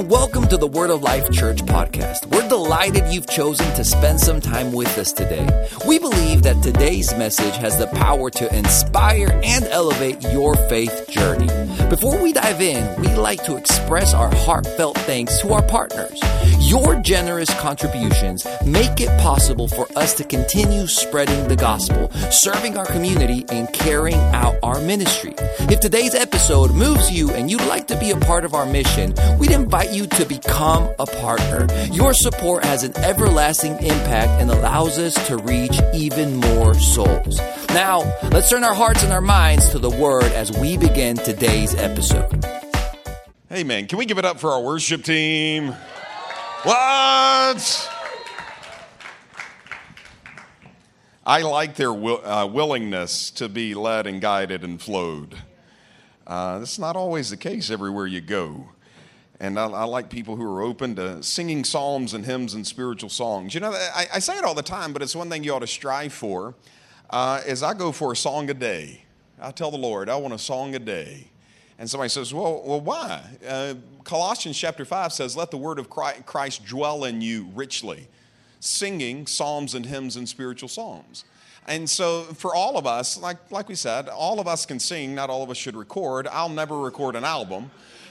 and 0.00 0.08
welcome 0.08 0.48
to 0.48 0.56
the 0.56 0.66
Word 0.66 0.88
of 0.88 1.02
Life 1.02 1.30
Church 1.30 1.58
podcast. 1.58 2.24
We're 2.24 2.48
delighted 2.48 3.12
you've 3.12 3.28
chosen 3.28 3.66
to 3.74 3.84
spend 3.84 4.18
some 4.18 4.40
time 4.40 4.72
with 4.72 4.96
us 4.96 5.12
today. 5.12 5.46
We 5.86 5.98
believe 5.98 6.42
that 6.44 6.62
today's 6.62 7.14
message 7.16 7.54
has 7.56 7.78
the 7.78 7.86
power 7.88 8.30
to 8.30 8.56
inspire 8.56 9.28
and 9.44 9.64
elevate 9.66 10.22
your 10.22 10.54
faith 10.70 11.06
journey. 11.10 11.48
Before 11.90 12.16
we 12.22 12.32
dive 12.32 12.62
in, 12.62 12.98
we'd 13.02 13.16
like 13.16 13.44
to 13.44 13.56
express 13.56 14.14
our 14.14 14.34
heartfelt 14.36 14.96
thanks 15.00 15.38
to 15.42 15.52
our 15.52 15.62
partners. 15.62 16.18
Your 16.60 17.00
generous 17.00 17.52
contributions 17.60 18.46
make 18.64 19.00
it 19.00 19.08
possible 19.20 19.68
for 19.68 19.86
us 19.96 20.14
to 20.14 20.24
continue 20.24 20.86
spreading 20.86 21.48
the 21.48 21.56
gospel, 21.56 22.10
serving 22.30 22.78
our 22.78 22.86
community, 22.86 23.44
and 23.50 23.70
carrying 23.72 24.20
out 24.32 24.54
our 24.62 24.80
ministry. 24.80 25.34
If 25.68 25.80
today's 25.80 26.14
episode 26.14 26.70
moves 26.70 27.10
you 27.10 27.30
and 27.32 27.50
you'd 27.50 27.66
like 27.66 27.88
to 27.88 27.98
be 27.98 28.12
a 28.12 28.16
part 28.16 28.44
of 28.44 28.54
our 28.54 28.66
mission, 28.66 29.14
we'd 29.38 29.50
invite 29.50 29.89
you 29.92 30.06
to 30.06 30.24
become 30.24 30.90
a 30.98 31.06
partner. 31.06 31.66
Your 31.92 32.14
support 32.14 32.64
has 32.64 32.84
an 32.84 32.96
everlasting 32.98 33.72
impact 33.74 34.40
and 34.40 34.50
allows 34.50 34.98
us 34.98 35.14
to 35.28 35.36
reach 35.36 35.78
even 35.94 36.36
more 36.36 36.74
souls. 36.74 37.38
Now, 37.68 38.00
let's 38.30 38.50
turn 38.50 38.64
our 38.64 38.74
hearts 38.74 39.02
and 39.02 39.12
our 39.12 39.20
minds 39.20 39.70
to 39.70 39.78
the 39.78 39.90
Word 39.90 40.32
as 40.32 40.52
we 40.52 40.76
begin 40.76 41.16
today's 41.16 41.74
episode. 41.74 42.44
Hey, 43.48 43.64
man, 43.64 43.86
can 43.86 43.98
we 43.98 44.06
give 44.06 44.18
it 44.18 44.24
up 44.24 44.38
for 44.38 44.50
our 44.52 44.60
worship 44.60 45.02
team? 45.02 45.74
What? 46.62 47.90
I 51.26 51.42
like 51.42 51.76
their 51.76 51.90
uh, 51.90 52.46
willingness 52.46 53.30
to 53.32 53.48
be 53.48 53.74
led 53.74 54.06
and 54.06 54.20
guided 54.20 54.64
and 54.64 54.80
flowed. 54.80 55.36
Uh, 56.26 56.58
that's 56.60 56.78
not 56.78 56.96
always 56.96 57.30
the 57.30 57.36
case 57.36 57.70
everywhere 57.70 58.06
you 58.06 58.20
go. 58.20 58.68
And 59.40 59.58
I, 59.58 59.64
I, 59.64 59.84
like 59.84 60.10
people 60.10 60.36
who 60.36 60.44
are 60.44 60.60
open 60.60 60.94
to 60.96 61.22
singing 61.22 61.64
psalms 61.64 62.12
and 62.12 62.26
hymns 62.26 62.52
and 62.52 62.66
spiritual 62.66 63.08
songs. 63.08 63.54
You 63.54 63.60
know, 63.60 63.72
I, 63.72 64.06
I 64.14 64.18
say 64.18 64.36
it 64.36 64.44
all 64.44 64.54
the 64.54 64.62
time, 64.62 64.92
but 64.92 65.00
it's 65.00 65.16
one 65.16 65.30
thing 65.30 65.42
you 65.42 65.54
ought 65.54 65.60
to 65.60 65.66
strive 65.66 66.12
for. 66.12 66.54
Uh, 67.08 67.40
is 67.46 67.62
I 67.62 67.72
go 67.72 67.90
for 67.90 68.12
a 68.12 68.16
song 68.16 68.50
a 68.50 68.54
day. 68.54 69.02
I 69.40 69.50
tell 69.50 69.70
the 69.70 69.78
Lord, 69.78 70.10
I 70.10 70.16
want 70.16 70.34
a 70.34 70.38
song 70.38 70.74
a 70.74 70.78
day. 70.78 71.30
And 71.78 71.88
somebody 71.88 72.10
says, 72.10 72.34
well, 72.34 72.62
well 72.64 72.82
why? 72.82 73.22
Uh, 73.48 73.74
Colossians 74.04 74.58
chapter 74.58 74.84
5 74.84 75.14
says, 75.14 75.34
Let 75.34 75.50
the 75.50 75.56
word 75.56 75.78
of 75.78 75.88
Christ 75.88 76.66
dwell 76.66 77.04
in 77.04 77.22
you 77.22 77.48
richly, 77.54 78.06
singing 78.60 79.26
psalms 79.26 79.74
and 79.74 79.86
hymns 79.86 80.16
and 80.16 80.28
spiritual 80.28 80.68
songs. 80.68 81.24
And 81.66 81.88
so, 81.88 82.24
for 82.34 82.54
all 82.54 82.76
of 82.76 82.86
us, 82.86 83.18
like, 83.18 83.50
like 83.50 83.68
we 83.68 83.74
said, 83.74 84.08
all 84.08 84.40
of 84.40 84.46
us 84.46 84.66
can 84.66 84.78
sing, 84.78 85.14
not 85.14 85.30
all 85.30 85.42
of 85.42 85.50
us 85.50 85.56
should 85.56 85.76
record. 85.76 86.28
I'll 86.28 86.48
never 86.48 86.78
record 86.78 87.16
an 87.16 87.24
album. 87.24 87.70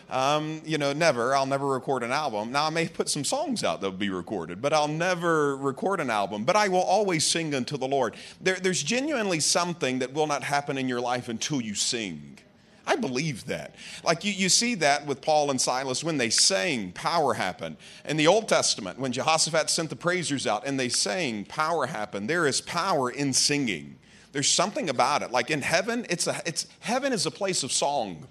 Um, 0.10 0.62
you 0.66 0.78
know, 0.78 0.92
never. 0.92 1.36
I'll 1.36 1.46
never 1.46 1.68
record 1.68 2.04
an 2.04 2.12
album. 2.12 2.52
Now, 2.52 2.66
I 2.66 2.70
may 2.70 2.88
put 2.88 3.10
some 3.10 3.24
songs 3.24 3.64
out 3.64 3.82
that 3.82 3.90
will 3.90 3.98
be 3.98 4.10
recorded, 4.10 4.62
but 4.62 4.74
I'll 4.74 4.88
never 4.88 5.56
record 5.56 6.00
an 6.00 6.10
album. 6.10 6.46
But 6.46 6.56
I 6.56 6.68
will 6.68 6.82
always 6.82 7.26
sing 7.26 7.54
unto 7.54 7.78
the 7.78 7.88
Lord. 7.88 8.16
There, 8.42 8.56
there's 8.56 8.82
genuinely 8.82 9.40
something 9.40 10.00
that 10.00 10.14
will 10.14 10.28
not 10.28 10.44
happen 10.44 10.78
in 10.78 10.90
your 10.90 11.00
life 11.00 11.30
until 11.30 11.62
you 11.62 11.76
sing. 11.76 12.40
I 12.88 12.96
believe 12.96 13.46
that. 13.46 13.76
Like 14.04 14.24
you, 14.24 14.32
you 14.32 14.50
see 14.50 14.74
that 14.76 15.06
with 15.06 15.22
Paul 15.22 15.52
and 15.52 15.62
Silas 15.62 16.04
when 16.04 16.18
they 16.18 16.32
sang, 16.32 16.92
power 16.94 17.36
happened. 17.36 17.78
In 18.06 18.18
the 18.18 18.26
Old 18.26 18.50
Testament, 18.50 18.98
when 18.98 19.12
Jehoshaphat 19.12 19.70
sent 19.70 19.92
the 19.92 19.96
praisers 19.96 20.48
out 20.48 20.66
and 20.66 20.80
they 20.80 20.90
sang, 20.90 21.46
power 21.46 21.86
happened. 21.86 22.28
There 22.28 22.48
is 22.48 22.62
power 22.62 23.12
in 23.12 23.32
singing. 23.32 23.96
There's 24.32 24.50
something 24.50 24.90
about 24.90 25.22
it. 25.22 25.30
Like 25.30 25.52
in 25.52 25.62
heaven, 25.62 26.08
it's 26.10 26.26
a, 26.26 26.42
it's, 26.48 26.66
heaven 26.80 27.14
is 27.14 27.28
a 27.28 27.32
place 27.32 27.62
of 27.62 27.72
song. 27.72 28.28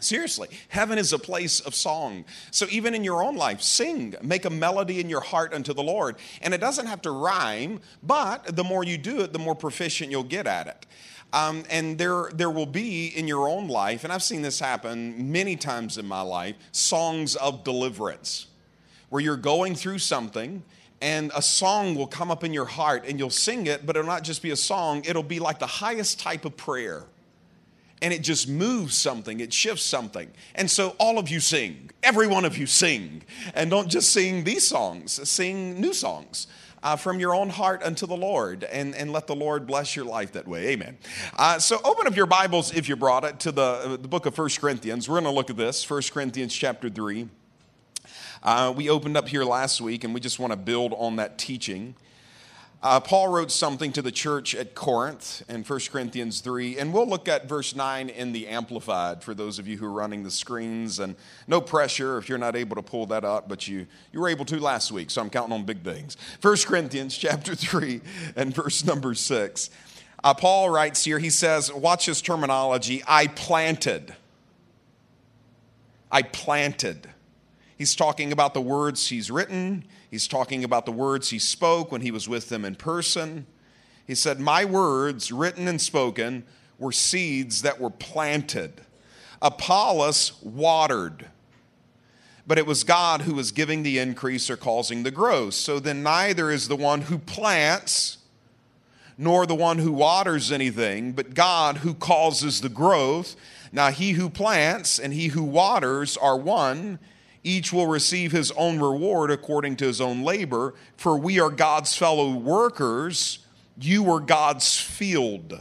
Seriously, 0.00 0.48
heaven 0.68 0.98
is 0.98 1.12
a 1.12 1.18
place 1.18 1.60
of 1.60 1.74
song. 1.74 2.24
So 2.50 2.66
even 2.70 2.94
in 2.94 3.04
your 3.04 3.22
own 3.22 3.36
life, 3.36 3.62
sing, 3.62 4.14
make 4.22 4.44
a 4.44 4.50
melody 4.50 5.00
in 5.00 5.08
your 5.08 5.20
heart 5.20 5.54
unto 5.54 5.72
the 5.72 5.82
Lord. 5.82 6.16
And 6.42 6.52
it 6.52 6.60
doesn't 6.60 6.86
have 6.86 7.02
to 7.02 7.10
rhyme, 7.10 7.80
but 8.02 8.56
the 8.56 8.64
more 8.64 8.84
you 8.84 8.98
do 8.98 9.20
it, 9.20 9.32
the 9.32 9.38
more 9.38 9.54
proficient 9.54 10.10
you'll 10.10 10.22
get 10.24 10.46
at 10.46 10.66
it. 10.66 10.86
Um, 11.32 11.62
and 11.70 11.96
there, 11.96 12.30
there 12.34 12.50
will 12.50 12.66
be 12.66 13.06
in 13.06 13.28
your 13.28 13.48
own 13.48 13.68
life, 13.68 14.02
and 14.02 14.12
I've 14.12 14.22
seen 14.22 14.42
this 14.42 14.58
happen 14.58 15.30
many 15.30 15.54
times 15.54 15.96
in 15.96 16.06
my 16.06 16.22
life, 16.22 16.56
songs 16.72 17.36
of 17.36 17.62
deliverance, 17.62 18.46
where 19.10 19.22
you're 19.22 19.36
going 19.36 19.76
through 19.76 19.98
something 19.98 20.64
and 21.00 21.32
a 21.34 21.40
song 21.40 21.94
will 21.94 22.06
come 22.06 22.30
up 22.30 22.44
in 22.44 22.52
your 22.52 22.66
heart 22.66 23.04
and 23.06 23.18
you'll 23.18 23.30
sing 23.30 23.66
it, 23.66 23.86
but 23.86 23.96
it'll 23.96 24.06
not 24.06 24.22
just 24.22 24.42
be 24.42 24.50
a 24.50 24.56
song, 24.56 25.02
it'll 25.06 25.22
be 25.22 25.38
like 25.38 25.58
the 25.58 25.66
highest 25.66 26.20
type 26.20 26.44
of 26.44 26.56
prayer. 26.56 27.04
And 28.02 28.14
it 28.14 28.22
just 28.22 28.48
moves 28.48 28.96
something, 28.96 29.40
it 29.40 29.52
shifts 29.52 29.84
something. 29.84 30.30
And 30.54 30.70
so 30.70 30.96
all 30.98 31.18
of 31.18 31.28
you 31.28 31.40
sing, 31.40 31.90
every 32.02 32.26
one 32.26 32.44
of 32.44 32.56
you 32.56 32.66
sing. 32.66 33.22
And 33.54 33.70
don't 33.70 33.88
just 33.88 34.10
sing 34.10 34.44
these 34.44 34.66
songs, 34.66 35.28
sing 35.28 35.80
new 35.80 35.92
songs 35.92 36.46
uh, 36.82 36.96
from 36.96 37.20
your 37.20 37.34
own 37.34 37.50
heart 37.50 37.82
unto 37.82 38.06
the 38.06 38.16
Lord 38.16 38.64
and, 38.64 38.94
and 38.94 39.12
let 39.12 39.26
the 39.26 39.36
Lord 39.36 39.66
bless 39.66 39.94
your 39.94 40.04
life 40.04 40.32
that 40.32 40.48
way. 40.48 40.68
Amen. 40.68 40.98
Uh, 41.36 41.58
so 41.58 41.78
open 41.84 42.06
up 42.06 42.16
your 42.16 42.26
Bibles, 42.26 42.74
if 42.74 42.88
you 42.88 42.96
brought 42.96 43.24
it, 43.24 43.38
to 43.40 43.52
the, 43.52 43.98
the 44.00 44.08
book 44.08 44.26
of 44.26 44.34
First 44.34 44.60
Corinthians. 44.60 45.08
We're 45.08 45.20
going 45.20 45.24
to 45.24 45.36
look 45.36 45.50
at 45.50 45.56
this, 45.56 45.84
First 45.84 46.12
Corinthians 46.12 46.54
chapter 46.54 46.88
3. 46.88 47.28
Uh, 48.42 48.72
we 48.74 48.88
opened 48.88 49.16
up 49.16 49.28
here 49.28 49.44
last 49.44 49.80
week 49.80 50.04
and 50.04 50.14
we 50.14 50.20
just 50.20 50.38
want 50.38 50.52
to 50.52 50.56
build 50.56 50.94
on 50.96 51.16
that 51.16 51.36
teaching. 51.36 51.94
Uh, 52.82 52.98
Paul 52.98 53.28
wrote 53.28 53.50
something 53.50 53.92
to 53.92 54.00
the 54.00 54.10
church 54.10 54.54
at 54.54 54.74
Corinth 54.74 55.42
in 55.50 55.62
1 55.64 55.80
Corinthians 55.90 56.40
3, 56.40 56.78
and 56.78 56.94
we'll 56.94 57.06
look 57.06 57.28
at 57.28 57.46
verse 57.46 57.76
9 57.76 58.08
in 58.08 58.32
the 58.32 58.48
Amplified 58.48 59.22
for 59.22 59.34
those 59.34 59.58
of 59.58 59.68
you 59.68 59.76
who 59.76 59.84
are 59.84 59.92
running 59.92 60.22
the 60.22 60.30
screens. 60.30 60.98
And 60.98 61.14
no 61.46 61.60
pressure 61.60 62.16
if 62.16 62.26
you're 62.26 62.38
not 62.38 62.56
able 62.56 62.76
to 62.76 62.82
pull 62.82 63.04
that 63.06 63.22
up, 63.22 63.50
but 63.50 63.68
you, 63.68 63.86
you 64.12 64.20
were 64.20 64.30
able 64.30 64.46
to 64.46 64.58
last 64.58 64.92
week, 64.92 65.10
so 65.10 65.20
I'm 65.20 65.28
counting 65.28 65.52
on 65.52 65.64
big 65.64 65.84
things. 65.84 66.16
1 66.40 66.56
Corinthians 66.64 67.18
chapter 67.18 67.54
3 67.54 68.00
and 68.34 68.54
verse 68.54 68.82
number 68.82 69.12
6. 69.12 69.70
Uh, 70.24 70.32
Paul 70.32 70.70
writes 70.70 71.04
here, 71.04 71.18
he 71.18 71.30
says, 71.30 71.70
watch 71.70 72.06
his 72.06 72.22
terminology, 72.22 73.02
I 73.06 73.26
planted. 73.26 74.14
I 76.10 76.22
planted. 76.22 77.10
He's 77.76 77.94
talking 77.94 78.32
about 78.32 78.54
the 78.54 78.60
words 78.62 79.08
he's 79.08 79.30
written 79.30 79.84
He's 80.10 80.26
talking 80.26 80.64
about 80.64 80.86
the 80.86 80.92
words 80.92 81.30
he 81.30 81.38
spoke 81.38 81.92
when 81.92 82.00
he 82.00 82.10
was 82.10 82.28
with 82.28 82.48
them 82.48 82.64
in 82.64 82.74
person. 82.74 83.46
He 84.06 84.14
said, 84.14 84.40
My 84.40 84.64
words, 84.64 85.30
written 85.30 85.68
and 85.68 85.80
spoken, 85.80 86.44
were 86.78 86.92
seeds 86.92 87.62
that 87.62 87.80
were 87.80 87.90
planted. 87.90 88.80
Apollos 89.40 90.32
watered, 90.42 91.28
but 92.46 92.58
it 92.58 92.66
was 92.66 92.84
God 92.84 93.22
who 93.22 93.34
was 93.34 93.52
giving 93.52 93.82
the 93.82 93.98
increase 93.98 94.50
or 94.50 94.56
causing 94.56 95.02
the 95.04 95.10
growth. 95.10 95.54
So 95.54 95.78
then 95.78 96.02
neither 96.02 96.50
is 96.50 96.68
the 96.68 96.76
one 96.76 97.02
who 97.02 97.18
plants 97.18 98.18
nor 99.16 99.46
the 99.46 99.54
one 99.54 99.78
who 99.78 99.92
waters 99.92 100.50
anything, 100.50 101.12
but 101.12 101.34
God 101.34 101.78
who 101.78 101.92
causes 101.92 102.62
the 102.62 102.70
growth. 102.70 103.36
Now 103.70 103.90
he 103.90 104.12
who 104.12 104.30
plants 104.30 104.98
and 104.98 105.12
he 105.12 105.28
who 105.28 105.42
waters 105.42 106.16
are 106.16 106.38
one 106.38 106.98
each 107.42 107.72
will 107.72 107.86
receive 107.86 108.32
his 108.32 108.50
own 108.52 108.80
reward 108.80 109.30
according 109.30 109.76
to 109.76 109.86
his 109.86 110.00
own 110.00 110.22
labor, 110.22 110.74
for 110.96 111.16
we 111.16 111.40
are 111.40 111.50
God's 111.50 111.96
fellow 111.96 112.34
workers. 112.34 113.38
You 113.80 114.10
are 114.12 114.20
God's 114.20 114.78
field. 114.78 115.58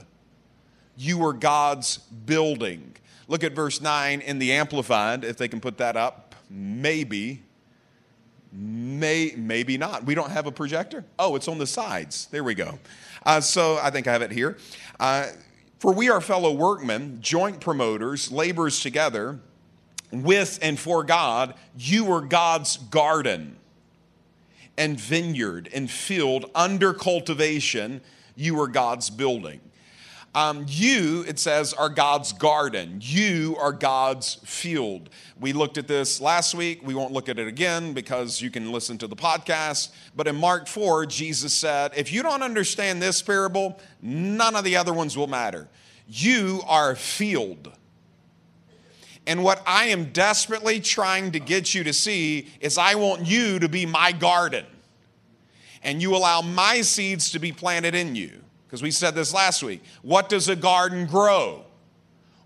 You 0.98 1.26
are 1.26 1.34
God's 1.34 1.98
building. 1.98 2.96
Look 3.30 3.44
at 3.44 3.54
verse 3.54 3.80
9 3.80 4.22
in 4.22 4.40
the 4.40 4.52
Amplified, 4.52 5.24
if 5.24 5.38
they 5.38 5.48
can 5.48 5.62
put 5.62 5.78
that 5.78 5.96
up. 5.96 6.36
Maybe. 6.50 7.44
May, 8.52 9.34
maybe 9.38 9.78
not. 9.78 10.06
We 10.06 10.16
don't 10.16 10.32
have 10.32 10.48
a 10.48 10.52
projector. 10.52 11.06
Oh, 11.18 11.36
it's 11.36 11.48
on 11.48 11.60
the 11.60 11.68
sides. 11.68 12.28
There 12.32 12.44
we 12.44 12.56
go. 12.56 12.80
Uh, 13.24 13.40
so 13.40 13.78
I 13.82 13.92
think 13.92 14.08
I 14.08 14.12
have 14.12 14.24
it 14.24 14.32
here. 14.32 14.58
Uh, 15.00 15.28
for 15.78 15.94
we 15.94 16.10
are 16.10 16.20
fellow 16.20 16.52
workmen, 16.52 17.20
joint 17.22 17.62
promoters, 17.62 18.32
laborers 18.32 18.82
together 18.82 19.40
with 20.12 20.60
and 20.62 20.80
for 20.80 21.04
God, 21.04 21.54
you 21.78 22.06
were 22.06 22.22
God's 22.22 22.78
garden 22.78 23.58
and 24.78 25.00
vineyard 25.00 25.70
and 25.74 25.90
field 25.90 26.50
under 26.56 26.94
cultivation. 26.94 28.02
You 28.36 28.56
were 28.56 28.68
God's 28.68 29.10
building. 29.10 29.60
Um, 30.36 30.66
you, 30.68 31.26
it 31.28 31.40
says, 31.40 31.74
are 31.74 31.90
God's 31.90 32.34
garden. 32.34 33.00
You 33.02 33.58
are 33.60 33.74
God's 33.74 34.36
field. 34.46 35.10
We 35.40 35.54
looked 35.54 35.80
at 35.80 35.88
this 35.88 36.22
last 36.22 36.54
week. 36.54 36.86
We 36.86 36.94
won't 36.94 37.12
look 37.12 37.30
at 37.30 37.40
it 37.40 37.48
again 37.48 37.94
because 37.94 38.40
you 38.40 38.52
can 38.52 38.72
listen 38.72 38.98
to 39.00 39.08
the 39.08 39.16
podcast. 39.16 39.90
But 40.16 40.28
in 40.28 40.36
Mark 40.36 40.68
4, 40.68 41.08
Jesus 41.08 41.54
said, 41.54 41.94
If 41.98 42.14
you 42.14 42.22
don't 42.22 42.44
understand 42.44 43.02
this 43.02 43.24
parable, 43.24 43.80
none 44.02 44.56
of 44.56 44.64
the 44.64 44.76
other 44.76 44.94
ones 44.94 45.18
will 45.18 45.28
matter. 45.28 45.68
You 46.08 46.62
are 46.68 46.92
a 46.92 46.96
field. 46.96 47.72
And 49.28 49.44
what 49.44 49.62
I 49.68 49.86
am 49.86 50.06
desperately 50.12 50.80
trying 50.80 51.32
to 51.32 51.40
get 51.40 51.76
you 51.76 51.84
to 51.84 51.94
see 51.94 52.48
is 52.62 52.78
I 52.78 52.96
want 52.96 53.28
you 53.28 53.60
to 53.60 53.70
be 53.70 53.86
my 53.86 54.12
garden. 54.12 54.66
And 55.84 56.02
you 56.02 56.16
allow 56.16 56.42
my 56.42 56.82
seeds 56.82 57.32
to 57.32 57.40
be 57.40 57.52
planted 57.52 57.96
in 57.96 58.16
you. 58.16 58.32
Because 58.66 58.82
we 58.82 58.92
said 58.92 59.16
this 59.16 59.34
last 59.34 59.64
week. 59.64 59.82
What 60.02 60.30
does 60.30 60.50
a 60.50 60.56
garden 60.56 61.06
grow? 61.06 61.66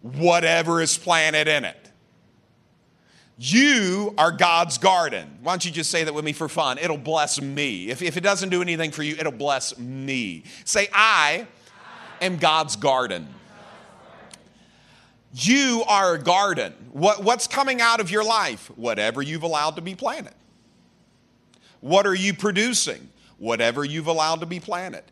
Whatever 0.02 0.82
is 0.82 0.98
planted 0.98 1.48
in 1.48 1.66
it. 1.66 1.84
You 3.38 4.14
are 4.18 4.32
God's 4.32 4.78
garden. 4.78 5.40
Why 5.42 5.54
don't 5.54 5.66
you 5.66 5.72
just 5.72 5.90
say 5.90 6.04
that 6.04 6.14
with 6.14 6.24
me 6.24 6.34
for 6.34 6.48
fun? 6.48 6.78
It'll 6.78 6.98
bless 6.98 7.42
me. 7.42 7.90
If, 7.90 8.02
if 8.02 8.16
it 8.16 8.22
doesn't 8.22 8.50
do 8.50 8.62
anything 8.62 8.92
for 8.92 9.04
you, 9.04 9.16
it'll 9.18 9.32
bless 9.32 9.78
me. 9.78 10.44
Say, 10.66 10.88
I 10.94 11.48
am 12.22 12.38
God's 12.38 12.76
garden. 12.76 13.28
You 15.34 15.84
are 15.88 16.14
a 16.14 16.20
garden. 16.20 16.74
What, 16.92 17.24
what's 17.24 17.48
coming 17.48 17.82
out 17.82 18.00
of 18.00 18.12
your 18.12 18.24
life? 18.24 18.72
Whatever 18.76 19.22
you've 19.22 19.44
allowed 19.44 19.76
to 19.78 19.82
be 19.82 19.96
planted. 19.96 20.36
What 21.82 22.06
are 22.06 22.14
you 22.14 22.34
producing? 22.34 23.10
Whatever 23.40 23.84
you've 23.84 24.08
allowed 24.08 24.42
to 24.42 24.46
be 24.46 24.60
planted. 24.60 25.04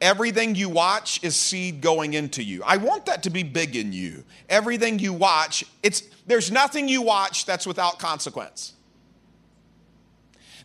Everything 0.00 0.54
you 0.54 0.68
watch 0.68 1.22
is 1.22 1.34
seed 1.36 1.80
going 1.80 2.14
into 2.14 2.42
you. 2.42 2.62
I 2.64 2.76
want 2.76 3.06
that 3.06 3.22
to 3.24 3.30
be 3.30 3.42
big 3.42 3.76
in 3.76 3.92
you. 3.92 4.24
Everything 4.48 4.98
you 4.98 5.12
watch, 5.12 5.64
it's 5.82 6.02
there's 6.26 6.50
nothing 6.50 6.88
you 6.88 7.02
watch 7.02 7.46
that's 7.46 7.66
without 7.66 7.98
consequence. 7.98 8.74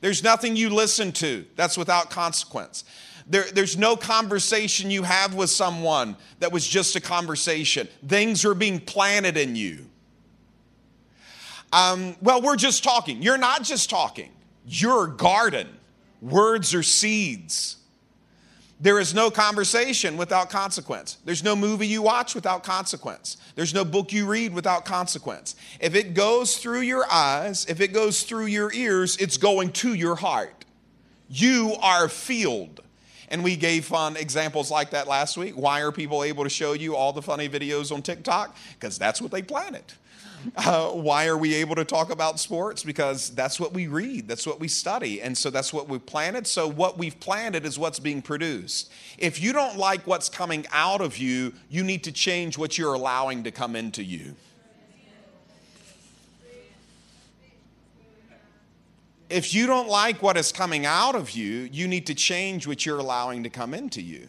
There's 0.01 0.21
nothing 0.21 0.55
you 0.55 0.69
listen 0.69 1.13
to 1.13 1.45
that's 1.55 1.77
without 1.77 2.09
consequence. 2.09 2.83
There, 3.27 3.45
there's 3.53 3.77
no 3.77 3.95
conversation 3.95 4.91
you 4.91 5.03
have 5.03 5.33
with 5.33 5.49
someone 5.49 6.17
that 6.39 6.51
was 6.51 6.67
just 6.67 6.95
a 6.95 7.01
conversation. 7.01 7.87
Things 8.07 8.43
are 8.45 8.53
being 8.53 8.79
planted 8.79 9.37
in 9.37 9.55
you. 9.55 9.85
Um, 11.71 12.15
well, 12.21 12.41
we're 12.41 12.55
just 12.55 12.83
talking. 12.83 13.21
You're 13.21 13.37
not 13.37 13.63
just 13.63 13.89
talking, 13.89 14.31
you're 14.65 15.05
a 15.05 15.11
garden. 15.11 15.67
Words 16.21 16.73
are 16.73 16.83
seeds. 16.83 17.77
There 18.79 18.99
is 18.99 19.13
no 19.13 19.31
conversation 19.31 20.17
without 20.17 20.49
consequence. 20.49 21.17
There's 21.25 21.43
no 21.43 21.55
movie 21.55 21.87
you 21.87 22.01
watch 22.01 22.35
without 22.35 22.63
consequence. 22.63 23.37
There's 23.55 23.73
no 23.73 23.85
book 23.85 24.11
you 24.11 24.25
read 24.25 24.53
without 24.53 24.83
consequence. 24.83 25.55
If 25.79 25.95
it 25.95 26.13
goes 26.13 26.57
through 26.57 26.81
your 26.81 27.05
eyes, 27.11 27.65
if 27.67 27.79
it 27.81 27.93
goes 27.93 28.23
through 28.23 28.47
your 28.47 28.73
ears, 28.73 29.15
it's 29.17 29.37
going 29.37 29.71
to 29.73 29.93
your 29.93 30.15
heart. 30.15 30.65
You 31.29 31.75
are 31.81 32.05
a 32.05 32.09
field. 32.09 32.82
And 33.33 33.43
we 33.43 33.55
gave 33.55 33.85
fun 33.85 34.15
examples 34.15 34.69
like 34.69 34.91
that 34.91 35.07
last 35.07 35.37
week. 35.37 35.55
Why 35.55 35.81
are 35.81 35.91
people 35.91 36.23
able 36.23 36.43
to 36.43 36.51
show 36.51 36.73
you 36.73 36.95
all 36.95 37.11
the 37.11 37.21
funny 37.23 37.49
videos 37.49 37.91
on 37.91 38.03
TikTok? 38.03 38.55
Because 38.79 38.99
that's 38.99 39.19
what 39.23 39.31
they 39.31 39.41
planted. 39.41 39.85
Uh, 40.55 40.89
why 40.89 41.25
are 41.25 41.37
we 41.37 41.55
able 41.55 41.73
to 41.73 41.83
talk 41.83 42.11
about 42.11 42.39
sports? 42.39 42.83
Because 42.83 43.31
that's 43.31 43.59
what 43.59 43.73
we 43.73 43.87
read, 43.87 44.27
that's 44.27 44.45
what 44.45 44.59
we 44.59 44.67
study, 44.67 45.21
and 45.21 45.35
so 45.37 45.49
that's 45.49 45.73
what 45.73 45.87
we've 45.87 46.05
planted. 46.05 46.45
So, 46.45 46.67
what 46.67 46.97
we've 46.97 47.17
planted 47.19 47.65
is 47.65 47.79
what's 47.79 47.97
being 47.97 48.21
produced. 48.21 48.91
If 49.17 49.41
you 49.41 49.53
don't 49.53 49.77
like 49.77 50.05
what's 50.05 50.27
coming 50.27 50.65
out 50.73 50.99
of 50.99 51.17
you, 51.17 51.53
you 51.69 51.83
need 51.83 52.03
to 52.03 52.11
change 52.11 52.57
what 52.57 52.77
you're 52.77 52.93
allowing 52.93 53.45
to 53.45 53.51
come 53.51 53.75
into 53.75 54.03
you. 54.03 54.35
If 59.29 59.53
you 59.53 59.67
don't 59.67 59.87
like 59.87 60.21
what 60.21 60.37
is 60.37 60.51
coming 60.51 60.85
out 60.85 61.15
of 61.15 61.31
you, 61.31 61.69
you 61.71 61.87
need 61.87 62.07
to 62.07 62.15
change 62.15 62.67
what 62.67 62.85
you're 62.85 62.99
allowing 62.99 63.43
to 63.43 63.49
come 63.49 63.73
into 63.73 64.01
you. 64.01 64.27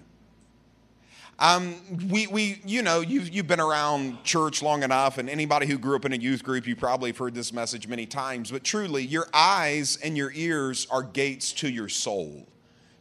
Um, 1.38 1.74
we, 2.08 2.28
we, 2.28 2.60
you 2.64 2.82
know, 2.82 3.00
you've, 3.00 3.28
you've 3.28 3.48
been 3.48 3.60
around 3.60 4.22
church 4.22 4.62
long 4.62 4.84
enough, 4.84 5.18
and 5.18 5.28
anybody 5.28 5.66
who 5.66 5.78
grew 5.78 5.96
up 5.96 6.04
in 6.04 6.12
a 6.12 6.16
youth 6.16 6.44
group, 6.44 6.66
you 6.66 6.76
probably 6.76 7.10
have 7.10 7.18
heard 7.18 7.34
this 7.34 7.52
message 7.52 7.88
many 7.88 8.06
times. 8.06 8.52
But 8.52 8.62
truly, 8.62 9.04
your 9.04 9.26
eyes 9.34 9.98
and 10.02 10.16
your 10.16 10.30
ears 10.32 10.86
are 10.90 11.02
gates 11.02 11.52
to 11.54 11.68
your 11.68 11.88
soul, 11.88 12.46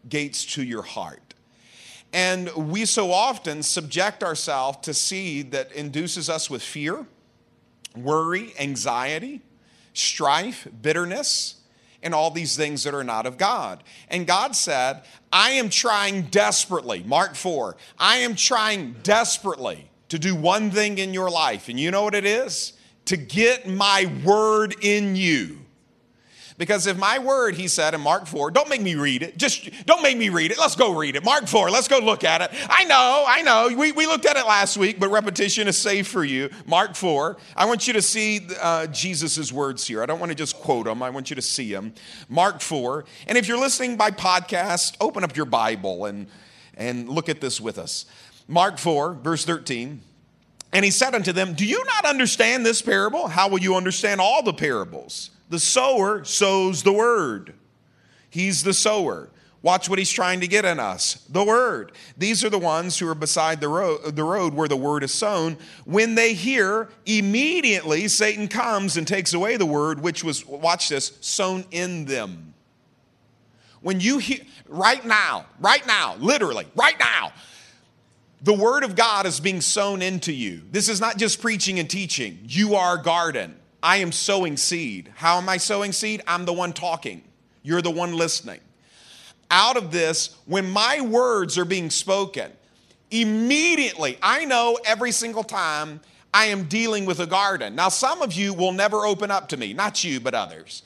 gates 0.10 0.46
to 0.56 0.64
your 0.64 0.82
heart. 0.82 1.36
And 2.12 2.52
we 2.56 2.86
so 2.86 3.12
often 3.12 3.62
subject 3.62 4.24
ourselves 4.24 4.80
to 4.82 4.94
seed 4.94 5.52
that 5.52 5.72
induces 5.72 6.30
us 6.30 6.50
with 6.50 6.64
fear, 6.64 7.06
worry, 7.96 8.54
anxiety, 8.60 9.42
strife, 9.94 10.68
bitterness 10.82 11.63
and 12.04 12.14
all 12.14 12.30
these 12.30 12.56
things 12.56 12.84
that 12.84 12.94
are 12.94 13.04
not 13.04 13.26
of 13.26 13.38
God. 13.38 13.84
And 14.10 14.28
God 14.28 14.56
said, 14.56 15.04
I 15.32 15.52
am 15.52 15.70
trying 15.70 16.24
desperately, 16.24 17.04
Mark 17.04 17.36
4, 17.36 17.76
I 17.98 18.18
am 18.18 18.36
trying 18.36 18.96
desperately 19.02 19.90
to 20.10 20.20
do 20.20 20.36
one 20.36 20.70
thing 20.70 21.00
in 21.00 21.14
your 21.14 21.30
life. 21.30 21.70
And 21.70 21.80
you 21.80 21.90
know 21.90 22.04
what 22.04 22.14
it 22.14 22.26
is? 22.26 22.74
To 23.06 23.18
get 23.18 23.68
my 23.68 24.12
word 24.24 24.76
in 24.82 25.16
you. 25.16 25.63
Because 26.58 26.88
if 26.88 26.98
my 26.98 27.20
word, 27.20 27.56
he 27.56 27.68
said 27.68 27.94
in 27.94 28.02
Mark 28.02 28.28
4, 28.28 28.52
don't 28.52 28.70
make 28.70 28.82
me 28.82 28.96
read 28.96 29.24
it. 29.24 29.38
Just 29.38 29.86
don't 29.86 30.02
make 30.02 30.18
me 30.18 30.30
read 30.30 30.52
it. 30.52 30.58
Let's 30.58 30.76
go 30.76 30.96
read 30.96 31.16
it. 31.16 31.24
Mark 31.24 31.48
4, 31.48 31.72
let's 31.72 31.88
go 31.88 32.00
look 32.00 32.24
at 32.24 32.42
it. 32.42 32.52
I 32.70 32.84
know, 32.86 33.26
I 33.28 33.42
know. 33.42 33.76
We, 33.76 33.92
we 33.92 34.06
looked 34.06 34.26
at 34.26 34.38
it 34.38 34.46
last 34.46 34.78
week, 34.78 35.00
but 35.00 35.10
repetition 35.10 35.68
is 35.68 35.78
safe 35.78 36.08
for 36.08 36.24
you. 36.24 36.50
Mark 36.66 36.96
4. 36.96 37.38
I 37.56 37.66
want 37.66 37.88
you 37.88 37.94
to 37.94 38.02
see 38.02 38.48
uh, 38.62 38.88
Jesus' 38.88 39.52
words 39.52 39.88
here. 39.88 40.04
I 40.04 40.06
don't 40.06 40.20
want 40.20 40.32
to 40.32 40.36
just 40.36 40.56
quote 40.58 40.86
them, 40.86 41.02
I 41.02 41.10
want 41.10 41.30
you 41.30 41.36
to 41.36 41.42
see 41.42 41.72
them. 41.72 41.94
Mark 42.30 42.62
4. 42.62 43.06
And 43.28 43.38
if 43.38 43.48
you're 43.48 43.60
listening 43.60 43.98
by 43.98 44.12
podcast, 44.12 44.96
open 45.02 45.24
up 45.24 45.36
your 45.36 45.46
Bible 45.46 46.06
and, 46.06 46.28
and 46.76 47.10
look 47.10 47.30
at 47.30 47.42
this 47.42 47.60
with 47.60 47.78
us. 47.78 48.06
Mark 48.48 48.78
4, 48.78 49.16
verse 49.16 49.46
13. 49.46 50.02
And 50.74 50.84
he 50.84 50.92
said 50.92 51.14
unto 51.14 51.32
them, 51.32 51.54
Do 51.54 51.66
you 51.66 51.84
not 51.86 52.06
understand 52.06 52.66
this 52.66 52.82
parable? 52.82 53.28
How 53.28 53.48
will 53.48 53.60
you 53.60 53.76
understand 53.76 54.20
all 54.20 54.42
the 54.42 54.54
parables? 54.54 55.30
The 55.54 55.60
sower 55.60 56.24
sows 56.24 56.82
the 56.82 56.92
word. 56.92 57.54
He's 58.32 58.64
the 58.64 58.74
sower. 58.74 59.30
Watch 59.62 59.88
what 59.88 60.00
he's 60.00 60.10
trying 60.10 60.40
to 60.40 60.48
get 60.48 60.66
in 60.66 60.80
us 60.80 61.28
the 61.30 61.44
word. 61.44 61.92
These 62.18 62.44
are 62.44 62.50
the 62.50 62.58
ones 62.58 62.98
who 62.98 63.08
are 63.08 63.14
beside 63.14 63.62
the 63.62 63.68
road, 63.68 64.16
the 64.16 64.24
road 64.24 64.56
where 64.56 64.68
the 64.68 64.76
word 64.76 65.04
is 65.04 65.14
sown. 65.14 65.58
When 65.86 66.16
they 66.16 66.34
hear, 66.34 66.90
immediately 67.06 68.08
Satan 68.08 68.48
comes 68.48 68.98
and 68.98 69.08
takes 69.08 69.36
away 69.36 69.58
the 69.58 69.68
word, 69.68 70.02
which 70.02 70.24
was, 70.24 70.44
watch 70.44 70.90
this, 70.90 71.20
sown 71.22 71.66
in 71.70 72.06
them. 72.06 72.56
When 73.82 74.00
you 74.00 74.18
hear, 74.18 74.40
right 74.68 75.06
now, 75.06 75.46
right 75.60 75.86
now, 75.86 76.16
literally, 76.16 76.66
right 76.76 76.98
now, 76.98 77.32
the 78.42 78.56
word 78.56 78.84
of 78.84 78.96
God 78.96 79.28
is 79.28 79.40
being 79.40 79.62
sown 79.62 80.02
into 80.02 80.34
you. 80.34 80.64
This 80.72 80.90
is 80.90 81.00
not 81.00 81.18
just 81.18 81.40
preaching 81.40 81.78
and 81.78 81.88
teaching. 81.88 82.40
You 82.48 82.74
are 82.74 82.98
garden. 82.98 83.60
I 83.84 83.98
am 83.98 84.14
sowing 84.14 84.56
seed. 84.56 85.12
How 85.16 85.38
am 85.38 85.50
I 85.50 85.58
sowing 85.58 85.92
seed? 85.92 86.22
I'm 86.26 86.46
the 86.46 86.54
one 86.54 86.72
talking. 86.72 87.22
You're 87.64 87.82
the 87.82 87.92
one 87.92 88.16
listening. 88.16 88.62
Out 89.52 89.76
of 89.76 89.92
this, 89.92 90.38
when 90.46 90.70
my 90.70 91.02
words 91.02 91.58
are 91.58 91.66
being 91.66 91.90
spoken, 91.90 92.50
immediately, 93.12 94.18
I 94.24 94.46
know 94.46 94.80
every 94.86 95.12
single 95.12 95.44
time 95.44 96.00
I 96.34 96.46
am 96.46 96.64
dealing 96.64 97.06
with 97.06 97.20
a 97.20 97.28
garden. 97.28 97.76
Now, 97.76 97.90
some 97.90 98.22
of 98.22 98.32
you 98.34 98.54
will 98.54 98.72
never 98.72 99.06
open 99.06 99.30
up 99.30 99.50
to 99.50 99.58
me, 99.58 99.74
not 99.74 100.02
you, 100.02 100.22
but 100.22 100.34
others, 100.34 100.82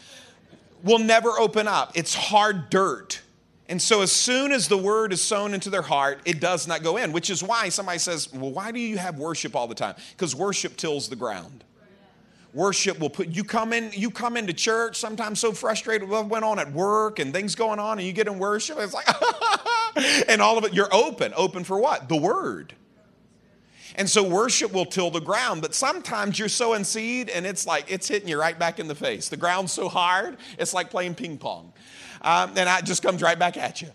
will 0.84 1.00
never 1.00 1.30
open 1.30 1.68
up. 1.68 1.92
It's 1.96 2.16
hard 2.16 2.72
dirt. 2.72 3.22
And 3.70 3.82
so, 3.82 4.02
as 4.02 4.12
soon 4.12 4.52
as 4.52 4.68
the 4.68 4.78
word 4.78 5.14
is 5.14 5.22
sown 5.22 5.54
into 5.54 5.70
their 5.70 5.82
heart, 5.82 6.22
it 6.26 6.40
does 6.40 6.68
not 6.68 6.84
go 6.84 6.98
in, 6.98 7.12
which 7.12 7.30
is 7.30 7.44
why 7.44 7.70
somebody 7.70 8.00
says, 8.00 8.34
Well, 8.34 8.52
why 8.52 8.72
do 8.72 8.80
you 8.80 8.98
have 8.98 9.20
worship 9.20 9.56
all 9.56 9.68
the 9.68 9.76
time? 9.76 9.96
Because 10.12 10.36
worship 10.36 10.78
tills 10.78 11.10
the 11.10 11.16
ground 11.16 11.64
worship 12.54 13.00
will 13.00 13.10
put 13.10 13.28
you 13.28 13.44
come 13.44 13.74
in 13.74 13.92
you 13.94 14.10
come 14.10 14.38
into 14.38 14.54
church 14.54 14.98
sometimes 14.98 15.40
so 15.40 15.52
frustrated 15.52 16.08
what 16.08 16.28
went 16.28 16.46
on 16.46 16.60
at 16.60 16.72
work 16.72 17.20
and 17.20 17.34
things 17.34 17.56
going 17.56 17.80
on 17.80 18.00
and 18.00 18.08
you 18.08 18.14
get 18.14 18.28
in 18.28 18.40
worship 18.40 18.78
it's 18.80 18.94
like 18.94 19.08
and 20.28 20.42
all 20.42 20.58
of 20.58 20.64
it 20.64 20.74
you're 20.74 20.94
open. 20.94 21.34
Open 21.36 21.64
for 21.64 21.80
what? 21.80 22.10
The 22.10 22.16
word. 22.16 22.74
And 23.96 24.08
so 24.08 24.22
worship 24.22 24.74
will 24.74 24.86
till 24.86 25.10
the 25.10 25.22
ground 25.22 25.62
but 25.62 25.74
sometimes 25.74 26.38
you're 26.38 26.50
sowing 26.50 26.84
seed 26.84 27.30
and 27.30 27.46
it's 27.46 27.66
like 27.66 27.92
it's 27.92 28.08
hitting 28.08 28.30
you 28.30 28.40
right 28.40 28.58
back 28.58 28.80
in 28.80 28.88
the 28.88 28.96
face. 28.96 29.30
The 29.30 29.38
ground's 29.38 29.72
so 29.72 29.90
hard 29.90 30.38
it's 30.58 30.74
like 30.74 30.90
playing 30.90 31.16
ping 31.16 31.38
pong. 31.38 31.74
Um, 32.22 32.52
and 32.56 32.70
it 32.70 32.86
just 32.86 33.04
comes 33.04 33.22
right 33.22 33.38
back 33.38 33.58
at 33.58 33.82
you 33.82 33.90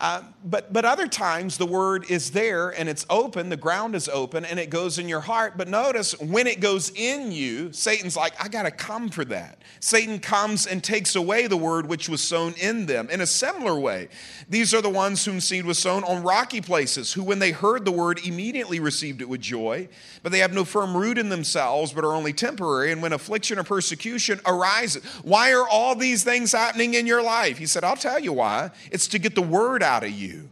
uh, 0.00 0.22
but, 0.44 0.72
but 0.72 0.84
other 0.84 1.08
times 1.08 1.58
the 1.58 1.66
word 1.66 2.08
is 2.08 2.30
there 2.30 2.70
and 2.70 2.88
it's 2.88 3.04
open, 3.10 3.48
the 3.48 3.56
ground 3.56 3.96
is 3.96 4.08
open, 4.08 4.44
and 4.44 4.58
it 4.58 4.70
goes 4.70 4.98
in 4.98 5.08
your 5.08 5.20
heart. 5.20 5.54
But 5.56 5.66
notice 5.66 6.18
when 6.20 6.46
it 6.46 6.60
goes 6.60 6.92
in 6.94 7.32
you, 7.32 7.72
Satan's 7.72 8.16
like, 8.16 8.32
I 8.42 8.46
got 8.46 8.62
to 8.62 8.70
come 8.70 9.08
for 9.08 9.24
that. 9.26 9.60
Satan 9.80 10.20
comes 10.20 10.68
and 10.68 10.84
takes 10.84 11.16
away 11.16 11.48
the 11.48 11.56
word 11.56 11.88
which 11.88 12.08
was 12.08 12.20
sown 12.22 12.54
in 12.60 12.86
them. 12.86 13.10
In 13.10 13.20
a 13.20 13.26
similar 13.26 13.78
way, 13.78 14.08
these 14.48 14.72
are 14.72 14.80
the 14.80 14.88
ones 14.88 15.24
whom 15.24 15.40
seed 15.40 15.66
was 15.66 15.78
sown 15.78 16.04
on 16.04 16.22
rocky 16.22 16.60
places, 16.60 17.12
who 17.12 17.24
when 17.24 17.40
they 17.40 17.50
heard 17.50 17.84
the 17.84 17.92
word 17.92 18.24
immediately 18.24 18.78
received 18.78 19.20
it 19.20 19.28
with 19.28 19.40
joy, 19.40 19.88
but 20.22 20.30
they 20.30 20.38
have 20.38 20.52
no 20.52 20.64
firm 20.64 20.96
root 20.96 21.18
in 21.18 21.28
themselves, 21.28 21.92
but 21.92 22.04
are 22.04 22.14
only 22.14 22.32
temporary. 22.32 22.92
And 22.92 23.02
when 23.02 23.12
affliction 23.12 23.58
or 23.58 23.64
persecution 23.64 24.40
arises, 24.46 25.04
why 25.24 25.52
are 25.52 25.68
all 25.68 25.96
these 25.96 26.22
things 26.22 26.52
happening 26.52 26.94
in 26.94 27.06
your 27.06 27.22
life? 27.22 27.58
He 27.58 27.66
said, 27.66 27.82
I'll 27.82 27.96
tell 27.96 28.20
you 28.20 28.32
why. 28.32 28.70
It's 28.92 29.08
to 29.08 29.18
get 29.18 29.34
the 29.34 29.42
word 29.42 29.82
out 29.82 29.87
of 30.04 30.10
you. 30.10 30.50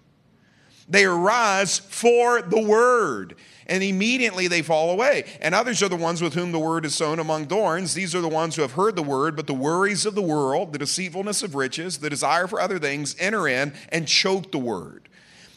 They 0.89 1.05
arise 1.05 1.79
for 1.79 2.43
the 2.43 2.61
word, 2.61 3.35
and 3.67 3.83
immediately 3.83 4.47
they 4.47 4.63
fall 4.63 4.91
away. 4.91 5.25
And 5.41 5.55
others 5.55 5.83
are 5.83 5.89
the 5.89 5.97
ones 5.97 6.23
with 6.23 6.35
whom 6.35 6.53
the 6.53 6.61
word 6.61 6.85
is 6.85 6.95
sown 6.95 7.19
among 7.19 7.47
thorns. 7.47 7.95
These 7.95 8.15
are 8.15 8.21
the 8.21 8.29
ones 8.29 8.55
who 8.55 8.63
have 8.63 8.73
heard 8.73 8.95
the 8.95 9.03
word, 9.03 9.35
but 9.35 9.49
the 9.49 9.55
worries 9.55 10.07
of 10.07 10.15
the 10.15 10.23
world, 10.23 10.73
the 10.73 10.79
deceitfulness 10.79 11.43
of 11.43 11.57
riches, 11.57 11.99
the 11.99 12.11
desire 12.11 12.47
for 12.47 12.61
other 12.61 12.79
things 12.79 13.17
enter 13.19 13.49
in 13.49 13.75
and 13.91 14.07
choke 14.07 14.53
the 14.53 14.59
word 14.59 15.09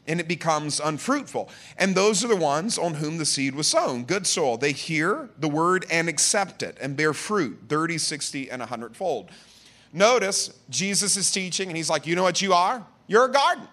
and 0.09 0.19
it 0.19 0.27
becomes 0.27 0.79
unfruitful. 0.79 1.49
And 1.77 1.93
those 1.93 2.25
are 2.25 2.27
the 2.27 2.35
ones 2.35 2.79
on 2.79 2.95
whom 2.95 3.19
the 3.19 3.25
seed 3.25 3.53
was 3.53 3.67
sown. 3.67 4.05
Good 4.05 4.25
soil. 4.25 4.57
They 4.57 4.71
hear 4.71 5.29
the 5.37 5.47
word 5.47 5.85
and 5.91 6.09
accept 6.09 6.63
it 6.63 6.77
and 6.81 6.97
bear 6.97 7.13
fruit 7.13 7.59
30, 7.69 7.99
60, 7.99 8.49
and 8.49 8.59
100 8.59 8.97
fold. 8.97 9.29
Notice 9.93 10.51
Jesus 10.69 11.15
is 11.15 11.31
teaching, 11.31 11.67
and 11.67 11.77
he's 11.77 11.91
like, 11.91 12.07
You 12.07 12.15
know 12.15 12.23
what 12.23 12.41
you 12.41 12.53
are? 12.53 12.85
You're 13.09 13.25
a 13.25 13.31
garden. 13.31 13.67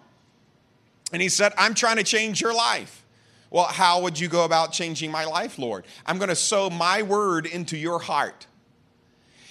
And 1.12 1.23
he 1.23 1.28
said, 1.28 1.52
I'm 1.57 1.75
trying 1.75 1.97
to 1.97 2.02
change 2.02 2.40
your 2.40 2.55
life. 2.55 3.05
Well, 3.50 3.66
how 3.66 4.02
would 4.02 4.19
you 4.19 4.26
go 4.26 4.45
about 4.45 4.73
changing 4.73 5.12
my 5.12 5.25
life, 5.25 5.59
Lord? 5.59 5.85
I'm 6.05 6.19
going 6.19 6.31
to 6.31 6.35
sow 6.35 6.69
my 6.71 7.02
word 7.02 7.47
into 7.47 7.76
your 7.76 8.00
heart. 8.00 8.47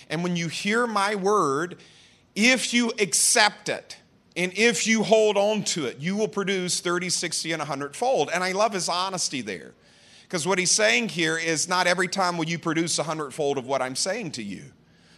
And 0.10 0.24
when 0.24 0.36
you 0.36 0.50
hear 0.50 0.86
my 0.86 1.15
word, 1.15 1.77
if 2.36 2.74
you 2.74 2.92
accept 3.00 3.70
it, 3.70 3.98
and 4.36 4.51
if 4.58 4.86
you 4.86 5.04
hold 5.04 5.38
on 5.38 5.63
to 5.63 5.86
it, 5.86 6.00
you 6.00 6.18
will 6.18 6.27
produce 6.27 6.82
30, 6.82 7.10
60, 7.10 7.54
and 7.54 7.60
100 7.62 7.96
fold. 7.96 8.30
And 8.34 8.44
I 8.44 8.51
love 8.51 8.74
his 8.74 8.89
honesty 8.89 9.42
there. 9.42 9.74
Because 10.24 10.48
what 10.48 10.58
he's 10.58 10.72
saying 10.72 11.10
here 11.10 11.38
is 11.38 11.70
not 11.70 11.86
every 11.86 12.08
time 12.08 12.38
will 12.38 12.46
you 12.46 12.58
produce 12.60 12.98
a 12.98 13.04
hundredfold 13.04 13.60
of 13.60 13.68
what 13.68 13.84
I'm 13.84 13.96
saying 13.96 14.32
to 14.32 14.44
you. 14.44 14.63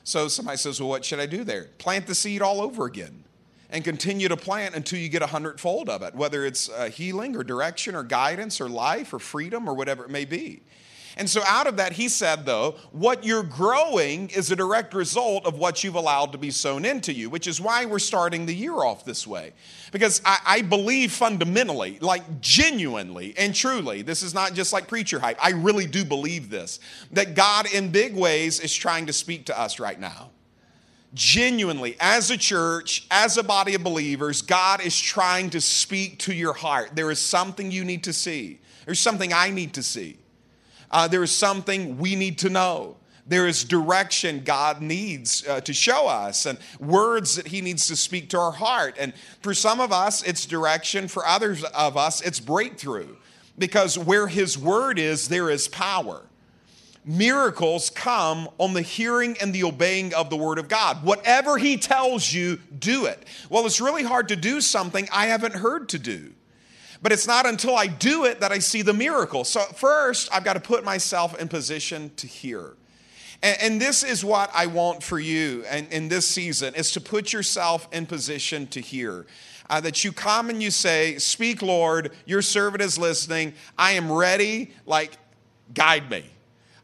So 0.04 0.28
somebody 0.28 0.58
says, 0.58 0.80
Well, 0.80 0.90
what 0.90 1.06
should 1.06 1.20
I 1.20 1.26
do 1.26 1.46
there? 1.46 1.70
Plant 1.78 2.06
the 2.06 2.14
seed 2.14 2.42
all 2.42 2.62
over 2.62 2.86
again 2.86 3.24
and 3.70 3.84
continue 3.84 4.28
to 4.28 4.38
plant 4.38 4.76
until 4.76 5.00
you 5.00 5.10
get 5.10 5.22
a 5.22 5.28
hundredfold 5.28 5.90
of 5.90 6.02
it, 6.02 6.16
whether 6.16 6.46
it's 6.46 6.70
uh, 6.70 6.90
healing 6.90 7.36
or 7.36 7.44
direction 7.44 7.96
or 7.96 8.04
guidance 8.04 8.62
or 8.62 8.70
life 8.70 9.14
or 9.14 9.20
freedom 9.20 9.68
or 9.68 9.74
whatever 9.74 10.06
it 10.06 10.10
may 10.10 10.26
be. 10.26 10.62
And 11.18 11.28
so, 11.28 11.42
out 11.48 11.66
of 11.66 11.78
that, 11.78 11.94
he 11.94 12.10
said, 12.10 12.46
though, 12.46 12.76
what 12.92 13.24
you're 13.26 13.42
growing 13.42 14.30
is 14.30 14.52
a 14.52 14.56
direct 14.56 14.94
result 14.94 15.48
of 15.48 15.58
what 15.58 15.84
you've 15.84 15.96
allowed 15.96 16.32
to 16.34 16.38
be 16.38 16.52
sown 16.52 16.86
into 16.86 17.12
you, 17.12 17.32
which 17.32 17.48
is 17.48 17.60
why 17.60 17.86
we're 17.86 17.98
starting 17.98 18.46
the 18.46 18.54
year 18.54 18.76
off 18.76 19.04
this 19.04 19.26
way. 19.26 19.54
Because 19.92 20.22
I, 20.24 20.38
I 20.46 20.62
believe 20.62 21.12
fundamentally, 21.12 21.98
like 22.02 22.40
genuinely 22.40 23.34
and 23.36 23.56
truly, 23.56 24.04
this 24.04 24.22
is 24.22 24.36
not 24.36 24.54
just 24.54 24.72
like 24.72 24.88
preacher 24.88 25.20
hype, 25.20 25.44
I 25.44 25.52
really 25.52 25.88
do 25.88 26.06
believe 26.06 26.52
this, 26.52 26.80
that 27.12 27.34
God 27.34 27.66
in 27.74 27.90
big 27.90 28.16
ways 28.16 28.60
is 28.60 28.74
trying 28.76 29.08
to 29.08 29.14
speak 29.14 29.48
to 29.48 29.60
us 29.60 29.80
right 29.80 30.00
now 30.00 30.30
genuinely, 31.14 31.96
as 32.00 32.32
a 32.32 32.38
church, 32.38 33.08
as 33.12 33.38
a 33.38 33.44
body 33.44 33.76
of 33.76 33.84
believers, 33.84 34.42
God 34.42 34.82
is 34.82 35.00
trying 35.00 35.50
to 35.52 35.62
speak 35.62 36.20
to 36.20 36.34
your 36.34 36.54
heart. 36.54 36.92
There 36.96 37.12
is 37.12 37.20
something 37.20 37.72
you 37.72 37.84
need 37.84 38.04
to 38.06 38.14
see, 38.14 38.60
there's 38.86 39.00
something 39.00 39.34
I 39.34 39.50
need 39.50 39.74
to 39.74 39.84
see. 39.84 40.18
Uh, 40.90 41.08
there 41.08 41.22
is 41.22 41.32
something 41.32 41.98
we 41.98 42.16
need 42.16 42.38
to 42.40 42.50
know. 42.50 42.96
There 43.28 43.46
is 43.46 43.66
direction 43.66 44.42
God 44.46 44.82
needs 44.82 45.46
uh, 45.46 45.60
to 45.62 45.74
show 45.74 46.08
us 46.08 46.46
and 46.46 46.58
words 46.80 47.36
that 47.36 47.48
He 47.48 47.60
needs 47.60 47.88
to 47.88 47.98
speak 47.98 48.30
to 48.30 48.40
our 48.40 48.54
heart. 48.54 48.96
And 48.98 49.14
for 49.42 49.54
some 49.54 49.82
of 49.82 49.92
us, 49.92 50.24
it's 50.24 50.46
direction. 50.46 51.10
For 51.10 51.26
others 51.26 51.64
of 51.66 51.98
us, 51.98 52.22
it's 52.22 52.40
breakthrough. 52.40 53.18
Because 53.58 53.98
where 53.98 54.28
His 54.28 54.58
word 54.58 54.98
is, 54.98 55.28
there 55.28 55.50
is 55.50 55.68
power. 55.68 56.24
Miracles 57.08 57.90
come 57.90 58.50
on 58.58 58.74
the 58.74 58.82
hearing 58.82 59.38
and 59.40 59.56
the 59.56 59.64
obeying 59.64 60.14
of 60.14 60.30
the 60.30 60.36
word 60.36 60.60
of 60.60 60.68
God. 60.68 61.06
Whatever 61.06 61.58
He 61.58 61.78
tells 61.78 62.34
you, 62.34 62.58
do 62.78 63.06
it. 63.06 63.26
Well, 63.50 63.66
it's 63.66 63.80
really 63.80 64.04
hard 64.04 64.28
to 64.28 64.36
do 64.36 64.60
something 64.60 65.08
I 65.10 65.28
haven't 65.28 65.56
heard 65.56 65.88
to 65.90 66.00
do. 66.00 66.34
But 67.02 67.14
it's 67.14 67.26
not 67.26 67.46
until 67.46 67.78
I 67.78 67.88
do 67.88 68.26
it 68.26 68.42
that 68.42 68.52
I 68.52 68.60
see 68.60 68.82
the 68.82 68.94
miracle. 68.94 69.46
So, 69.46 69.62
first, 69.62 70.28
I've 70.34 70.44
got 70.44 70.54
to 70.54 70.60
put 70.60 70.84
myself 70.84 71.40
in 71.40 71.48
position 71.48 72.12
to 72.18 72.28
hear. 72.28 72.74
And, 73.42 73.58
and 73.62 73.82
this 73.82 74.04
is 74.04 74.26
what 74.26 74.52
I 74.54 74.66
want 74.66 75.02
for 75.02 75.20
you 75.20 75.64
in, 75.72 75.88
in 75.88 76.08
this 76.10 76.28
season 76.28 76.76
is 76.76 76.92
to 76.92 77.02
put 77.02 77.32
yourself 77.32 77.88
in 77.94 78.06
position 78.06 78.68
to 78.68 78.82
hear. 78.82 79.26
Uh, 79.70 79.80
that 79.82 80.04
you 80.04 80.12
come 80.12 80.50
and 80.50 80.62
you 80.62 80.72
say, 80.72 81.18
Speak, 81.20 81.62
Lord, 81.62 82.12
your 82.26 82.42
servant 82.42 82.82
is 82.82 82.98
listening. 82.98 83.54
I 83.78 83.94
am 83.94 84.12
ready. 84.12 84.74
Like, 84.86 85.14
guide 85.74 86.10
me. 86.10 86.26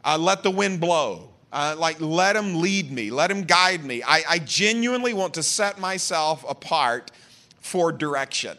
Uh, 0.04 0.18
let 0.18 0.42
the 0.42 0.50
wind 0.50 0.80
blow. 0.80 1.30
Uh, 1.52 1.74
like, 1.78 2.00
let 2.00 2.36
him 2.36 2.60
lead 2.60 2.90
me. 2.90 3.10
Let 3.10 3.30
him 3.30 3.44
guide 3.44 3.84
me. 3.84 4.02
I, 4.02 4.22
I 4.28 4.38
genuinely 4.40 5.14
want 5.14 5.34
to 5.34 5.42
set 5.42 5.78
myself 5.78 6.44
apart 6.48 7.12
for 7.60 7.92
direction. 7.92 8.58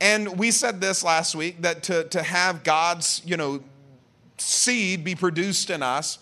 And 0.00 0.38
we 0.38 0.50
said 0.50 0.80
this 0.80 1.04
last 1.04 1.34
week 1.34 1.62
that 1.62 1.84
to, 1.84 2.04
to 2.08 2.22
have 2.22 2.64
God's, 2.64 3.22
you 3.24 3.36
know, 3.36 3.62
seed 4.36 5.04
be 5.04 5.14
produced 5.14 5.70
in 5.70 5.82
us, 5.82 6.18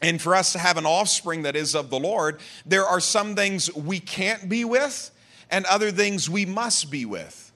and 0.00 0.20
for 0.20 0.34
us 0.34 0.52
to 0.52 0.58
have 0.58 0.76
an 0.76 0.86
offspring 0.86 1.42
that 1.42 1.56
is 1.56 1.74
of 1.74 1.90
the 1.90 1.98
Lord, 1.98 2.40
there 2.64 2.84
are 2.84 3.00
some 3.00 3.34
things 3.34 3.74
we 3.74 3.98
can't 4.00 4.48
be 4.48 4.64
with 4.64 5.10
and 5.50 5.64
other 5.66 5.90
things 5.90 6.28
we 6.30 6.46
must 6.46 6.90
be 6.90 7.04
with. 7.04 7.52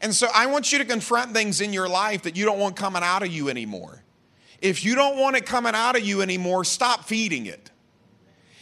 And 0.00 0.14
so 0.14 0.28
I 0.34 0.46
want 0.46 0.72
you 0.72 0.78
to 0.78 0.84
confront 0.84 1.32
things 1.32 1.60
in 1.60 1.72
your 1.72 1.88
life 1.88 2.22
that 2.22 2.36
you 2.36 2.44
don't 2.44 2.58
want 2.58 2.76
coming 2.76 3.02
out 3.02 3.22
of 3.22 3.28
you 3.28 3.48
anymore. 3.48 4.02
If 4.62 4.84
you 4.84 4.94
don't 4.94 5.18
want 5.18 5.36
it 5.36 5.44
coming 5.44 5.74
out 5.74 5.96
of 5.96 6.04
you 6.04 6.22
anymore, 6.22 6.64
stop 6.64 7.04
feeding 7.04 7.46
it. 7.46 7.70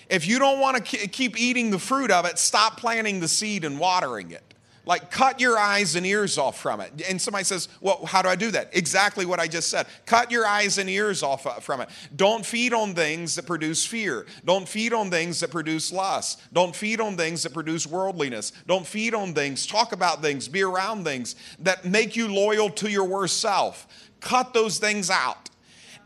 If 0.09 0.27
you 0.27 0.39
don't 0.39 0.59
want 0.59 0.85
to 0.85 1.09
keep 1.09 1.39
eating 1.39 1.71
the 1.71 1.79
fruit 1.79 2.11
of 2.11 2.25
it, 2.25 2.39
stop 2.39 2.79
planting 2.79 3.21
the 3.21 3.29
seed 3.29 3.65
and 3.65 3.79
watering 3.79 4.33
it. 4.33 4.43
Like, 4.87 5.11
cut 5.11 5.41
your 5.41 5.59
eyes 5.59 5.95
and 5.95 6.07
ears 6.07 6.39
off 6.39 6.59
from 6.59 6.81
it. 6.81 7.03
And 7.09 7.21
somebody 7.21 7.45
says, 7.45 7.69
Well, 7.83 8.05
how 8.07 8.23
do 8.23 8.29
I 8.29 8.35
do 8.35 8.51
that? 8.51 8.71
Exactly 8.75 9.27
what 9.27 9.39
I 9.39 9.47
just 9.47 9.69
said. 9.69 9.87
Cut 10.07 10.31
your 10.31 10.47
eyes 10.47 10.79
and 10.79 10.89
ears 10.89 11.23
off 11.23 11.47
uh, 11.47 11.61
from 11.61 11.83
it. 11.83 11.91
Don't 12.17 12.45
feed 12.45 12.73
on 12.73 12.95
things 12.95 13.37
that 13.37 13.47
produce 13.47 13.87
fear. 13.87 14.27
Don't 14.45 14.67
feed 14.67 14.95
on 14.95 15.11
things 15.11 15.39
that 15.41 15.51
produce 15.51 15.93
lust. 15.93 16.41
Don't 16.53 16.75
feed 16.75 16.99
on 17.01 17.17
things 17.19 17.43
that 17.43 17.53
produce 17.53 17.87
worldliness. 17.87 18.53
Don't 18.67 18.87
feed 18.87 19.15
on 19.15 19.35
things, 19.35 19.67
talk 19.67 19.93
about 19.93 20.23
things, 20.23 20.49
be 20.49 20.63
around 20.63 21.05
things 21.05 21.37
that 21.59 21.85
make 21.85 22.17
you 22.17 22.27
loyal 22.27 22.71
to 22.71 22.91
your 22.91 23.05
worst 23.05 23.39
self. 23.39 23.87
Cut 24.21 24.55
those 24.55 24.79
things 24.79 25.11
out 25.11 25.50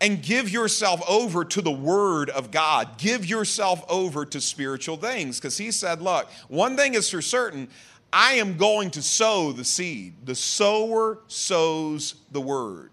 and 0.01 0.23
give 0.23 0.51
yourself 0.51 1.01
over 1.09 1.45
to 1.45 1.63
the 1.63 1.73
Word 1.73 2.31
of 2.31 2.51
God. 2.51 2.99
Give 2.99 3.25
yourself 3.25 3.85
over 3.89 4.25
to 4.27 4.41
spiritual 4.41 4.97
things. 4.97 5.39
Because 5.39 5.57
He 5.57 5.71
said, 5.71 6.03
Look, 6.03 6.29
one 6.49 6.77
thing 6.77 6.95
is 6.95 7.11
for 7.11 7.23
certain 7.23 7.69
I 8.15 8.35
am 8.35 8.57
going 8.57 8.93
to 8.93 9.03
sow 9.03 9.51
the 9.51 9.65
seed. 9.65 10.15
The 10.25 10.37
sower 10.37 11.19
sows 11.27 12.15
the 12.31 12.41
word. 12.41 12.91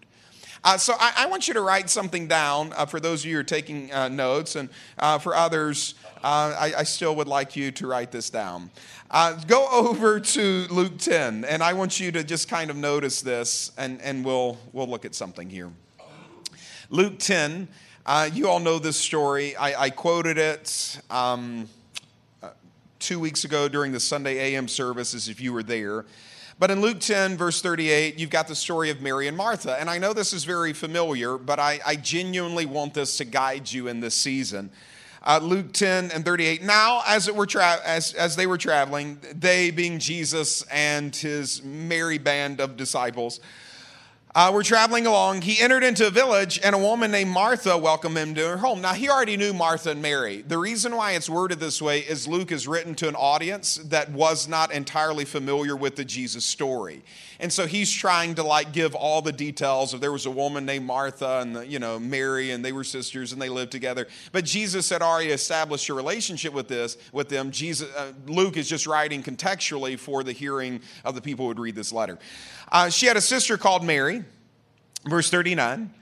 Uh, 0.63 0.77
so 0.77 0.93
I, 0.99 1.13
I, 1.15 1.25
want 1.27 1.47
you 1.47 1.53
to 1.53 1.61
write 1.61 1.91
something 1.91 2.27
down 2.27 2.73
uh, 2.75 2.87
for 2.87 2.99
those 2.99 3.21
of 3.21 3.29
you 3.29 3.35
who 3.35 3.41
are 3.41 3.43
taking 3.43 3.91
uh, 3.93 4.07
notes, 4.07 4.55
and 4.55 4.69
uh, 4.97 5.19
for 5.19 5.35
others, 5.35 5.93
uh, 6.23 6.55
I, 6.59 6.73
I, 6.77 6.83
still 6.83 7.15
would 7.15 7.27
like 7.27 7.55
you 7.55 7.71
to 7.71 7.87
write 7.87 8.11
this 8.11 8.31
down. 8.31 8.71
Uh, 9.09 9.33
go 9.47 9.67
over 9.71 10.19
to 10.19 10.65
Luke 10.69 10.97
10, 10.97 11.45
and 11.45 11.63
I 11.63 11.73
want 11.73 11.99
you 11.99 12.11
to 12.11 12.23
just 12.23 12.47
kind 12.47 12.69
of 12.69 12.77
notice 12.77 13.21
this, 13.21 13.71
and, 13.77 14.01
and 14.01 14.23
we'll, 14.25 14.57
we'll 14.71 14.87
look 14.87 15.05
at 15.05 15.15
something 15.15 15.49
here. 15.49 15.71
Luke 16.93 17.19
10, 17.19 17.69
you 18.33 18.49
all 18.49 18.59
know 18.59 18.77
this 18.77 18.97
story. 18.97 19.55
I, 19.55 19.83
I 19.83 19.89
quoted 19.91 20.37
it. 20.37 20.99
Um, 21.09 21.69
two 22.99 23.17
weeks 23.17 23.45
ago 23.45 23.69
during 23.69 23.93
the 23.93 23.99
Sunday 23.99 24.53
AM 24.53 24.67
services 24.67 25.29
if 25.29 25.39
you 25.39 25.53
were 25.53 25.63
there. 25.63 26.03
But 26.59 26.69
in 26.69 26.81
Luke 26.81 26.99
10, 26.99 27.37
verse 27.37 27.61
38, 27.61 28.19
you've 28.19 28.29
got 28.29 28.49
the 28.49 28.55
story 28.55 28.89
of 28.89 29.01
Mary 29.01 29.29
and 29.29 29.37
Martha. 29.37 29.79
And 29.79 29.89
I 29.89 29.99
know 29.99 30.11
this 30.11 30.33
is 30.33 30.43
very 30.43 30.73
familiar, 30.73 31.37
but 31.37 31.59
I, 31.59 31.79
I 31.85 31.95
genuinely 31.95 32.65
want 32.65 32.93
this 32.93 33.15
to 33.17 33.25
guide 33.25 33.71
you 33.71 33.87
in 33.87 34.01
this 34.01 34.13
season. 34.13 34.69
Uh, 35.25 35.39
Luke 35.41 35.71
10 35.71 36.11
and 36.11 36.25
38. 36.25 36.61
Now, 36.61 37.03
as, 37.07 37.29
it 37.29 37.35
were 37.37 37.45
tra- 37.45 37.79
as, 37.85 38.13
as 38.15 38.35
they 38.35 38.47
were 38.47 38.57
traveling, 38.57 39.17
they 39.33 39.71
being 39.71 39.97
Jesus 39.97 40.63
and 40.63 41.15
his 41.15 41.63
merry 41.63 42.17
band 42.17 42.59
of 42.59 42.75
disciples, 42.75 43.39
uh, 44.33 44.49
we're 44.53 44.63
traveling 44.63 45.05
along. 45.05 45.41
He 45.41 45.59
entered 45.59 45.83
into 45.83 46.07
a 46.07 46.09
village, 46.09 46.59
and 46.63 46.73
a 46.73 46.77
woman 46.77 47.11
named 47.11 47.31
Martha 47.31 47.77
welcomed 47.77 48.17
him 48.17 48.33
to 48.35 48.47
her 48.47 48.57
home. 48.57 48.79
Now, 48.79 48.93
he 48.93 49.09
already 49.09 49.35
knew 49.35 49.53
Martha 49.53 49.91
and 49.91 50.01
Mary. 50.01 50.41
The 50.41 50.57
reason 50.57 50.95
why 50.95 51.13
it's 51.13 51.29
worded 51.29 51.59
this 51.59 51.81
way 51.81 51.99
is 51.99 52.27
Luke 52.27 52.51
is 52.51 52.67
written 52.67 52.95
to 52.95 53.09
an 53.09 53.15
audience 53.15 53.75
that 53.75 54.09
was 54.11 54.47
not 54.47 54.71
entirely 54.71 55.25
familiar 55.25 55.75
with 55.75 55.97
the 55.97 56.05
Jesus 56.05 56.45
story. 56.45 57.03
And 57.41 57.51
so 57.51 57.65
he's 57.65 57.91
trying 57.91 58.35
to 58.35 58.43
like 58.43 58.71
give 58.71 58.93
all 58.93 59.21
the 59.21 59.31
details 59.31 59.93
of 59.93 59.99
there 59.99 60.11
was 60.11 60.27
a 60.27 60.31
woman 60.31 60.63
named 60.63 60.85
Martha 60.85 61.39
and, 61.39 61.69
you 61.69 61.79
know, 61.79 61.99
Mary, 61.99 62.51
and 62.51 62.63
they 62.63 62.71
were 62.71 62.83
sisters 62.83 63.33
and 63.33 63.41
they 63.41 63.49
lived 63.49 63.71
together. 63.71 64.07
But 64.31 64.45
Jesus 64.45 64.89
had 64.89 65.01
already 65.01 65.31
established 65.31 65.89
a 65.89 65.93
relationship 65.95 66.53
with 66.53 66.67
this, 66.67 66.97
with 67.11 67.29
them. 67.29 67.49
Jesus, 67.49 67.93
uh, 67.95 68.13
Luke 68.27 68.57
is 68.57 68.69
just 68.69 68.85
writing 68.85 69.23
contextually 69.23 69.97
for 69.97 70.23
the 70.23 70.31
hearing 70.31 70.81
of 71.03 71.15
the 71.15 71.21
people 71.21 71.45
who 71.45 71.47
would 71.47 71.59
read 71.59 71.75
this 71.75 71.91
letter. 71.91 72.19
Uh, 72.71 72.89
she 72.89 73.05
had 73.05 73.17
a 73.17 73.21
sister 73.21 73.57
called 73.57 73.83
Mary, 73.83 74.23
verse 75.05 75.29
39. 75.29 75.93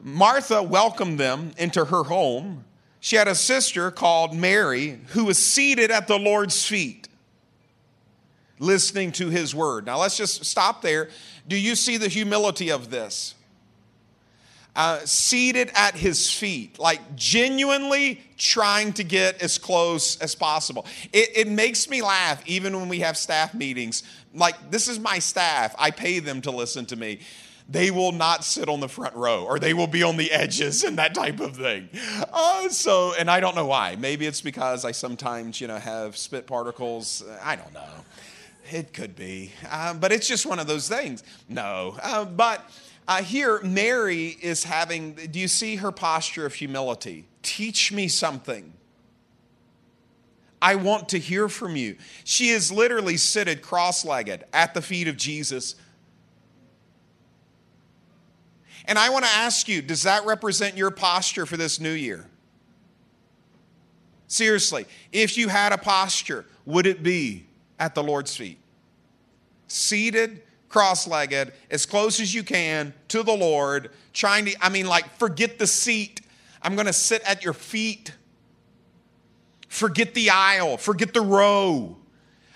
Martha 0.00 0.62
welcomed 0.62 1.20
them 1.20 1.52
into 1.56 1.84
her 1.84 2.02
home. 2.02 2.64
She 3.00 3.16
had 3.16 3.28
a 3.28 3.34
sister 3.34 3.90
called 3.90 4.34
Mary 4.34 4.98
who 5.08 5.24
was 5.24 5.44
seated 5.44 5.90
at 5.90 6.08
the 6.08 6.18
Lord's 6.18 6.64
feet, 6.64 7.08
listening 8.58 9.12
to 9.12 9.28
his 9.28 9.54
word. 9.54 9.86
Now 9.86 10.00
let's 10.00 10.16
just 10.16 10.44
stop 10.44 10.82
there. 10.82 11.08
Do 11.46 11.56
you 11.56 11.76
see 11.76 11.96
the 11.96 12.08
humility 12.08 12.70
of 12.70 12.90
this? 12.90 13.34
Uh, 14.74 15.00
seated 15.04 15.70
at 15.74 15.94
his 15.94 16.30
feet, 16.30 16.78
like 16.78 17.14
genuinely 17.14 18.22
trying 18.38 18.92
to 18.94 19.04
get 19.04 19.42
as 19.42 19.58
close 19.58 20.16
as 20.18 20.34
possible. 20.34 20.86
It, 21.12 21.30
it 21.34 21.48
makes 21.48 21.88
me 21.88 22.02
laugh 22.02 22.42
even 22.46 22.78
when 22.78 22.88
we 22.88 23.00
have 23.00 23.16
staff 23.16 23.54
meetings. 23.54 24.02
Like, 24.34 24.70
this 24.70 24.88
is 24.88 24.98
my 24.98 25.18
staff, 25.18 25.74
I 25.78 25.90
pay 25.90 26.18
them 26.18 26.40
to 26.42 26.50
listen 26.50 26.86
to 26.86 26.96
me 26.96 27.20
they 27.68 27.90
will 27.90 28.12
not 28.12 28.44
sit 28.44 28.68
on 28.68 28.80
the 28.80 28.88
front 28.88 29.14
row 29.14 29.44
or 29.44 29.58
they 29.58 29.72
will 29.72 29.86
be 29.86 30.02
on 30.02 30.16
the 30.16 30.30
edges 30.30 30.84
and 30.84 30.98
that 30.98 31.14
type 31.14 31.40
of 31.40 31.56
thing. 31.56 31.88
Uh, 32.32 32.68
so, 32.68 33.14
and 33.18 33.30
I 33.30 33.40
don't 33.40 33.54
know 33.54 33.66
why. 33.66 33.96
Maybe 33.96 34.26
it's 34.26 34.42
because 34.42 34.84
I 34.84 34.92
sometimes, 34.92 35.60
you 35.60 35.68
know, 35.68 35.78
have 35.78 36.16
spit 36.16 36.46
particles. 36.46 37.24
I 37.42 37.56
don't 37.56 37.72
know. 37.72 37.88
It 38.70 38.92
could 38.92 39.16
be. 39.16 39.52
Uh, 39.70 39.94
but 39.94 40.12
it's 40.12 40.28
just 40.28 40.44
one 40.44 40.58
of 40.58 40.66
those 40.66 40.88
things. 40.88 41.22
No. 41.48 41.96
Uh, 42.02 42.24
but 42.24 42.68
uh, 43.08 43.22
here, 43.22 43.60
Mary 43.62 44.36
is 44.40 44.64
having, 44.64 45.14
do 45.14 45.38
you 45.38 45.48
see 45.48 45.76
her 45.76 45.90
posture 45.90 46.46
of 46.46 46.54
humility? 46.54 47.26
Teach 47.42 47.92
me 47.92 48.08
something. 48.08 48.72
I 50.60 50.76
want 50.76 51.08
to 51.08 51.18
hear 51.18 51.48
from 51.48 51.74
you. 51.74 51.96
She 52.24 52.50
is 52.50 52.70
literally 52.70 53.16
seated 53.16 53.62
cross 53.62 54.04
legged 54.04 54.44
at 54.52 54.74
the 54.74 54.82
feet 54.82 55.08
of 55.08 55.16
Jesus 55.16 55.74
and 58.84 58.98
I 58.98 59.10
want 59.10 59.24
to 59.24 59.30
ask 59.30 59.68
you 59.68 59.82
does 59.82 60.02
that 60.02 60.24
represent 60.26 60.76
your 60.76 60.90
posture 60.90 61.46
for 61.46 61.56
this 61.56 61.80
new 61.80 61.92
year? 61.92 62.26
Seriously, 64.26 64.86
if 65.12 65.36
you 65.36 65.48
had 65.48 65.72
a 65.72 65.78
posture, 65.78 66.46
would 66.64 66.86
it 66.86 67.02
be 67.02 67.46
at 67.78 67.94
the 67.94 68.02
Lord's 68.02 68.34
feet? 68.34 68.58
Seated, 69.68 70.42
cross 70.72 71.06
legged, 71.06 71.52
as 71.70 71.86
close 71.86 72.18
as 72.18 72.34
you 72.34 72.42
can 72.42 72.94
to 73.08 73.22
the 73.22 73.32
Lord, 73.32 73.90
trying 74.12 74.46
to, 74.46 74.56
I 74.60 74.70
mean, 74.70 74.86
like, 74.86 75.16
forget 75.18 75.58
the 75.58 75.66
seat. 75.66 76.22
I'm 76.62 76.74
going 76.74 76.86
to 76.86 76.92
sit 76.92 77.22
at 77.22 77.44
your 77.44 77.52
feet. 77.52 78.12
Forget 79.68 80.14
the 80.14 80.30
aisle, 80.30 80.76
forget 80.76 81.14
the 81.14 81.20
row. 81.20 81.96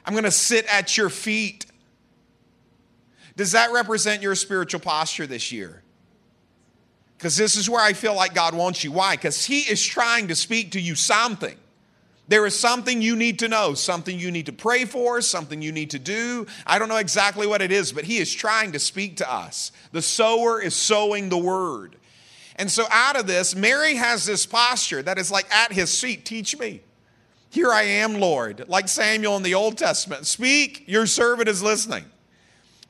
I'm 0.04 0.12
going 0.12 0.25
to 0.25 0.30
sit 0.30 0.66
at 0.66 0.96
your 0.96 1.08
feet. 1.08 1.66
Does 3.37 3.52
that 3.52 3.73
represent 3.73 4.23
your 4.23 4.35
spiritual 4.35 4.80
posture 4.80 5.26
this 5.26 5.50
year? 5.52 5.82
Because 7.16 7.37
this 7.37 7.56
is 7.56 7.68
where 7.70 7.82
I 7.82 7.94
feel 7.94 8.14
like 8.14 8.35
God 8.35 8.54
wants 8.54 8.85
you. 8.85 8.92
Why? 8.92 9.16
Because 9.16 9.44
He 9.44 9.61
is 9.61 9.85
trying 9.85 10.28
to 10.28 10.35
speak 10.35 10.73
to 10.73 10.80
you 10.80 10.94
something. 10.94 11.56
There 12.28 12.45
is 12.45 12.59
something 12.59 13.00
you 13.00 13.14
need 13.14 13.38
to 13.40 13.49
know, 13.49 13.75
something 13.75 14.18
you 14.18 14.30
need 14.30 14.47
to 14.47 14.52
pray 14.52 14.85
for, 14.85 15.21
something 15.21 15.62
you 15.62 15.71
need 15.71 15.90
to 15.90 15.99
do. 15.99 16.47
I 16.66 16.78
don't 16.78 16.88
know 16.88 16.97
exactly 16.97 17.47
what 17.47 17.62
it 17.62 17.71
is, 17.71 17.92
but 17.92 18.04
He 18.04 18.18
is 18.18 18.33
trying 18.35 18.73
to 18.73 18.78
speak 18.78 19.18
to 19.18 19.33
us. 19.33 19.71
The 19.92 20.02
sower 20.02 20.61
is 20.61 20.75
sowing 20.75 21.28
the 21.28 21.38
word. 21.38 21.97
And 22.56 22.71
so, 22.71 22.87
out 22.90 23.16
of 23.16 23.26
this, 23.26 23.54
Mary 23.54 23.95
has 23.95 24.25
this 24.25 24.45
posture 24.45 25.02
that 25.02 25.18
is 25.18 25.30
like 25.30 25.52
at 25.54 25.73
His 25.73 26.00
feet 26.00 26.25
teach 26.25 26.59
me. 26.59 26.80
Here 27.50 27.71
I 27.71 27.83
am, 27.83 28.14
Lord. 28.14 28.64
Like 28.66 28.88
Samuel 28.88 29.37
in 29.37 29.42
the 29.42 29.54
Old 29.54 29.78
Testament 29.78 30.26
speak, 30.26 30.85
your 30.88 31.06
servant 31.06 31.49
is 31.49 31.62
listening. 31.62 32.04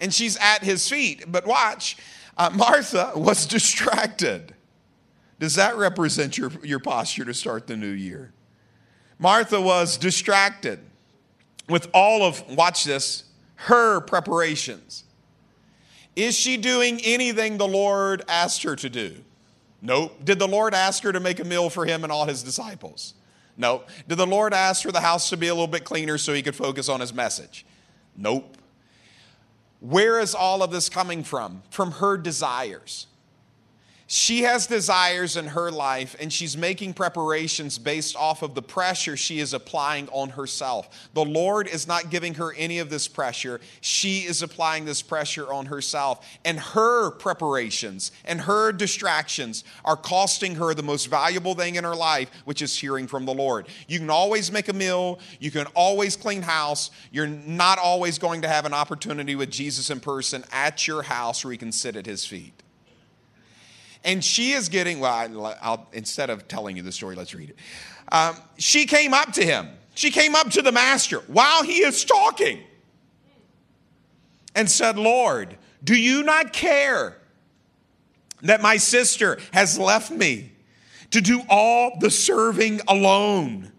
And 0.00 0.14
she's 0.14 0.38
at 0.38 0.62
His 0.62 0.88
feet. 0.88 1.25
But 1.31 1.47
watch, 1.47 1.99
uh, 2.38 2.50
Martha 2.55 3.12
was 3.14 3.45
distracted. 3.47 4.55
Does 5.38 5.57
that 5.57 5.76
represent 5.76 6.38
your, 6.38 6.50
your 6.62 6.78
posture 6.78 7.26
to 7.26 7.35
start 7.35 7.66
the 7.66 7.76
new 7.76 7.90
year? 7.90 8.33
Martha 9.18 9.61
was 9.61 9.96
distracted 9.96 10.80
with 11.68 11.88
all 11.94 12.23
of, 12.23 12.42
watch 12.56 12.85
this, 12.85 13.25
her 13.56 14.00
preparations. 14.00 15.04
Is 16.14 16.37
she 16.37 16.56
doing 16.56 17.00
anything 17.04 17.58
the 17.58 17.68
Lord 17.68 18.23
asked 18.28 18.62
her 18.62 18.76
to 18.76 18.88
do? 18.88 19.16
Nope. 19.82 20.25
Did 20.25 20.38
the 20.38 20.49
Lord 20.49 20.75
ask 20.75 21.02
her 21.02 21.12
to 21.12 21.20
make 21.20 21.40
a 21.40 21.44
meal 21.44 21.70
for 21.70 21.85
him 21.85 22.02
and 22.02 22.12
all 22.12 22.26
his 22.26 22.42
disciples? 22.42 23.14
Nope. 23.56 23.88
Did 24.08 24.16
the 24.16 24.26
Lord 24.26 24.52
ask 24.52 24.82
for 24.82 24.92
the 24.92 25.00
house 25.00 25.30
to 25.30 25.37
be 25.37 25.49
a 25.49 25.54
little 25.54 25.66
bit 25.66 25.85
cleaner 25.85 26.18
so 26.18 26.32
he 26.32 26.42
could 26.42 26.56
focus 26.56 26.88
on 26.88 27.00
his 27.00 27.12
message? 27.12 27.66
Nope. 28.16 28.56
Where 29.80 30.18
is 30.18 30.35
all 30.35 30.62
of 30.62 30.70
this 30.70 30.88
coming 30.88 31.23
from? 31.23 31.62
From 31.70 31.92
her 31.92 32.16
desires. 32.16 33.06
She 34.08 34.42
has 34.42 34.68
desires 34.68 35.36
in 35.36 35.46
her 35.48 35.68
life 35.72 36.14
and 36.20 36.32
she's 36.32 36.56
making 36.56 36.94
preparations 36.94 37.76
based 37.76 38.14
off 38.14 38.42
of 38.42 38.54
the 38.54 38.62
pressure 38.62 39.16
she 39.16 39.40
is 39.40 39.52
applying 39.52 40.08
on 40.10 40.28
herself. 40.30 41.08
The 41.12 41.25
Lord 41.25 41.66
is 41.66 41.88
not 41.88 42.08
giving 42.08 42.34
her 42.34 42.54
any 42.54 42.78
of 42.78 42.88
this 42.88 43.08
pressure. 43.08 43.60
She 43.80 44.21
is 44.21 44.42
applying 44.42 44.84
this 44.84 45.02
pressure 45.02 45.52
on 45.52 45.66
herself. 45.66 46.25
And 46.45 46.60
her 46.60 47.10
preparations 47.10 48.12
and 48.25 48.42
her 48.42 48.71
distractions 48.71 49.64
are 49.84 49.97
costing 49.97 50.54
her 50.54 50.73
the 50.73 50.84
most 50.84 51.06
valuable 51.06 51.56
thing 51.56 51.75
in 51.75 51.82
her 51.82 51.97
life, 51.97 52.30
which 52.45 52.62
is 52.62 52.78
hearing 52.78 53.08
from 53.08 53.26
the 53.26 53.34
Lord. 53.34 53.66
You 53.88 53.99
can 53.99 54.10
always 54.10 54.52
make 54.52 54.69
a 54.69 54.73
meal, 54.73 55.19
you 55.40 55.50
can 55.50 55.66
always 55.75 56.14
clean 56.14 56.42
house. 56.42 56.92
You're 57.10 57.26
not 57.26 57.80
always 57.80 58.21
going 58.21 58.42
to 58.42 58.49
have 58.49 58.66
an 58.66 58.75
opportunity 58.75 59.34
with 59.34 59.50
Jesus 59.50 59.90
in 59.90 59.99
person 59.99 60.45
at 60.52 60.86
your 60.86 61.02
house 61.02 61.45
where 61.45 61.52
you 61.52 61.58
can 61.58 61.73
sit 61.73 61.97
at 61.97 62.06
his 62.06 62.25
feet. 62.25 62.55
And 64.06 64.25
she 64.25 64.52
is 64.52 64.69
getting, 64.69 65.00
well, 65.00 65.56
I'll, 65.60 65.88
instead 65.92 66.30
of 66.30 66.47
telling 66.47 66.76
you 66.76 66.82
the 66.82 66.92
story, 66.92 67.16
let's 67.16 67.34
read 67.34 67.50
it. 67.50 67.56
Um, 68.12 68.36
she 68.56 68.86
came 68.86 69.12
up 69.12 69.32
to 69.32 69.45
him. 69.45 69.69
She 69.97 70.10
came 70.10 70.36
up 70.36 70.50
to 70.50 70.62
the 70.62 70.71
master 70.71 71.19
while 71.26 71.64
he 71.64 71.78
is 71.78 72.04
talking 72.04 72.62
and 74.54 74.71
said, 74.71 74.97
Lord, 74.97 75.56
do 75.82 75.97
you 75.97 76.23
not 76.23 76.52
care 76.52 77.19
that 78.42 78.62
my 78.62 78.76
sister 78.76 79.38
has 79.52 79.76
left 79.76 80.12
me 80.12 80.52
to 81.10 81.21
do 81.21 81.42
all 81.49 81.99
the 81.99 82.10
serving 82.10 82.82
alone? 82.86 83.73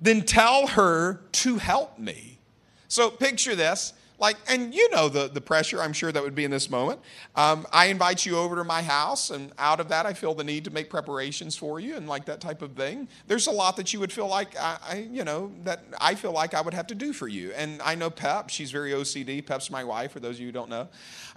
Then 0.00 0.22
tell 0.22 0.66
her 0.66 1.20
to 1.32 1.58
help 1.58 1.98
me. 1.98 2.40
So 2.88 3.10
picture 3.10 3.54
this 3.54 3.92
like, 4.18 4.36
and 4.48 4.74
you 4.74 4.90
know 4.90 5.08
the, 5.08 5.28
the 5.28 5.40
pressure 5.40 5.82
I'm 5.82 5.92
sure 5.92 6.10
that 6.10 6.22
would 6.22 6.34
be 6.34 6.44
in 6.44 6.50
this 6.50 6.70
moment. 6.70 7.00
Um, 7.34 7.66
I 7.72 7.86
invite 7.86 8.24
you 8.24 8.38
over 8.38 8.56
to 8.56 8.64
my 8.64 8.82
house, 8.82 9.30
and 9.30 9.52
out 9.58 9.78
of 9.78 9.88
that, 9.90 10.06
I 10.06 10.14
feel 10.14 10.34
the 10.34 10.44
need 10.44 10.64
to 10.64 10.70
make 10.70 10.88
preparations 10.88 11.54
for 11.56 11.80
you 11.80 11.96
and 11.96 12.08
like 12.08 12.24
that 12.26 12.40
type 12.40 12.62
of 12.62 12.72
thing. 12.72 13.08
There's 13.26 13.46
a 13.46 13.50
lot 13.50 13.76
that 13.76 13.92
you 13.92 14.00
would 14.00 14.12
feel 14.12 14.28
like, 14.28 14.58
I, 14.58 14.78
I, 14.88 15.08
you 15.10 15.24
know, 15.24 15.52
that 15.64 15.84
I 16.00 16.14
feel 16.14 16.32
like 16.32 16.54
I 16.54 16.62
would 16.62 16.74
have 16.74 16.86
to 16.88 16.94
do 16.94 17.12
for 17.12 17.28
you. 17.28 17.52
And 17.52 17.82
I 17.82 17.94
know 17.94 18.08
Pep, 18.08 18.48
she's 18.48 18.70
very 18.70 18.92
OCD. 18.92 19.44
Pep's 19.44 19.70
my 19.70 19.84
wife, 19.84 20.12
for 20.12 20.20
those 20.20 20.36
of 20.36 20.40
you 20.40 20.46
who 20.46 20.52
don't 20.52 20.70
know. 20.70 20.88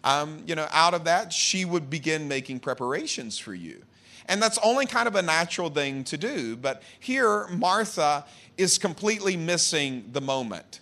Um, 0.03 0.43
you 0.45 0.55
know, 0.55 0.67
out 0.71 0.93
of 0.93 1.03
that, 1.03 1.33
she 1.33 1.65
would 1.65 1.89
begin 1.89 2.27
making 2.27 2.61
preparations 2.61 3.37
for 3.37 3.53
you. 3.53 3.81
And 4.29 4.41
that's 4.41 4.59
only 4.59 4.85
kind 4.85 5.07
of 5.07 5.15
a 5.15 5.21
natural 5.21 5.69
thing 5.69 6.03
to 6.05 6.17
do. 6.17 6.55
But 6.55 6.83
here, 6.99 7.47
Martha 7.47 8.25
is 8.57 8.77
completely 8.77 9.35
missing 9.35 10.05
the 10.13 10.21
moment. 10.21 10.81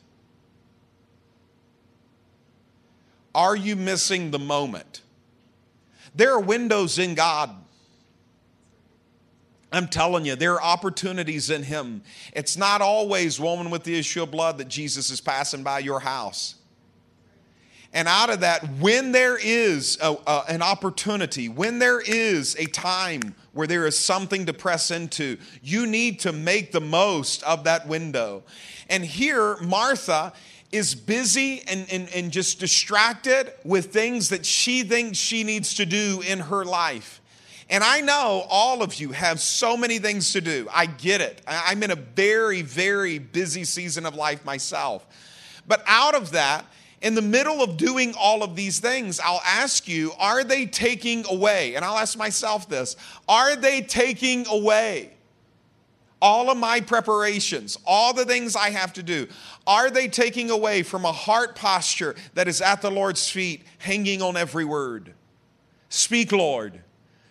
Are 3.38 3.56
you 3.56 3.76
missing 3.76 4.32
the 4.32 4.40
moment? 4.40 5.04
There 6.16 6.34
are 6.34 6.40
windows 6.40 6.98
in 6.98 7.14
God. 7.14 7.52
I'm 9.72 9.88
telling 9.88 10.26
you, 10.26 10.36
there 10.36 10.56
are 10.56 10.64
opportunities 10.64 11.52
in 11.52 11.62
Him. 11.62 12.02
It's 12.34 12.58
not 12.58 12.82
always 12.82 13.40
woman 13.40 13.70
with 13.70 13.84
the 13.84 13.98
issue 13.98 14.24
of 14.24 14.32
blood 14.32 14.58
that 14.58 14.70
Jesus 14.70 15.12
is 15.12 15.22
passing 15.22 15.62
by 15.62 15.80
your 15.80 16.00
house. 16.00 16.56
And 17.94 18.08
out 18.08 18.32
of 18.32 18.40
that, 18.40 18.68
when 18.80 19.12
there 19.12 19.38
is 19.38 20.00
a, 20.02 20.16
a, 20.26 20.44
an 20.50 20.64
opportunity, 20.64 21.48
when 21.48 21.78
there 21.78 22.02
is 22.02 22.56
a 22.58 22.66
time 22.66 23.36
where 23.54 23.68
there 23.68 23.86
is 23.86 23.98
something 23.98 24.48
to 24.48 24.54
press 24.54 24.90
into, 24.90 25.38
you 25.62 25.86
need 25.86 26.22
to 26.22 26.32
make 26.32 26.72
the 26.72 26.82
most 26.82 27.44
of 27.44 27.66
that 27.66 27.88
window. 27.88 28.44
And 28.90 29.06
here, 29.06 29.58
Martha 29.58 30.34
is 30.72 30.96
busy 30.96 31.64
and, 31.68 31.88
and, 31.92 32.10
and 32.14 32.32
just 32.32 32.60
distracted 32.60 33.54
with 33.64 33.92
things 33.94 34.30
that 34.30 34.46
she 34.46 34.84
thinks 34.84 35.18
she 35.18 35.44
needs 35.44 35.76
to 35.76 35.86
do 35.86 36.22
in 36.28 36.40
her 36.40 36.66
life. 36.66 37.22
And 37.70 37.84
I 37.84 38.02
know 38.02 38.46
all 38.50 38.82
of 38.82 38.96
you 38.96 39.12
have 39.12 39.40
so 39.42 39.76
many 39.76 40.00
things 40.00 40.32
to 40.34 40.42
do. 40.42 40.68
I 40.74 40.86
get 40.86 41.20
it. 41.22 41.42
I'm 41.48 41.84
in 41.84 41.92
a 41.92 41.96
very, 41.96 42.62
very 42.62 43.20
busy 43.20 43.66
season 43.66 44.06
of 44.06 44.16
life 44.16 44.46
myself. 44.46 45.06
But 45.68 45.84
out 45.86 46.16
of 46.16 46.32
that, 46.32 46.66
in 47.02 47.14
the 47.14 47.22
middle 47.22 47.62
of 47.62 47.78
doing 47.78 48.14
all 48.18 48.42
of 48.42 48.56
these 48.56 48.80
things, 48.80 49.20
I'll 49.20 49.42
ask 49.46 49.88
you, 49.88 50.14
are 50.18 50.44
they 50.44 50.66
taking 50.66 51.26
away? 51.30 51.76
And 51.76 51.84
I'll 51.84 51.98
ask 51.98 52.18
myself 52.18 52.68
this 52.70 52.96
are 53.28 53.56
they 53.56 53.82
taking 53.82 54.48
away 54.48 55.17
all 56.22 56.50
of 56.50 56.58
my 56.58 56.82
preparations, 56.82 57.78
all 57.86 58.14
the 58.14 58.26
things 58.26 58.56
I 58.56 58.72
have 58.72 58.94
to 58.94 59.04
do, 59.04 59.28
are 59.66 59.90
they 59.90 60.08
taking 60.08 60.50
away 60.50 60.84
from 60.84 61.06
a 61.06 61.12
heart 61.12 61.56
posture 61.56 62.16
that 62.34 62.48
is 62.48 62.62
at 62.62 62.82
the 62.82 62.92
Lord's 62.92 63.30
feet, 63.30 63.64
hanging 63.78 64.22
on 64.22 64.36
every 64.36 64.66
word? 64.66 65.14
Speak, 65.90 66.32
Lord. 66.32 66.82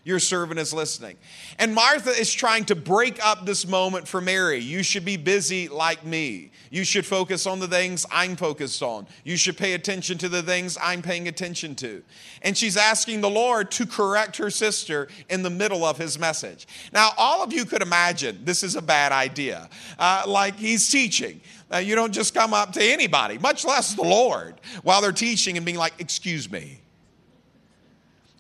Your 0.07 0.21
servant 0.21 0.61
is 0.61 0.73
listening. 0.73 1.17
And 1.59 1.75
Martha 1.75 2.11
is 2.11 2.33
trying 2.33 2.65
to 2.67 2.77
break 2.77 3.19
up 3.27 3.45
this 3.45 3.67
moment 3.67 4.07
for 4.07 4.21
Mary. 4.21 4.61
You 4.61 4.85
should 4.85 5.05
be 5.05 5.17
busy 5.17 5.67
like 5.67 6.07
me. 6.07 6.53
You 6.71 6.85
should 6.85 7.05
focus 7.05 7.45
on 7.45 7.59
the 7.59 7.67
things 7.67 8.07
I'm 8.13 8.37
focused 8.37 8.85
on. 8.85 9.09
You 9.25 9.37
should 9.37 9.57
pay 9.57 9.73
attention 9.73 10.17
to 10.19 10.29
the 10.29 10.45
things 10.45 10.79
I'm 10.81 11.03
paying 11.03 11.27
attention 11.27 11.75
to. 11.77 12.05
And 12.43 12.57
she's 12.57 12.77
asking 12.77 13.21
the 13.21 13.29
Lord 13.29 13.73
to 13.73 13.85
correct 13.85 14.37
her 14.37 14.49
sister 14.49 15.09
in 15.29 15.43
the 15.43 15.51
middle 15.51 15.85
of 15.85 15.99
his 15.99 16.21
message. 16.21 16.69
Now, 16.93 17.11
all 17.19 17.43
of 17.43 17.53
you 17.53 17.65
could 17.65 17.83
imagine 17.83 18.45
this 18.45 18.63
is 18.63 18.77
a 18.77 18.83
bad 18.83 19.11
idea. 19.11 19.69
Uh, 19.99 20.23
like 20.25 20.55
he's 20.55 20.89
teaching. 20.89 21.41
Uh, 21.75 21.79
you 21.79 21.97
don't 21.97 22.13
just 22.13 22.33
come 22.33 22.55
up 22.55 22.73
to 22.75 22.81
anybody, 22.81 23.39
much 23.39 23.65
less 23.65 23.95
the 23.95 24.05
Lord, 24.05 24.55
while 24.85 25.03
they're 25.03 25.11
teaching 25.11 25.57
and 25.57 25.67
being 25.67 25.79
like, 25.79 25.95
Excuse 25.99 26.49
me, 26.49 26.79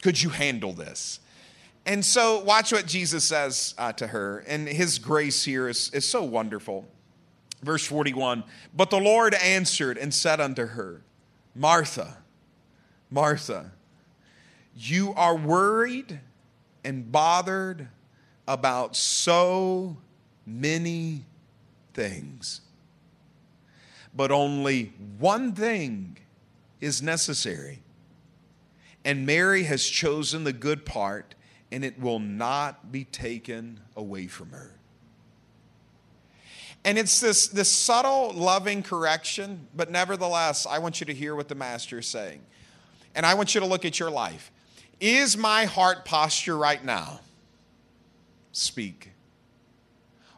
could 0.00 0.22
you 0.22 0.28
handle 0.28 0.72
this? 0.72 1.18
And 1.86 2.04
so, 2.04 2.40
watch 2.40 2.72
what 2.72 2.86
Jesus 2.86 3.24
says 3.24 3.74
uh, 3.78 3.92
to 3.92 4.08
her. 4.08 4.40
And 4.48 4.68
his 4.68 4.98
grace 4.98 5.44
here 5.44 5.68
is, 5.68 5.88
is 5.90 6.06
so 6.06 6.24
wonderful. 6.24 6.84
Verse 7.62 7.84
41 7.84 8.42
But 8.74 8.90
the 8.90 8.98
Lord 8.98 9.34
answered 9.34 9.96
and 9.96 10.12
said 10.12 10.40
unto 10.40 10.66
her, 10.66 11.02
Martha, 11.54 12.18
Martha, 13.08 13.70
you 14.76 15.14
are 15.14 15.36
worried 15.36 16.20
and 16.84 17.10
bothered 17.10 17.88
about 18.48 18.96
so 18.96 19.96
many 20.44 21.24
things. 21.94 22.62
But 24.14 24.32
only 24.32 24.92
one 25.18 25.52
thing 25.52 26.18
is 26.80 27.00
necessary. 27.00 27.80
And 29.04 29.24
Mary 29.24 29.62
has 29.64 29.84
chosen 29.84 30.42
the 30.42 30.52
good 30.52 30.84
part 30.84 31.35
and 31.72 31.84
it 31.84 32.00
will 32.00 32.18
not 32.18 32.92
be 32.92 33.04
taken 33.04 33.80
away 33.96 34.26
from 34.26 34.50
her. 34.50 34.72
And 36.84 36.98
it's 36.98 37.18
this, 37.18 37.48
this 37.48 37.70
subtle, 37.70 38.32
loving 38.32 38.82
correction, 38.82 39.66
but 39.74 39.90
nevertheless, 39.90 40.66
I 40.66 40.78
want 40.78 41.00
you 41.00 41.06
to 41.06 41.14
hear 41.14 41.34
what 41.34 41.48
the 41.48 41.56
Master 41.56 41.98
is 41.98 42.06
saying. 42.06 42.40
And 43.16 43.26
I 43.26 43.34
want 43.34 43.54
you 43.54 43.60
to 43.60 43.66
look 43.66 43.84
at 43.84 43.98
your 43.98 44.10
life. 44.10 44.52
Is 45.00 45.36
my 45.36 45.64
heart 45.64 46.04
posture 46.04 46.56
right 46.56 46.82
now? 46.84 47.20
Speak. 48.52 49.10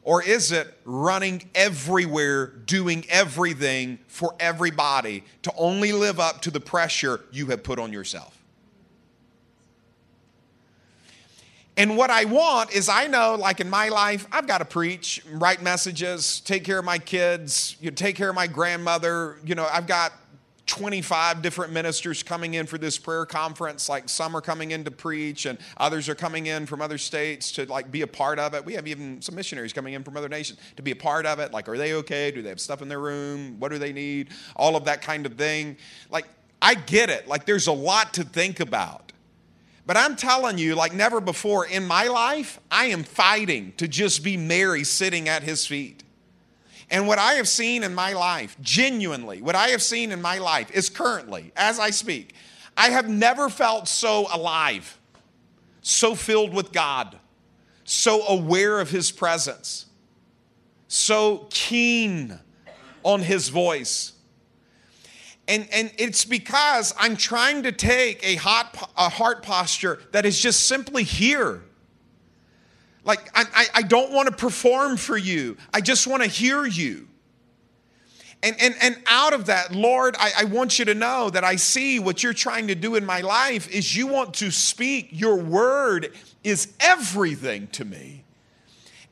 Or 0.03 0.23
is 0.23 0.53
it 0.53 0.75
running 0.87 1.51
everywhere, 1.55 2.47
doing 2.47 3.05
everything 3.11 3.99
for 4.07 4.35
everybody 4.41 5.25
to 5.43 5.53
only 5.55 5.93
live 5.93 6.19
up 6.19 6.41
to 6.43 6.51
the 6.51 6.61
pressure 6.61 7.21
you 7.31 7.49
have 7.49 7.63
put 7.63 7.79
on 7.79 7.93
yourself? 7.93 8.38
And 11.79 11.97
what 11.97 12.11
I 12.11 12.25
want 12.25 12.73
is 12.73 12.89
I 12.89 13.07
know, 13.07 13.37
like 13.37 13.61
in 13.61 13.71
my 13.71 13.89
life, 13.89 14.27
I've 14.33 14.49
got 14.49 14.59
to 14.59 14.65
preach, 14.65 15.23
write 15.31 15.63
messages, 15.63 16.41
take 16.41 16.65
care 16.65 16.81
of 16.81 16.85
my 16.85 16.99
kids, 16.99 17.77
you 17.81 17.91
know, 17.91 17.95
take 17.95 18.17
care 18.17 18.29
of 18.29 18.35
my 18.35 18.49
grandmother. 18.49 19.37
You 19.45 19.55
know, 19.55 19.69
I've 19.73 19.87
got 19.87 20.13
25 20.67 21.41
different 21.41 21.73
ministers 21.73 22.25
coming 22.25 22.55
in 22.55 22.67
for 22.67 22.79
this 22.79 22.99
prayer 22.99 23.25
conference. 23.25 23.89
Like 23.89 24.09
some 24.09 24.37
are 24.37 24.41
coming 24.41 24.73
in 24.73 24.83
to 24.85 24.91
preach, 24.91 25.47
and 25.47 25.57
others 25.77 26.09
are 26.09 26.17
coming 26.17 26.47
in 26.47 26.67
from 26.67 26.83
other 26.83 26.99
states 26.99 27.53
to 27.53 27.65
like 27.67 27.93
be 27.93 28.03
a 28.03 28.09
part 28.09 28.41
of 28.41 28.55
it. 28.55 28.65
We 28.65 28.75
have 28.75 28.89
even 28.89 29.23
some 29.23 29.37
missionaries 29.37 29.73
coming 29.73 29.95
in 29.95 30.03
from 30.03 30.17
other 30.17 30.29
nations 30.29 30.59
to 30.77 30.83
be 30.83 30.91
a 30.91 30.97
part 30.97 31.27
of 31.27 31.39
it. 31.39 31.53
Like, 31.53 31.69
are 31.69 31.79
they 31.79 31.95
okay? 31.95 32.33
Do 32.33 32.43
they 32.43 32.49
have 32.49 32.61
stuff 32.61 32.83
in 32.83 32.89
their 32.89 33.01
room? 33.01 33.55
What 33.61 33.71
do 33.71 33.79
they 33.79 33.93
need? 33.93 34.31
All 34.57 34.75
of 34.75 34.85
that 34.87 35.01
kind 35.01 35.27
of 35.27 35.35
thing. 35.35 35.77
Like, 36.11 36.27
I 36.61 36.75
get 36.75 37.09
it. 37.09 37.29
Like, 37.29 37.47
there's 37.47 37.69
a 37.69 37.73
lot 37.73 38.15
to 38.15 38.25
think 38.25 38.59
about. 38.59 39.08
But 39.89 39.97
I'm 39.97 40.17
telling 40.17 40.59
you, 40.59 40.75
like 40.75 40.93
never 40.93 41.19
before 41.19 41.65
in 41.65 41.87
my 41.87 42.09
life, 42.09 42.61
I 42.71 42.89
am 42.89 43.05
fighting 43.05 43.73
to 43.79 43.89
just 43.89 44.23
be 44.23 44.37
Mary 44.37 44.85
sitting 44.85 45.31
at 45.31 45.43
his 45.43 45.67
feet. 45.67 46.05
And 46.91 47.09
what 47.09 47.19
I 47.19 47.33
have 47.35 47.49
seen 47.49 47.83
in 47.83 47.95
my 47.95 48.13
life, 48.13 48.55
genuinely, 48.61 49.41
what 49.41 49.55
I 49.55 49.69
have 49.69 49.81
seen 49.81 50.13
in 50.13 50.21
my 50.21 50.37
life 50.37 50.71
is 50.73 50.91
currently, 50.91 51.53
as 51.57 51.79
I 51.79 51.89
speak, 51.89 52.35
I 52.77 52.91
have 52.91 53.09
never 53.09 53.49
felt 53.49 53.89
so 53.89 54.27
alive, 54.31 54.99
so 55.81 56.15
filled 56.15 56.53
with 56.53 56.71
God, 56.71 57.17
so 57.85 58.27
aware 58.27 58.81
of 58.81 58.91
His 58.91 59.11
presence, 59.11 59.87
so 60.87 61.47
keen 61.49 62.39
on 63.05 63.23
His 63.23 63.49
voice 63.49 64.13
and, 65.49 65.67
and 65.73 65.91
it's 65.97 66.27
because 66.27 66.95
I'm 66.99 67.17
trying 67.17 67.63
to 67.63 67.73
take 67.73 68.23
a, 68.23 68.37
hot, 68.37 68.93
a 68.97 69.09
heart 69.09 69.43
posture 69.43 69.99
that 70.13 70.27
is 70.27 70.39
just 70.39 70.67
simply 70.67 71.03
here. 71.03 71.63
Like, 73.03 73.31
I, 73.35 73.67
I 73.75 73.83
don't 73.83 74.13
want 74.13 74.29
to 74.29 74.35
perform 74.35 74.99
for 74.99 75.17
you, 75.17 75.57
I 75.73 75.81
just 75.81 76.07
want 76.07 76.23
to 76.23 76.29
hear 76.29 76.67
you. 76.67 77.09
And, 78.41 78.55
and, 78.61 78.77
and 78.81 79.03
out 79.07 79.33
of 79.33 79.47
that, 79.47 79.75
Lord, 79.75 80.15
I, 80.17 80.31
I 80.41 80.45
want 80.45 80.79
you 80.79 80.85
to 80.85 80.95
know 80.95 81.29
that 81.31 81.43
I 81.43 81.57
see 81.57 81.99
what 81.99 82.23
you're 82.23 82.33
trying 82.33 82.69
to 82.69 82.77
do 82.77 82.95
in 82.95 83.05
my 83.05 83.21
life 83.21 83.69
is 83.69 83.97
you 83.97 84.07
want 84.07 84.35
to 84.35 84.53
speak. 84.53 85.09
Your 85.11 85.35
word 85.37 86.13
is 86.45 86.73
everything 86.79 87.67
to 87.69 87.85
me. 87.85 88.23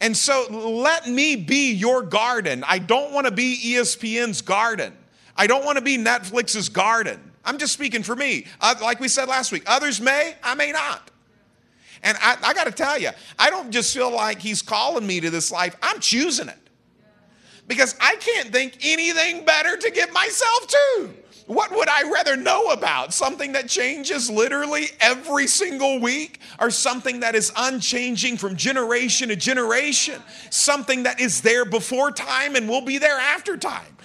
And 0.01 0.17
so 0.17 0.47
let 0.51 1.09
me 1.09 1.35
be 1.35 1.73
your 1.73 2.03
garden. 2.03 2.63
I 2.69 2.79
don't 2.79 3.13
want 3.13 3.27
to 3.27 3.33
be 3.33 3.59
ESPN's 3.65 4.43
garden. 4.43 4.93
I 5.37 5.47
don't 5.47 5.65
want 5.65 5.79
to 5.79 5.85
be 5.85 5.99
Netflix's 5.99 6.69
garden. 6.69 7.21
I'm 7.45 7.59
just 7.59 7.73
speaking 7.73 8.03
for 8.03 8.17
me. 8.17 8.47
Uh, 8.61 8.75
like 8.83 8.99
we 9.01 9.09
said 9.09 9.29
last 9.29 9.53
week, 9.53 9.63
others 9.67 10.01
may, 10.01 10.35
I 10.43 10.55
may 10.55 10.73
not. 10.73 11.11
And 12.03 12.17
I, 12.21 12.37
I 12.43 12.55
got 12.55 12.65
to 12.65 12.73
tell 12.73 12.99
you, 12.99 13.11
I 13.39 13.51
don't 13.51 13.71
just 13.71 13.95
feel 13.95 14.11
like 14.11 14.41
he's 14.41 14.63
calling 14.63 15.07
me 15.07 15.21
to 15.21 15.31
this 15.31 15.51
life, 15.51 15.77
I'm 15.83 16.01
choosing 16.01 16.49
it. 16.49 16.59
Because 17.69 17.97
I 18.01 18.17
can't 18.17 18.51
think 18.51 18.79
anything 18.83 19.45
better 19.45 19.77
to 19.77 19.91
give 19.91 20.13
myself 20.13 20.69
to. 20.69 21.11
What 21.47 21.71
would 21.71 21.89
I 21.89 22.11
rather 22.11 22.37
know 22.37 22.67
about? 22.67 23.15
Something 23.15 23.53
that 23.53 23.69
changes 23.69 24.29
literally 24.29 24.87
every 25.01 25.47
single 25.47 26.01
week, 26.01 26.41
or 26.59 26.71
something 26.71 27.21
that 27.21 27.37
is 27.37 27.53
unchanging 27.57 28.37
from 28.37 28.57
generation 28.57 29.29
to 29.29 29.37
generation? 29.37 30.21
Something 30.51 31.05
that 31.05 31.21
is 31.21 31.43
there 31.43 31.65
before 31.65 32.11
time 32.11 32.57
and 32.57 32.69
will 32.69 32.81
be 32.81 32.99
there 32.99 33.19
after 33.19 33.57
time? 33.57 33.96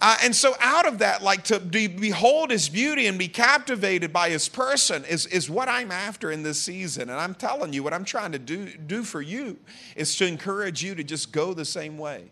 Uh, 0.00 0.16
and 0.22 0.34
so, 0.34 0.54
out 0.60 0.86
of 0.86 0.98
that, 0.98 1.22
like 1.22 1.44
to 1.44 1.58
be, 1.58 1.86
behold 1.86 2.50
his 2.50 2.68
beauty 2.68 3.06
and 3.06 3.18
be 3.18 3.28
captivated 3.28 4.12
by 4.12 4.30
his 4.30 4.48
person 4.48 5.04
is, 5.04 5.26
is 5.26 5.50
what 5.50 5.68
I'm 5.68 5.90
after 5.90 6.30
in 6.30 6.42
this 6.42 6.60
season. 6.60 7.10
And 7.10 7.18
I'm 7.18 7.34
telling 7.34 7.72
you, 7.72 7.82
what 7.82 7.92
I'm 7.92 8.04
trying 8.04 8.32
to 8.32 8.38
do, 8.38 8.66
do 8.76 9.02
for 9.02 9.20
you 9.20 9.58
is 9.96 10.14
to 10.16 10.26
encourage 10.26 10.82
you 10.84 10.94
to 10.94 11.02
just 11.02 11.32
go 11.32 11.52
the 11.52 11.64
same 11.64 11.98
way. 11.98 12.30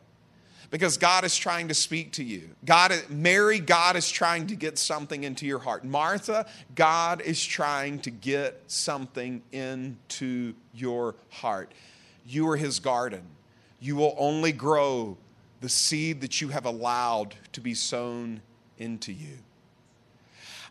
Because 0.71 0.97
God 0.97 1.25
is 1.25 1.37
trying 1.37 1.69
to 1.69 1.75
speak 1.75 2.13
to 2.13 2.25
you. 2.25 2.51
God, 2.65 2.93
Mary, 3.09 3.61
God 3.61 3.95
is 3.95 4.11
trying 4.11 4.49
to 4.49 4.57
get 4.57 4.79
something 4.79 5.23
into 5.23 5.47
your 5.47 5.61
heart. 5.61 5.85
Martha, 5.85 6.47
God 6.75 7.21
is 7.21 7.45
trying 7.45 8.01
to 8.01 8.11
get 8.11 8.61
something 8.67 9.43
into 9.53 10.55
your 10.75 11.15
heart. 11.31 11.73
You 12.27 12.49
are 12.49 12.57
his 12.57 12.81
garden. 12.81 13.23
You 13.79 13.95
will 13.95 14.17
only 14.19 14.51
grow 14.51 15.17
the 15.61 15.69
seed 15.69 16.21
that 16.21 16.41
you 16.41 16.49
have 16.49 16.67
allowed 16.67 17.35
to 17.53 17.61
be 17.61 17.75
sown 17.75 18.41
into 18.79 19.13
you. 19.13 19.39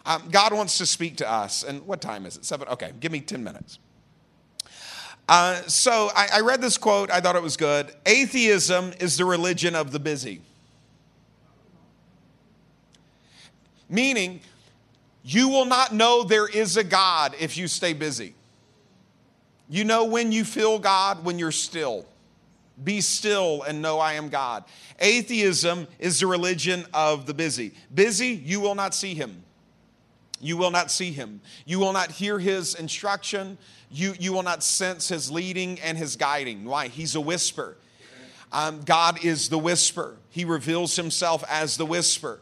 Um, 0.05 0.29
God 0.29 0.53
wants 0.53 0.77
to 0.77 0.85
speak 0.85 1.17
to 1.17 1.29
us. 1.29 1.63
And 1.63 1.85
what 1.87 1.99
time 2.01 2.25
is 2.25 2.37
it? 2.37 2.45
Seven? 2.45 2.67
Okay, 2.67 2.91
give 2.99 3.11
me 3.11 3.21
10 3.21 3.43
minutes. 3.43 3.79
Uh, 5.27 5.55
so 5.63 6.11
I, 6.15 6.27
I 6.35 6.39
read 6.41 6.61
this 6.61 6.77
quote, 6.77 7.09
I 7.09 7.19
thought 7.19 7.35
it 7.35 7.41
was 7.41 7.57
good. 7.57 7.91
Atheism 8.05 8.93
is 8.99 9.17
the 9.17 9.25
religion 9.25 9.75
of 9.75 9.91
the 9.91 9.99
busy. 9.99 10.41
Meaning, 13.89 14.41
you 15.23 15.49
will 15.49 15.65
not 15.65 15.93
know 15.93 16.23
there 16.23 16.47
is 16.47 16.77
a 16.77 16.83
God 16.83 17.35
if 17.39 17.57
you 17.57 17.67
stay 17.67 17.93
busy. 17.93 18.35
You 19.67 19.83
know 19.83 20.05
when 20.05 20.31
you 20.31 20.43
feel 20.43 20.77
God 20.77 21.23
when 21.23 21.39
you're 21.39 21.51
still. 21.51 22.05
Be 22.83 23.01
still 23.01 23.63
and 23.63 23.81
know 23.81 23.99
I 23.99 24.13
am 24.13 24.29
God. 24.29 24.65
Atheism 24.99 25.87
is 25.99 26.19
the 26.19 26.27
religion 26.27 26.85
of 26.93 27.25
the 27.25 27.33
busy. 27.33 27.73
Busy, 27.93 28.27
you 28.27 28.59
will 28.59 28.75
not 28.75 28.93
see 28.93 29.13
him. 29.13 29.43
You 30.41 30.57
will 30.57 30.71
not 30.71 30.91
see 30.91 31.11
him. 31.11 31.41
You 31.65 31.79
will 31.79 31.93
not 31.93 32.11
hear 32.11 32.37
his 32.37 32.75
instruction. 32.75 33.57
You, 33.89 34.13
you 34.19 34.33
will 34.33 34.43
not 34.43 34.63
sense 34.63 35.07
his 35.07 35.31
leading 35.31 35.79
and 35.79 35.97
his 35.97 36.17
guiding. 36.17 36.65
Why? 36.65 36.89
He's 36.89 37.15
a 37.15 37.21
whisper. 37.21 37.77
Um, 38.51 38.81
God 38.81 39.23
is 39.23 39.49
the 39.49 39.57
whisper, 39.57 40.17
he 40.29 40.45
reveals 40.45 40.95
himself 40.95 41.43
as 41.49 41.77
the 41.77 41.85
whisper. 41.85 42.39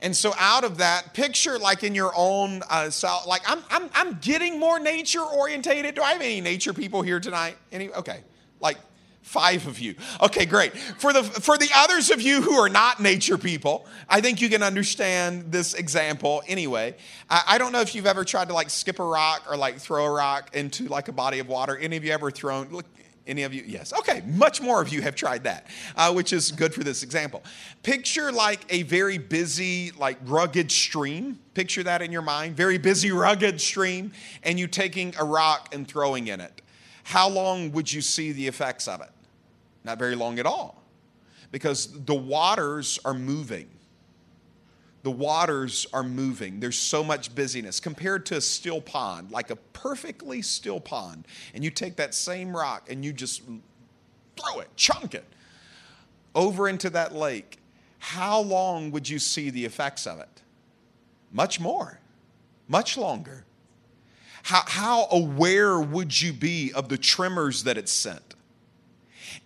And 0.00 0.14
so, 0.14 0.32
out 0.38 0.64
of 0.64 0.78
that, 0.78 1.14
picture 1.14 1.58
like 1.58 1.84
in 1.84 1.94
your 1.94 2.12
own 2.16 2.62
uh, 2.68 2.90
self, 2.90 3.26
like 3.26 3.42
I'm, 3.46 3.60
I'm, 3.70 3.88
I'm 3.94 4.18
getting 4.20 4.58
more 4.58 4.78
nature 4.80 5.22
orientated. 5.22 5.94
Do 5.94 6.02
I 6.02 6.12
have 6.12 6.20
any 6.20 6.40
nature 6.40 6.72
people 6.72 7.02
here 7.02 7.20
tonight? 7.20 7.56
Any? 7.72 7.90
Okay. 7.90 8.20
Like 8.60 8.78
Five 9.24 9.66
of 9.66 9.80
you. 9.80 9.94
Okay, 10.22 10.44
great. 10.44 10.76
For 10.76 11.10
the 11.14 11.24
for 11.24 11.56
the 11.56 11.70
others 11.74 12.10
of 12.10 12.20
you 12.20 12.42
who 12.42 12.52
are 12.52 12.68
not 12.68 13.00
nature 13.00 13.38
people, 13.38 13.86
I 14.06 14.20
think 14.20 14.42
you 14.42 14.50
can 14.50 14.62
understand 14.62 15.50
this 15.50 15.72
example 15.72 16.42
anyway. 16.46 16.94
I, 17.30 17.42
I, 17.48 17.58
don't 17.58 17.72
know 17.72 17.80
if 17.80 17.94
you've 17.94 18.06
ever 18.06 18.22
tried 18.22 18.48
to 18.48 18.54
like 18.54 18.68
skip 18.68 18.98
a 18.98 19.04
rock 19.04 19.46
or 19.48 19.56
like 19.56 19.78
throw 19.78 20.04
a 20.04 20.10
rock 20.10 20.54
into 20.54 20.88
like 20.88 21.08
a 21.08 21.12
body 21.12 21.38
of 21.38 21.48
water. 21.48 21.76
Any 21.76 21.96
of 21.96 22.04
you 22.04 22.12
ever 22.12 22.30
thrown? 22.30 22.68
Look, 22.68 22.84
any 23.26 23.44
of 23.44 23.54
you? 23.54 23.64
Yes. 23.66 23.94
Okay. 23.94 24.22
Much 24.26 24.60
more 24.60 24.82
of 24.82 24.90
you 24.90 25.00
have 25.00 25.14
tried 25.14 25.44
that, 25.44 25.68
uh, 25.96 26.12
which 26.12 26.34
is 26.34 26.52
good 26.52 26.74
for 26.74 26.84
this 26.84 27.02
example. 27.02 27.42
Picture 27.82 28.30
like 28.30 28.66
a 28.68 28.82
very 28.82 29.16
busy, 29.16 29.90
like 29.92 30.18
rugged 30.26 30.70
stream. 30.70 31.38
Picture 31.54 31.82
that 31.82 32.02
in 32.02 32.12
your 32.12 32.22
mind. 32.22 32.56
Very 32.56 32.76
busy, 32.76 33.10
rugged 33.10 33.58
stream, 33.58 34.12
and 34.42 34.60
you 34.60 34.66
taking 34.66 35.14
a 35.18 35.24
rock 35.24 35.74
and 35.74 35.88
throwing 35.88 36.26
in 36.26 36.42
it. 36.42 36.60
How 37.04 37.28
long 37.28 37.70
would 37.72 37.92
you 37.92 38.00
see 38.00 38.32
the 38.32 38.46
effects 38.46 38.88
of 38.88 39.00
it? 39.00 39.10
Not 39.84 39.98
very 39.98 40.16
long 40.16 40.38
at 40.38 40.46
all, 40.46 40.82
because 41.52 42.04
the 42.04 42.14
waters 42.14 42.98
are 43.04 43.14
moving. 43.14 43.68
The 45.02 45.10
waters 45.10 45.86
are 45.92 46.02
moving. 46.02 46.60
There's 46.60 46.78
so 46.78 47.04
much 47.04 47.34
busyness 47.34 47.78
compared 47.78 48.24
to 48.26 48.38
a 48.38 48.40
still 48.40 48.80
pond, 48.80 49.30
like 49.30 49.50
a 49.50 49.56
perfectly 49.56 50.40
still 50.40 50.80
pond. 50.80 51.28
And 51.52 51.62
you 51.62 51.70
take 51.70 51.96
that 51.96 52.14
same 52.14 52.56
rock 52.56 52.90
and 52.90 53.04
you 53.04 53.12
just 53.12 53.42
throw 54.40 54.60
it, 54.60 54.68
chunk 54.76 55.14
it 55.14 55.26
over 56.34 56.68
into 56.68 56.88
that 56.90 57.14
lake. 57.14 57.58
How 57.98 58.40
long 58.40 58.90
would 58.92 59.06
you 59.06 59.18
see 59.18 59.50
the 59.50 59.66
effects 59.66 60.06
of 60.06 60.20
it? 60.20 60.42
Much 61.32 61.60
more, 61.60 62.00
much 62.66 62.96
longer. 62.96 63.44
How, 64.44 64.62
how 64.66 65.06
aware 65.10 65.80
would 65.80 66.20
you 66.20 66.34
be 66.34 66.70
of 66.74 66.90
the 66.90 66.98
tremors 66.98 67.64
that 67.64 67.78
it 67.78 67.88
sent? 67.88 68.34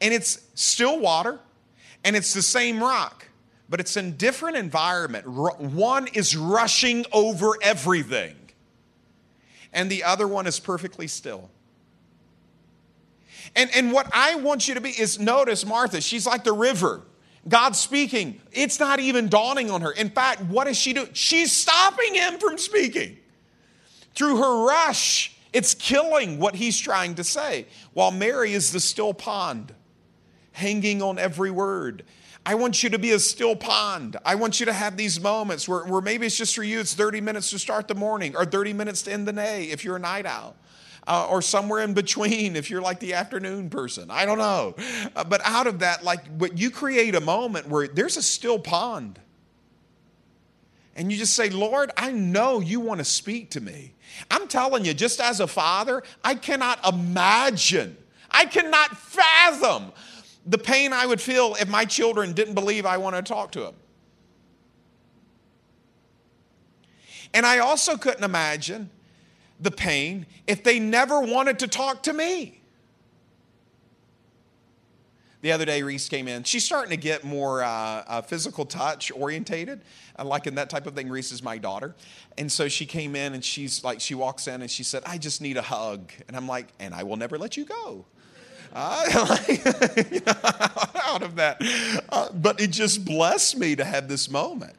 And 0.00 0.12
it's 0.12 0.40
still 0.54 0.98
water, 0.98 1.38
and 2.04 2.16
it's 2.16 2.34
the 2.34 2.42
same 2.42 2.80
rock, 2.80 3.28
but 3.68 3.78
it's 3.78 3.96
in 3.96 4.16
different 4.16 4.56
environment. 4.56 5.28
One 5.28 6.08
is 6.08 6.37
rushing 6.37 7.04
over 7.12 7.52
everything, 7.62 8.34
and 9.72 9.88
the 9.88 10.02
other 10.02 10.26
one 10.26 10.48
is 10.48 10.58
perfectly 10.58 11.06
still. 11.06 11.48
And, 13.54 13.70
and 13.76 13.92
what 13.92 14.11
I 14.12 14.34
want 14.34 14.66
you 14.66 14.74
to 14.74 14.80
be 14.80 14.90
is 14.90 15.20
notice 15.20 15.64
Martha, 15.64 16.00
she's 16.00 16.26
like 16.26 16.42
the 16.42 16.52
river. 16.52 17.02
God 17.48 17.76
speaking. 17.76 18.40
It's 18.50 18.80
not 18.80 18.98
even 18.98 19.28
dawning 19.28 19.70
on 19.70 19.80
her. 19.82 19.92
In 19.92 20.11
fact, 20.11 20.42
what 20.42 20.64
does 20.64 20.76
she 20.76 20.92
do? 20.92 21.08
She's 21.12 21.52
stopping 21.52 22.16
him 22.16 22.38
from 22.38 22.58
speaking. 22.58 23.16
Through 24.18 24.38
her 24.38 24.66
rush, 24.66 25.31
it's 25.52 25.74
killing 25.74 26.40
what 26.40 26.57
he's 26.57 26.76
trying 26.76 27.14
to 27.14 27.22
say, 27.22 27.66
while 27.92 28.11
Mary 28.11 28.52
is 28.52 28.72
the 28.72 28.81
still 28.81 29.14
pond 29.14 29.72
hanging 30.50 31.00
on 31.02 31.20
every 31.20 31.52
word. 31.52 32.02
I 32.44 32.57
want 32.57 32.83
you 32.83 32.90
to 32.90 32.98
be 32.98 33.12
a 33.12 33.20
still 33.20 33.54
pond. 33.54 34.16
I 34.24 34.35
want 34.35 34.59
you 34.59 34.66
to 34.66 34.72
have 34.72 34.96
these 34.96 35.20
moments 35.20 35.68
where, 35.68 35.85
where 35.85 36.00
maybe 36.00 36.26
it's 36.26 36.37
just 36.37 36.57
for 36.57 36.64
you, 36.64 36.81
it's 36.81 36.94
30 36.94 37.20
minutes 37.20 37.50
to 37.50 37.61
start 37.61 37.87
the 37.87 37.94
morning 37.94 38.35
or 38.35 38.44
30 38.44 38.72
minutes 38.72 39.02
to 39.02 39.12
end 39.12 39.28
the 39.28 39.33
day 39.33 39.66
if 39.66 39.85
you're 39.85 39.94
a 39.94 40.00
night 40.00 40.26
owl. 40.26 40.57
Uh, 41.07 41.28
or 41.31 41.40
somewhere 41.40 41.85
in 41.85 41.94
between 41.94 42.57
if 42.57 42.70
you're 42.70 42.83
like 42.83 42.98
the 42.98 43.14
afternoon 43.14 43.70
person. 43.70 44.11
I 44.11 44.26
don't 44.26 44.38
know. 44.38 44.74
Uh, 45.14 45.22
but 45.22 45.42
out 45.44 45.68
of 45.68 45.78
that, 45.78 46.02
like, 46.02 46.26
what 46.38 46.59
you 46.59 46.72
create 46.72 47.14
a 47.14 47.20
moment 47.20 47.68
where 47.68 47.87
there's 47.87 48.16
a 48.16 48.22
still 48.22 48.59
pond. 48.59 49.20
And 50.98 51.12
you 51.12 51.16
just 51.16 51.34
say, 51.34 51.48
Lord, 51.48 51.92
I 51.96 52.11
know 52.11 52.58
you 52.58 52.80
want 52.80 52.98
to 52.98 53.04
speak 53.04 53.50
to 53.50 53.61
me. 53.61 53.94
I'm 54.32 54.48
telling 54.48 54.84
you, 54.84 54.92
just 54.92 55.20
as 55.20 55.38
a 55.38 55.46
father, 55.46 56.02
I 56.24 56.34
cannot 56.34 56.84
imagine, 56.84 57.96
I 58.28 58.46
cannot 58.46 58.96
fathom 58.96 59.92
the 60.44 60.58
pain 60.58 60.92
I 60.92 61.06
would 61.06 61.20
feel 61.20 61.54
if 61.61 61.68
my 61.68 61.84
children 61.84 62.32
didn't 62.32 62.54
believe 62.54 62.84
I 62.84 62.96
wanted 62.96 63.24
to 63.26 63.32
talk 63.32 63.52
to 63.52 63.61
them. 63.61 63.74
And 67.32 67.46
I 67.46 67.61
also 67.61 67.96
couldn't 67.96 68.24
imagine 68.24 68.90
the 69.61 69.70
pain 69.70 70.26
if 70.48 70.64
they 70.64 70.80
never 70.80 71.20
wanted 71.20 71.61
to 71.61 71.68
talk 71.68 72.02
to 72.04 72.12
me. 72.12 72.58
The 75.40 75.53
other 75.53 75.64
day, 75.64 75.83
Reese 75.83 76.09
came 76.09 76.27
in. 76.27 76.42
She's 76.42 76.64
starting 76.64 76.90
to 76.90 76.96
get 76.96 77.22
more 77.22 77.62
uh, 77.62 77.68
uh, 77.68 78.22
physical 78.22 78.64
touch 78.64 79.12
orientated, 79.12 79.83
uh, 80.18 80.24
like 80.24 80.48
in 80.48 80.57
that 80.57 80.68
type 80.68 80.87
of 80.87 80.94
thing. 80.94 81.09
Reese 81.09 81.31
is 81.31 81.44
my 81.44 81.59
daughter. 81.59 81.94
And 82.37 82.51
so 82.51 82.66
she 82.66 82.87
came 82.87 83.14
in 83.14 83.35
and 83.35 83.44
she's 83.44 83.85
like, 83.85 84.01
she 84.01 84.16
walks 84.16 84.48
in 84.48 84.62
and 84.62 84.70
she 84.70 84.83
said, 84.83 85.05
I 85.07 85.16
just 85.16 85.40
need 85.40 85.57
a 85.57 85.62
hug. 85.62 86.11
And 86.27 86.37
I'm 86.37 86.48
like, 86.48 86.66
and 86.81 86.92
I 86.92 87.05
will 87.05 87.16
never 87.16 87.38
let 87.38 87.57
you 87.57 87.64
go. 87.64 88.05
Out 88.74 89.31
of 91.22 91.37
that. 91.37 91.62
Uh, 92.11 92.33
but 92.33 92.61
it 92.61 92.70
just 92.70 93.05
blessed 93.05 93.59
me 93.59 93.77
to 93.77 93.85
have 93.85 94.09
this 94.09 94.29
moment. 94.29 94.74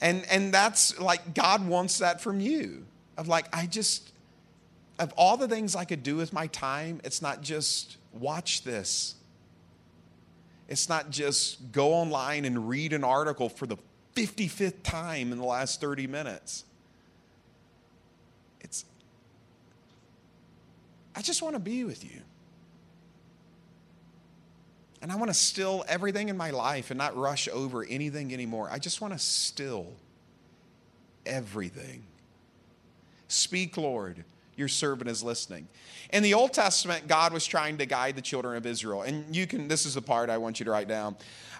And, 0.00 0.24
and 0.30 0.52
that's 0.52 0.98
like 1.00 1.34
God 1.34 1.66
wants 1.66 1.98
that 1.98 2.20
from 2.20 2.38
you. 2.38 2.84
Of 3.16 3.28
like, 3.28 3.46
I 3.56 3.66
just, 3.66 4.12
of 4.98 5.12
all 5.16 5.36
the 5.36 5.48
things 5.48 5.76
I 5.76 5.84
could 5.84 6.02
do 6.02 6.16
with 6.16 6.32
my 6.32 6.46
time, 6.48 7.00
it's 7.04 7.20
not 7.20 7.42
just 7.42 7.98
watch 8.12 8.62
this. 8.62 9.14
It's 10.68 10.88
not 10.88 11.10
just 11.10 11.72
go 11.72 11.92
online 11.92 12.44
and 12.44 12.68
read 12.68 12.92
an 12.92 13.04
article 13.04 13.48
for 13.48 13.66
the 13.66 13.76
55th 14.14 14.82
time 14.82 15.32
in 15.32 15.38
the 15.38 15.44
last 15.44 15.80
30 15.80 16.06
minutes. 16.06 16.64
It's, 18.60 18.84
I 21.14 21.22
just 21.22 21.42
want 21.42 21.54
to 21.54 21.60
be 21.60 21.84
with 21.84 22.02
you. 22.04 22.22
And 25.02 25.12
I 25.12 25.16
want 25.16 25.28
to 25.28 25.34
still 25.34 25.84
everything 25.86 26.30
in 26.30 26.36
my 26.36 26.50
life 26.50 26.90
and 26.90 26.98
not 26.98 27.16
rush 27.16 27.48
over 27.52 27.84
anything 27.84 28.32
anymore. 28.32 28.68
I 28.72 28.78
just 28.78 29.00
want 29.00 29.12
to 29.12 29.18
still 29.20 29.92
everything. 31.24 32.02
Speak, 33.28 33.76
Lord. 33.76 34.24
Your 34.56 34.68
servant 34.68 35.10
is 35.10 35.22
listening. 35.22 35.68
In 36.12 36.22
the 36.22 36.34
Old 36.34 36.52
Testament, 36.52 37.08
God 37.08 37.32
was 37.32 37.46
trying 37.46 37.78
to 37.78 37.86
guide 37.86 38.16
the 38.16 38.22
children 38.22 38.56
of 38.56 38.64
Israel. 38.64 39.02
And 39.02 39.34
you 39.34 39.46
can, 39.46 39.68
this 39.68 39.84
is 39.84 39.94
the 39.94 40.02
part 40.02 40.30
I 40.30 40.38
want 40.38 40.58
you 40.58 40.64
to 40.64 40.70
write 40.70 40.88
down. 40.88 41.16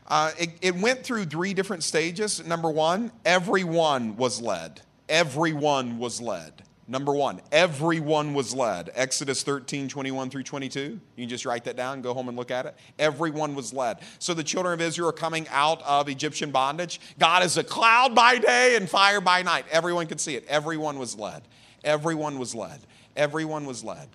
Uh, 0.07 0.31
it, 0.39 0.51
it 0.63 0.75
went 0.77 1.03
through 1.03 1.27
three 1.27 1.53
different 1.53 1.83
stages. 1.83 2.45
Number 2.47 2.71
one, 2.71 3.13
everyone 3.25 4.17
was 4.17 4.41
led. 4.41 4.81
Everyone 5.09 5.99
was 5.99 6.21
led. 6.21 6.63
Number 6.89 7.13
one, 7.13 7.41
everyone 7.51 8.33
was 8.33 8.55
led. 8.55 8.91
Exodus 8.95 9.43
13, 9.43 9.89
21 9.89 10.31
through 10.31 10.45
22. 10.45 10.81
You 10.81 11.01
can 11.17 11.29
just 11.29 11.45
write 11.45 11.65
that 11.65 11.77
down, 11.77 12.01
go 12.01 12.15
home 12.15 12.29
and 12.29 12.37
look 12.37 12.53
at 12.53 12.65
it. 12.65 12.77
Everyone 12.97 13.57
was 13.57 13.73
led. 13.73 13.99
So 14.21 14.35
the 14.35 14.45
children 14.45 14.75
of 14.75 14.81
Israel 14.81 15.09
are 15.09 15.13
coming 15.13 15.49
out 15.51 15.83
of 15.83 16.09
Egyptian 16.09 16.53
bondage. 16.53 17.01
God 17.19 17.43
is 17.43 17.57
a 17.57 17.65
cloud 17.65 18.15
by 18.15 18.39
day 18.39 18.77
and 18.77 18.89
fire 18.89 19.21
by 19.21 19.43
night. 19.43 19.65
Everyone 19.73 20.07
could 20.07 20.21
see 20.21 20.37
it. 20.37 20.47
Everyone 20.47 20.97
was 21.01 21.19
led. 21.19 21.43
Everyone 21.87 22.39
was 22.39 22.55
led. 22.55 22.81
Everyone 23.17 23.65
was 23.65 23.83
led. 23.83 24.09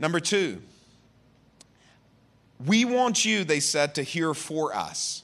Number 0.00 0.18
two, 0.18 0.60
we 2.66 2.84
want 2.84 3.24
you, 3.24 3.44
they 3.44 3.60
said, 3.60 3.94
to 3.94 4.02
hear 4.02 4.34
for 4.34 4.74
us. 4.74 5.22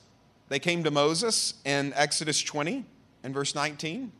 They 0.49 0.61
came 0.61 0.85
to 0.85 0.93
Moses 0.93 1.55
in 1.65 1.93
Exodus 1.97 2.41
20 2.41 2.85
and 3.25 3.35
verse 3.35 3.55
19 3.57 4.13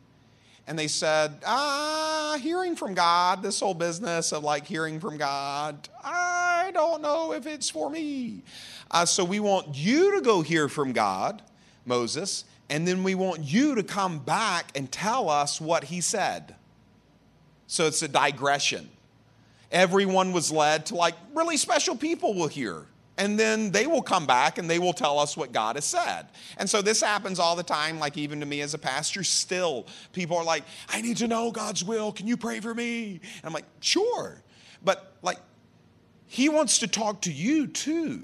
and 0.67 0.77
they 0.77 0.87
said, 0.87 1.39
ah, 1.45 2.37
hearing 2.41 2.75
from 2.75 2.93
God, 2.93 3.41
this 3.41 3.59
whole 3.59 3.73
business 3.73 4.31
of 4.31 4.43
like 4.43 4.65
hearing 4.65 4.99
from 4.99 5.17
God, 5.17 5.89
I 6.03 6.71
don't 6.73 7.01
know 7.01 7.33
if 7.33 7.45
it's 7.47 7.69
for 7.69 7.89
me. 7.89 8.43
Uh, 8.89 9.05
so 9.05 9.25
we 9.25 9.39
want 9.39 9.75
you 9.75 10.15
to 10.15 10.21
go 10.21 10.41
hear 10.41 10.69
from 10.69 10.93
God, 10.93 11.41
Moses, 11.85 12.45
and 12.69 12.87
then 12.87 13.03
we 13.03 13.15
want 13.15 13.43
you 13.43 13.75
to 13.75 13.83
come 13.83 14.19
back 14.19 14.71
and 14.75 14.91
tell 14.91 15.29
us 15.29 15.59
what 15.59 15.85
he 15.85 15.99
said. 15.99 16.55
So 17.71 17.87
it's 17.87 18.01
a 18.01 18.07
digression. 18.09 18.89
Everyone 19.71 20.33
was 20.33 20.51
led 20.51 20.87
to 20.87 20.95
like 20.95 21.15
really 21.33 21.55
special 21.55 21.95
people 21.95 22.33
will 22.33 22.49
hear 22.49 22.85
and 23.17 23.39
then 23.39 23.71
they 23.71 23.87
will 23.87 24.01
come 24.01 24.25
back 24.25 24.57
and 24.57 24.69
they 24.69 24.77
will 24.77 24.91
tell 24.91 25.17
us 25.17 25.37
what 25.37 25.53
God 25.53 25.77
has 25.77 25.85
said. 25.85 26.27
And 26.57 26.69
so 26.69 26.81
this 26.81 26.99
happens 26.99 27.39
all 27.39 27.55
the 27.55 27.63
time, 27.63 27.97
like 27.97 28.17
even 28.17 28.41
to 28.41 28.45
me 28.45 28.59
as 28.59 28.73
a 28.73 28.77
pastor, 28.77 29.23
still. 29.23 29.87
People 30.11 30.35
are 30.35 30.43
like, 30.43 30.63
I 30.89 31.01
need 31.01 31.15
to 31.17 31.29
know 31.29 31.49
God's 31.49 31.81
will. 31.81 32.11
Can 32.11 32.27
you 32.27 32.35
pray 32.35 32.59
for 32.59 32.75
me? 32.75 33.21
And 33.21 33.45
I'm 33.45 33.53
like, 33.53 33.67
sure. 33.79 34.43
But 34.83 35.15
like, 35.21 35.39
He 36.27 36.49
wants 36.49 36.79
to 36.79 36.89
talk 36.89 37.21
to 37.21 37.31
you 37.31 37.67
too. 37.67 38.23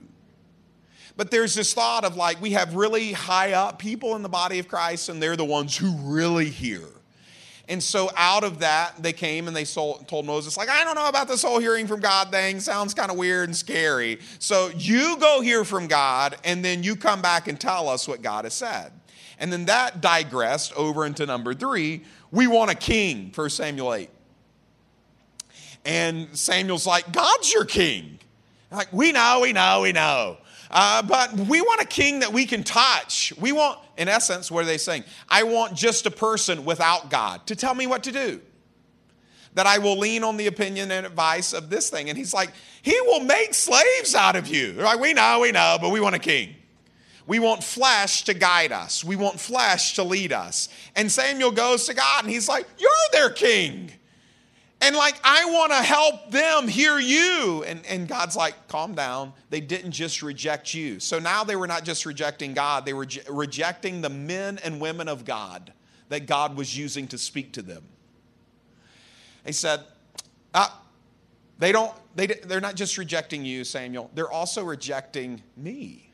But 1.16 1.32
there's 1.32 1.56
this 1.56 1.74
thought 1.74 2.04
of 2.04 2.18
like, 2.18 2.42
we 2.42 2.52
have 2.52 2.76
really 2.76 3.14
high 3.14 3.54
up 3.54 3.80
people 3.80 4.18
in 4.18 4.24
the 4.24 4.30
body 4.30 4.60
of 4.60 4.68
Christ, 4.68 5.08
and 5.08 5.24
they're 5.24 5.38
the 5.38 5.46
ones 5.46 5.78
who 5.78 5.96
really 6.00 6.50
hear. 6.50 6.84
And 7.70 7.84
so 7.84 8.10
out 8.16 8.46
of 8.46 8.60
that, 8.60 8.94
they 9.04 9.12
came 9.12 9.48
and 9.48 9.56
they 9.56 9.66
told 9.66 10.26
Moses, 10.26 10.56
like, 10.56 10.70
I 10.70 10.86
don't 10.86 10.96
know 10.96 11.08
about 11.08 11.28
this 11.28 11.44
whole 11.44 11.60
hearing 11.60 11.86
from 11.86 12.00
God 12.00 12.32
thing. 12.32 12.62
Sounds 12.62 12.94
kind 12.94 13.12
of 13.12 13.18
weird 13.18 13.50
and 13.50 13.56
scary. 13.56 14.20
So 14.40 14.70
you 14.78 15.18
go 15.18 15.42
hear 15.42 15.66
from 15.66 15.88
God, 15.88 16.38
and 16.46 16.64
then 16.64 16.82
you 16.82 16.96
come 16.96 17.22
back 17.22 17.50
and 17.50 17.60
tell 17.60 17.90
us 17.90 18.08
what 18.08 18.22
God 18.22 18.46
has 18.46 18.54
said. 18.54 18.94
And 19.38 19.52
then 19.52 19.66
that 19.66 20.00
digressed 20.00 20.74
over 20.76 21.06
into 21.06 21.26
number 21.26 21.54
three. 21.54 22.04
We 22.32 22.48
want 22.48 22.72
a 22.72 22.76
king, 22.76 23.32
1 23.36 23.50
Samuel 23.50 23.94
8. 23.94 24.10
And 25.86 26.38
Samuel's 26.38 26.88
like, 26.88 27.12
God's 27.12 27.54
your 27.54 27.66
king. 27.66 28.20
Like, 28.72 28.92
we 28.92 29.12
know, 29.12 29.40
we 29.42 29.54
know, 29.54 29.82
we 29.82 29.92
know. 29.92 30.38
Uh, 30.70 31.02
but 31.02 31.34
we 31.34 31.62
want 31.62 31.82
a 31.82 31.86
king 31.86 32.20
that 32.20 32.32
we 32.32 32.46
can 32.46 32.64
touch. 32.64 33.34
We 33.40 33.52
want, 33.52 33.80
in 33.98 34.08
essence, 34.08 34.52
what 34.52 34.64
are 34.64 34.68
they 34.68 34.78
saying? 34.78 35.04
I 35.30 35.44
want 35.44 35.76
just 35.76 36.06
a 36.06 36.12
person 36.12 36.66
without 36.66 37.10
God 37.10 37.46
to 37.48 37.56
tell 37.56 37.74
me 37.74 37.88
what 37.88 38.04
to 38.04 38.12
do. 38.12 38.42
That 39.54 39.66
I 39.66 39.80
will 39.80 39.98
lean 39.98 40.24
on 40.24 40.38
the 40.38 40.48
opinion 40.48 40.92
and 40.92 41.06
advice 41.06 41.54
of 41.54 41.70
this 41.70 41.90
thing. 41.90 42.10
And 42.10 42.18
he's 42.18 42.34
like, 42.34 42.52
He 42.82 43.00
will 43.02 43.22
make 43.22 43.54
slaves 43.54 44.14
out 44.14 44.36
of 44.36 44.48
you. 44.48 44.74
Like, 44.74 45.00
we 45.00 45.14
know, 45.14 45.40
we 45.40 45.52
know, 45.52 45.78
but 45.82 45.90
we 45.90 46.00
want 46.00 46.16
a 46.16 46.20
king. 46.20 46.56
We 47.26 47.40
want 47.40 47.64
flesh 47.64 48.24
to 48.26 48.34
guide 48.34 48.72
us. 48.72 49.04
We 49.04 49.16
want 49.16 49.40
flesh 49.40 49.96
to 49.96 50.04
lead 50.04 50.32
us. 50.32 50.70
And 50.96 51.12
Samuel 51.12 51.52
goes 51.52 51.86
to 51.88 51.94
God 51.94 52.24
and 52.24 52.32
he's 52.32 52.48
like, 52.48 52.68
You're 52.78 52.92
their 53.12 53.30
king. 53.30 53.92
And 54.80 54.96
like, 54.96 55.20
I 55.24 55.46
want 55.46 55.72
to 55.72 55.78
help 55.78 56.30
them 56.30 56.68
hear 56.68 57.00
you. 57.00 57.64
And, 57.66 57.84
and 57.88 58.08
God's 58.08 58.36
like, 58.36 58.68
calm 58.68 58.94
down. 58.94 59.34
They 59.50 59.60
didn't 59.60 59.92
just 59.92 60.22
reject 60.22 60.74
you. 60.74 61.00
So 61.00 61.18
now 61.18 61.44
they 61.44 61.56
were 61.56 61.68
not 61.68 61.84
just 61.84 62.06
rejecting 62.06 62.54
God, 62.54 62.86
they 62.86 62.94
were 62.94 63.08
rejecting 63.30 64.02
the 64.02 64.10
men 64.10 64.60
and 64.64 64.80
women 64.80 65.08
of 65.08 65.26
God 65.26 65.74
that 66.10 66.26
God 66.26 66.56
was 66.56 66.78
using 66.78 67.08
to 67.08 67.18
speak 67.18 67.54
to 67.54 67.62
them. 67.62 67.84
He 69.46 69.52
said, 69.52 69.82
uh, 70.54 70.70
they 71.60 71.72
don't, 71.72 71.94
they, 72.16 72.28
they're 72.28 72.62
not 72.62 72.76
just 72.76 72.98
rejecting 72.98 73.44
you, 73.46 73.64
Samuel, 73.64 74.12
they're 74.14 74.32
also 74.32 74.64
rejecting 74.64 75.42
me. 75.56 76.07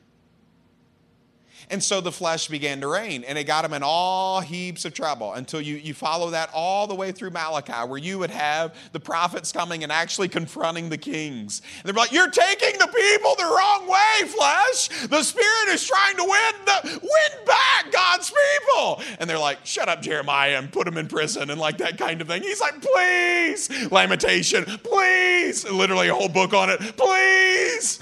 And 1.73 1.83
so 1.83 2.01
the 2.01 2.12
flesh 2.12 2.49
began 2.49 2.81
to 2.81 2.88
reign, 2.88 3.23
and 3.23 3.36
it 3.36 3.45
got 3.45 3.65
him 3.65 3.73
in 3.73 3.81
all 3.81 4.41
heaps 4.41 4.86
of 4.86 4.93
trouble 4.93 5.33
until 5.33 5.59
you, 5.59 5.75
you 5.77 5.95
follow 5.95 6.29
that 6.29 6.51
all 6.53 6.86
the 6.86 6.93
way 6.93 7.12
through 7.12 7.31
Malachi, 7.31 7.89
where 7.89 7.97
you 7.97 8.19
would 8.19 8.29
have 8.29 8.75
the 8.91 8.99
prophets 8.99 9.51
coming 9.51 9.81
and 9.81 9.91
actually 9.91 10.27
confronting 10.27 10.89
the 10.89 10.99
kings. 10.99 11.63
And 11.77 11.86
they're 11.86 11.95
like, 11.95 12.12
You're 12.12 12.29
taking 12.29 12.77
the 12.77 12.86
people 12.86 13.36
the 13.38 13.45
wrong 13.45 13.88
way, 13.88 14.27
flesh. 14.27 15.07
The 15.07 15.23
Spirit 15.23 15.69
is 15.69 15.83
trying 15.83 16.15
to 16.17 16.23
win, 16.23 16.53
the, 16.63 16.99
win 17.01 17.45
back 17.47 17.91
God's 17.91 18.31
people. 18.31 19.01
And 19.19 19.27
they're 19.27 19.39
like, 19.39 19.65
Shut 19.65 19.89
up, 19.89 20.03
Jeremiah, 20.03 20.59
and 20.59 20.71
put 20.71 20.88
him 20.88 20.99
in 20.99 21.07
prison, 21.07 21.49
and 21.49 21.59
like 21.59 21.79
that 21.79 21.97
kind 21.97 22.21
of 22.21 22.27
thing. 22.27 22.43
He's 22.43 22.62
like, 22.62 22.83
Please, 22.83 23.91
lamentation, 23.91 24.65
please. 24.83 25.67
Literally 25.67 26.09
a 26.09 26.13
whole 26.13 26.29
book 26.29 26.53
on 26.53 26.69
it, 26.69 26.79
please. 26.95 27.99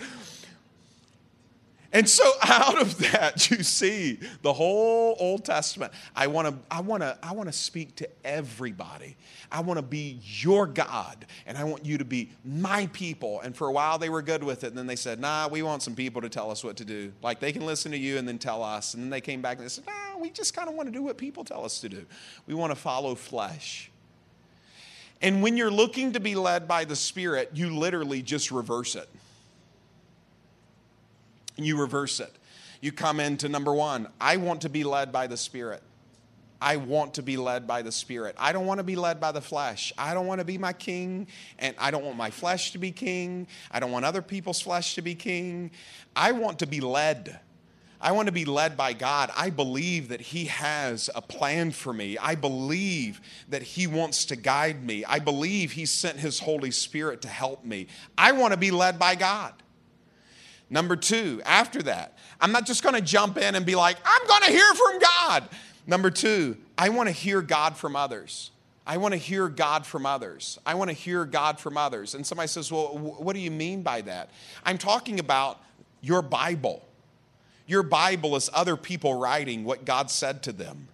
And 1.93 2.08
so 2.08 2.30
out 2.43 2.82
of 2.82 2.97
that, 2.99 3.49
you 3.49 3.63
see 3.63 4.19
the 4.41 4.54
whole 4.54 5.15
Old 5.19 5.43
Testament. 5.43 5.91
I 6.15 6.27
want 6.27 6.47
to, 6.47 6.56
I 6.69 6.82
want 6.82 7.04
to, 7.04 7.17
I 7.21 7.34
want 7.34 7.47
to 7.49 7.54
speak 7.54 7.95
to 7.97 8.10
everybody. 8.23 9.17
I 9.51 9.60
want 9.60 9.77
to 9.77 9.84
be 9.84 10.19
your 10.23 10.65
God, 10.65 11.25
and 11.45 11.58
I 11.58 11.65
want 11.65 11.86
you 11.86 11.97
to 11.97 12.06
be 12.06 12.30
my 12.45 12.88
people. 12.93 13.41
And 13.41 13.56
for 13.56 13.67
a 13.67 13.71
while, 13.71 13.97
they 13.97 14.10
were 14.10 14.21
good 14.21 14.43
with 14.43 14.63
it. 14.63 14.67
And 14.67 14.77
then 14.77 14.88
they 14.88 14.95
said, 14.95 15.19
Nah, 15.19 15.49
we 15.49 15.62
want 15.62 15.84
some 15.84 15.95
people 15.95 16.21
to 16.21 16.30
tell 16.30 16.49
us 16.49 16.63
what 16.63 16.77
to 16.77 16.86
do. 16.86 17.12
Like 17.21 17.39
they 17.39 17.51
can 17.51 17.65
listen 17.65 17.91
to 17.91 17.97
you 17.97 18.17
and 18.17 18.27
then 18.27 18.38
tell 18.38 18.63
us. 18.63 18.93
And 18.93 19.04
then 19.04 19.10
they 19.10 19.21
came 19.21 19.41
back 19.41 19.58
and 19.58 19.65
they 19.65 19.69
said, 19.69 19.86
Nah, 19.86 20.19
we 20.19 20.30
just 20.30 20.54
kind 20.54 20.69
of 20.69 20.75
want 20.75 20.88
to 20.88 20.93
do 20.93 21.04
what 21.04 21.17
people 21.17 21.43
tell 21.43 21.65
us 21.65 21.82
to 21.82 21.89
do. 21.89 22.06
We 22.47 22.54
want 22.54 22.71
to 22.71 22.80
follow 22.80 23.15
flesh. 23.15 23.91
And 25.21 25.43
when 25.43 25.56
you're 25.56 25.69
looking 25.71 26.13
to 26.13 26.19
be 26.19 26.34
led 26.34 26.67
by 26.67 26.86
the 26.86 26.95
Spirit, 26.95 27.51
you 27.54 27.77
literally 27.77 28.23
just 28.23 28.49
reverse 28.51 28.95
it 28.95 29.08
you 31.63 31.80
reverse 31.80 32.19
it. 32.19 32.34
You 32.82 32.91
come 32.91 33.19
into 33.19 33.47
number 33.47 33.74
one 33.74 34.08
I 34.19 34.38
want 34.38 34.62
to 34.62 34.69
be 34.69 34.84
led 34.84 35.12
by 35.12 35.28
the 35.28 35.38
Spirit. 35.38 35.84
I 36.62 36.78
want 36.78 37.15
to 37.15 37.24
be 37.24 37.38
led 37.38 37.65
by 37.65 37.82
the 37.82 37.91
Spirit. 37.91 38.36
I 38.38 38.52
don't 38.52 38.67
want 38.67 38.78
to 38.78 38.84
be 38.84 38.95
led 38.95 39.19
by 39.19 39.32
the 39.32 39.41
flesh. 39.41 39.91
I 39.97 40.13
don't 40.13 40.28
want 40.28 40.39
to 40.39 40.45
be 40.45 40.60
my 40.60 40.74
king, 40.74 41.28
and 41.58 41.76
I 41.80 41.89
don't 41.89 42.06
want 42.06 42.17
my 42.17 42.30
flesh 42.30 42.71
to 42.74 42.78
be 42.78 42.91
king. 42.91 43.47
I 43.71 43.80
don't 43.80 43.91
want 43.91 44.06
other 44.06 44.21
people's 44.21 44.62
flesh 44.62 44.93
to 44.95 45.02
be 45.02 45.15
king. 45.15 45.71
I 46.15 46.34
want 46.34 46.60
to 46.60 46.67
be 46.67 46.80
led. 46.80 47.39
I 48.00 48.12
want 48.12 48.28
to 48.28 48.32
be 48.32 48.45
led 48.45 48.78
by 48.78 48.93
God. 48.93 49.32
I 49.36 49.50
believe 49.50 50.10
that 50.10 50.21
He 50.21 50.45
has 50.45 51.10
a 51.15 51.21
plan 51.21 51.71
for 51.71 51.93
me. 51.93 52.17
I 52.19 52.36
believe 52.36 53.21
that 53.50 53.63
He 53.63 53.88
wants 53.88 54.26
to 54.26 54.36
guide 54.36 54.84
me. 54.84 55.04
I 55.06 55.17
believe 55.17 55.71
He 55.71 55.88
sent 55.88 56.19
His 56.19 56.39
Holy 56.39 56.71
Spirit 56.71 57.24
to 57.24 57.28
help 57.28 57.65
me. 57.65 57.88
I 58.17 58.34
want 58.34 58.54
to 58.54 58.58
be 58.58 58.71
led 58.71 59.00
by 59.00 59.15
God. 59.15 59.54
Number 60.71 60.95
two, 60.95 61.41
after 61.45 61.84
that, 61.84 62.17
I'm 62.39 62.53
not 62.53 62.65
just 62.65 62.81
going 62.81 62.95
to 62.95 63.01
jump 63.01 63.38
in 63.38 63.55
and 63.55 63.65
be 63.65 63.75
like, 63.75 63.97
I'm 64.05 64.25
going 64.25 64.43
to 64.43 64.51
hear 64.51 64.73
from 64.73 64.99
God. 64.99 65.43
Number 65.86 66.10
two, 66.10 66.57
I 66.77 66.89
want 66.89 67.10
to 67.10 67.13
hear 67.13 67.41
God 67.41 67.75
from 67.75 67.97
others. 67.97 68.51
I 68.88 68.95
want 68.95 69.13
to 69.13 69.17
hear 69.17 69.49
God 69.49 69.86
from 69.86 70.05
others. 70.05 70.57
I 70.65 70.75
want 70.75 70.89
to 70.89 70.95
hear 70.95 71.25
God 71.25 71.60
from 71.60 71.77
others. 71.77 72.15
And 72.15 72.25
somebody 72.25 72.47
says, 72.47 72.71
Well, 72.71 72.97
what 72.97 73.34
do 73.34 73.39
you 73.39 73.51
mean 73.51 73.84
by 73.84 74.01
that? 74.01 74.29
I'm 74.65 74.77
talking 74.77 75.19
about 75.19 75.62
your 75.99 76.21
Bible. 76.21 76.84
Your 77.67 77.84
Bible 77.84 78.38
is 78.38 78.49
other 78.53 78.77
people 78.77 79.19
writing 79.19 79.65
what 79.65 79.84
God 79.84 80.10
said 80.10 80.41
to 80.43 80.53
them. 80.53 80.88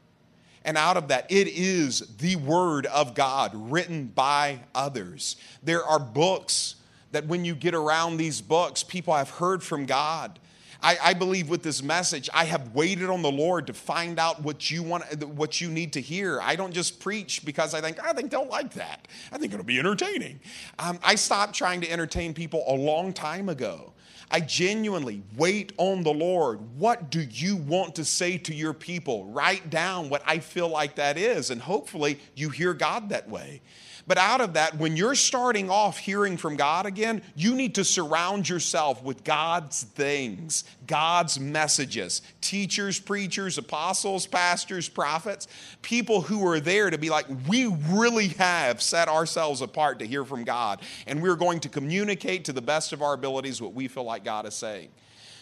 And 0.65 0.75
out 0.75 0.97
of 0.97 1.09
that, 1.09 1.31
it 1.31 1.47
is 1.47 1.99
the 2.17 2.35
Word 2.35 2.87
of 2.87 3.13
God 3.13 3.51
written 3.53 4.07
by 4.07 4.59
others. 4.73 5.37
There 5.63 5.83
are 5.83 5.99
books 5.99 6.75
that 7.11 7.25
when 7.27 7.45
you 7.45 7.55
get 7.55 7.73
around 7.73 8.17
these 8.17 8.41
books, 8.41 8.83
people 8.83 9.13
have 9.13 9.29
heard 9.29 9.63
from 9.63 9.85
God. 9.85 10.39
I, 10.81 10.97
I, 11.03 11.13
believe 11.13 11.49
with 11.49 11.63
this 11.63 11.81
message, 11.81 12.29
I 12.33 12.45
have 12.45 12.73
waited 12.75 13.09
on 13.09 13.21
the 13.21 13.31
Lord 13.31 13.67
to 13.67 13.73
find 13.73 14.19
out 14.19 14.43
what 14.43 14.69
you 14.69 14.83
want, 14.83 15.23
what 15.25 15.59
you 15.59 15.69
need 15.69 15.93
to 15.93 16.01
hear. 16.01 16.39
I 16.39 16.55
don't 16.55 16.73
just 16.73 16.99
preach 16.99 17.43
because 17.43 17.73
I 17.73 17.81
think 17.81 17.99
I 18.03 18.13
think 18.13 18.29
they'll 18.29 18.47
like 18.47 18.73
that. 18.73 19.07
I 19.31 19.37
think 19.37 19.53
it'll 19.53 19.65
be 19.65 19.79
entertaining. 19.79 20.39
Um, 20.77 20.99
I 21.03 21.15
stopped 21.15 21.55
trying 21.55 21.81
to 21.81 21.91
entertain 21.91 22.33
people 22.33 22.63
a 22.67 22.75
long 22.75 23.11
time 23.11 23.49
ago. 23.49 23.93
I 24.29 24.41
genuinely 24.41 25.23
wait 25.37 25.71
on 25.77 26.03
the 26.03 26.13
Lord. 26.13 26.59
What 26.77 27.09
do 27.09 27.21
you 27.21 27.55
want 27.55 27.95
to 27.95 28.03
say 28.03 28.37
to 28.39 28.53
your 28.53 28.73
people? 28.73 29.25
Write 29.25 29.69
down 29.69 30.09
what 30.09 30.21
I 30.25 30.39
feel 30.39 30.67
like 30.67 30.95
that 30.95 31.17
is, 31.17 31.49
and 31.49 31.61
hopefully 31.61 32.19
you 32.35 32.49
hear 32.49 32.73
God 32.73 33.09
that 33.09 33.29
way. 33.29 33.61
But 34.07 34.17
out 34.17 34.39
of 34.39 34.53
that, 34.53 34.77
when 34.77 34.95
you're 34.95 35.15
starting 35.15 35.69
off 35.69 35.97
hearing 35.97 36.37
from 36.37 36.55
God 36.55 36.85
again, 36.85 37.21
you 37.35 37.53
need 37.55 37.75
to 37.75 37.83
surround 37.83 38.47
yourself 38.47 39.03
with 39.03 39.25
God's 39.25 39.83
things, 39.83 40.63
God's 40.87 41.37
messages. 41.39 42.21
Teachers, 42.39 42.99
preachers, 43.01 43.57
apostles, 43.57 44.25
pastors, 44.25 44.87
prophets, 44.87 45.49
people 45.81 46.21
who 46.21 46.47
are 46.47 46.61
there 46.61 46.89
to 46.89 46.97
be 46.97 47.09
like, 47.09 47.25
we 47.49 47.67
really 47.89 48.29
have 48.29 48.81
set 48.81 49.09
ourselves 49.09 49.61
apart 49.61 49.99
to 49.99 50.07
hear 50.07 50.23
from 50.23 50.45
God. 50.45 50.79
And 51.05 51.21
we're 51.21 51.35
going 51.35 51.59
to 51.59 51.69
communicate 51.69 52.45
to 52.45 52.53
the 52.53 52.61
best 52.61 52.93
of 52.93 53.01
our 53.01 53.13
abilities 53.13 53.61
what 53.61 53.73
we 53.73 53.89
feel 53.89 54.05
like 54.05 54.23
God 54.23 54.45
is 54.45 54.53
saying. 54.53 54.87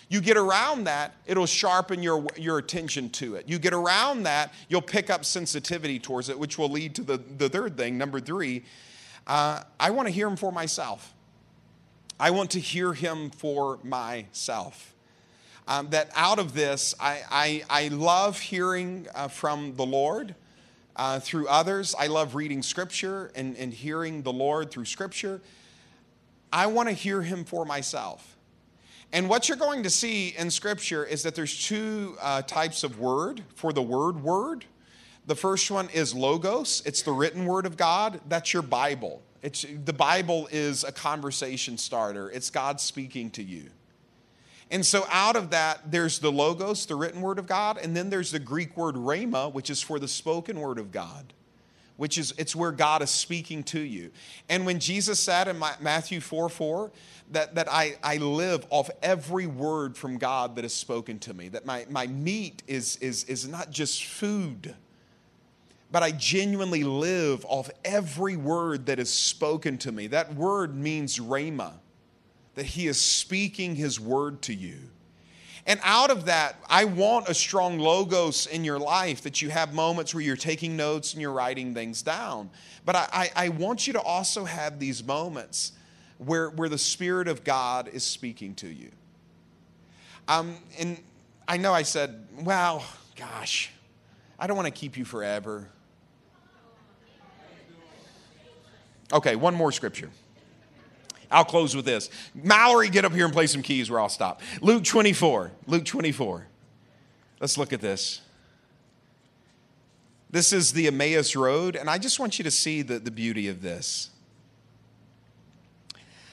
You 0.07 0.21
get 0.21 0.37
around 0.37 0.83
that, 0.83 1.15
it'll 1.25 1.47
sharpen 1.47 2.03
your, 2.03 2.25
your 2.37 2.59
attention 2.59 3.09
to 3.11 3.35
it. 3.35 3.49
You 3.49 3.57
get 3.57 3.73
around 3.73 4.23
that, 4.23 4.53
you'll 4.69 4.81
pick 4.81 5.09
up 5.09 5.25
sensitivity 5.25 5.99
towards 5.99 6.29
it, 6.29 6.37
which 6.37 6.57
will 6.57 6.69
lead 6.69 6.95
to 6.95 7.03
the, 7.03 7.17
the 7.17 7.49
third 7.49 7.75
thing, 7.75 7.97
number 7.97 8.19
three. 8.19 8.63
Uh, 9.25 9.61
I 9.79 9.89
want 9.89 10.07
to 10.07 10.13
hear 10.13 10.27
him 10.27 10.35
for 10.35 10.51
myself. 10.51 11.13
I 12.19 12.31
want 12.31 12.51
to 12.51 12.59
hear 12.59 12.93
him 12.93 13.31
for 13.31 13.79
myself. 13.83 14.93
Um, 15.67 15.89
that 15.89 16.11
out 16.15 16.37
of 16.37 16.53
this, 16.53 16.93
I, 16.99 17.21
I, 17.31 17.63
I 17.85 17.87
love 17.87 18.39
hearing 18.39 19.07
uh, 19.15 19.27
from 19.27 19.75
the 19.75 19.85
Lord 19.85 20.35
uh, 20.95 21.19
through 21.19 21.47
others. 21.47 21.95
I 21.97 22.07
love 22.07 22.35
reading 22.35 22.61
scripture 22.61 23.31
and, 23.35 23.57
and 23.57 23.73
hearing 23.73 24.21
the 24.21 24.31
Lord 24.31 24.69
through 24.69 24.85
scripture. 24.85 25.41
I 26.53 26.67
want 26.67 26.89
to 26.89 26.93
hear 26.93 27.23
him 27.23 27.43
for 27.43 27.65
myself. 27.65 28.34
And 29.11 29.29
what 29.29 29.47
you're 29.47 29.57
going 29.57 29.83
to 29.83 29.89
see 29.89 30.35
in 30.37 30.51
Scripture 30.51 31.05
is 31.05 31.23
that 31.23 31.35
there's 31.35 31.65
two 31.65 32.17
uh, 32.21 32.41
types 32.41 32.83
of 32.83 32.99
word 32.99 33.43
for 33.55 33.71
the 33.71 33.81
word 33.81 34.21
word. 34.21 34.65
The 35.25 35.35
first 35.35 35.71
one 35.71 35.89
is 35.89 36.13
logos, 36.13 36.83
it's 36.85 37.01
the 37.01 37.11
written 37.11 37.45
word 37.45 37.65
of 37.65 37.77
God. 37.77 38.19
That's 38.27 38.53
your 38.53 38.61
Bible. 38.61 39.21
It's, 39.41 39.65
the 39.85 39.93
Bible 39.93 40.47
is 40.51 40.83
a 40.83 40.91
conversation 40.91 41.77
starter, 41.77 42.29
it's 42.31 42.49
God 42.49 42.79
speaking 42.79 43.29
to 43.31 43.43
you. 43.43 43.69
And 44.71 44.83
so, 44.83 45.05
out 45.11 45.35
of 45.35 45.51
that, 45.51 45.91
there's 45.91 46.19
the 46.19 46.31
logos, 46.31 46.87
the 46.87 46.95
written 46.95 47.21
word 47.21 47.37
of 47.37 47.45
God, 47.45 47.77
and 47.77 47.95
then 47.95 48.09
there's 48.09 48.31
the 48.31 48.39
Greek 48.39 48.75
word 48.75 48.95
rhema, 48.95 49.53
which 49.53 49.69
is 49.69 49.81
for 49.81 49.99
the 49.99 50.07
spoken 50.07 50.59
word 50.59 50.79
of 50.79 50.91
God 50.91 51.33
which 51.97 52.17
is 52.17 52.33
it's 52.37 52.55
where 52.55 52.71
God 52.71 53.01
is 53.01 53.09
speaking 53.09 53.63
to 53.63 53.79
you. 53.79 54.11
And 54.49 54.65
when 54.65 54.79
Jesus 54.79 55.19
said 55.19 55.47
in 55.47 55.59
Matthew 55.79 56.19
4 56.19 56.49
4, 56.49 56.91
that, 57.31 57.55
that 57.55 57.71
I, 57.71 57.95
I 58.03 58.17
live 58.17 58.65
off 58.69 58.89
every 59.01 59.47
word 59.47 59.97
from 59.97 60.17
God 60.17 60.55
that 60.55 60.65
is 60.65 60.73
spoken 60.73 61.19
to 61.19 61.33
me, 61.33 61.49
that 61.49 61.65
my, 61.65 61.85
my 61.89 62.07
meat 62.07 62.63
is, 62.67 62.97
is, 62.97 63.23
is 63.25 63.47
not 63.47 63.71
just 63.71 64.05
food, 64.05 64.75
but 65.91 66.03
I 66.03 66.11
genuinely 66.11 66.83
live 66.83 67.45
off 67.45 67.69
every 67.83 68.35
word 68.35 68.87
that 68.87 68.99
is 68.99 69.11
spoken 69.11 69.77
to 69.79 69.91
me. 69.91 70.07
That 70.07 70.35
word 70.35 70.75
means 70.75 71.17
rhema, 71.19 71.73
that 72.55 72.65
He 72.65 72.87
is 72.87 72.99
speaking 72.99 73.75
His 73.75 73.99
word 73.99 74.41
to 74.43 74.53
you. 74.53 74.77
And 75.67 75.79
out 75.83 76.11
of 76.11 76.25
that, 76.25 76.57
I 76.69 76.85
want 76.85 77.27
a 77.27 77.33
strong 77.33 77.79
logos 77.79 78.45
in 78.45 78.63
your 78.63 78.77
life 78.77 79.23
that 79.23 79.41
you 79.41 79.49
have 79.49 79.73
moments 79.73 80.13
where 80.13 80.21
you're 80.21 80.35
taking 80.35 80.77
notes 80.77 81.13
and 81.13 81.21
you're 81.21 81.31
writing 81.31 81.73
things 81.73 82.03
down. 82.03 82.51
But 82.85 82.95
I, 82.95 83.07
I, 83.11 83.31
I 83.45 83.49
want 83.49 83.87
you 83.87 83.93
to 83.93 84.01
also 84.01 84.45
have 84.45 84.79
these 84.79 85.03
moments 85.03 85.71
where, 86.19 86.51
where 86.51 86.69
the 86.69 86.77
Spirit 86.77 87.27
of 87.27 87.43
God 87.43 87.87
is 87.87 88.03
speaking 88.03 88.53
to 88.55 88.67
you. 88.67 88.91
Um, 90.27 90.57
and 90.79 90.99
I 91.47 91.57
know 91.57 91.73
I 91.73 91.81
said, 91.81 92.27
well, 92.41 92.83
gosh, 93.15 93.71
I 94.37 94.45
don't 94.45 94.55
want 94.55 94.67
to 94.67 94.71
keep 94.79 94.97
you 94.97 95.05
forever. 95.05 95.67
Okay, 99.13 99.35
one 99.35 99.55
more 99.55 99.71
scripture. 99.71 100.09
I'll 101.35 101.43
close 101.45 101.75
with 101.75 101.83
this. 101.83 102.09
Mallory, 102.33 102.89
get 102.89 103.03
up 103.03 103.11
here 103.11 103.25
and 103.25 103.33
play 103.33 103.45
some 103.45 103.61
keys 103.61 103.91
where 103.91 103.99
I'll 103.99 104.07
stop. 104.07 104.41
Luke 104.61 104.85
24. 104.85 105.51
Luke 105.67 105.83
24. 105.83 106.47
Let's 107.41 107.57
look 107.57 107.73
at 107.73 107.81
this. 107.81 108.21
This 110.31 110.53
is 110.53 110.71
the 110.71 110.87
Emmaus 110.87 111.35
Road, 111.35 111.75
and 111.75 111.89
I 111.89 111.97
just 111.97 112.19
want 112.19 112.39
you 112.39 112.43
to 112.43 112.51
see 112.51 112.81
the, 112.81 112.99
the 112.99 113.11
beauty 113.11 113.49
of 113.49 113.61
this. 113.61 114.09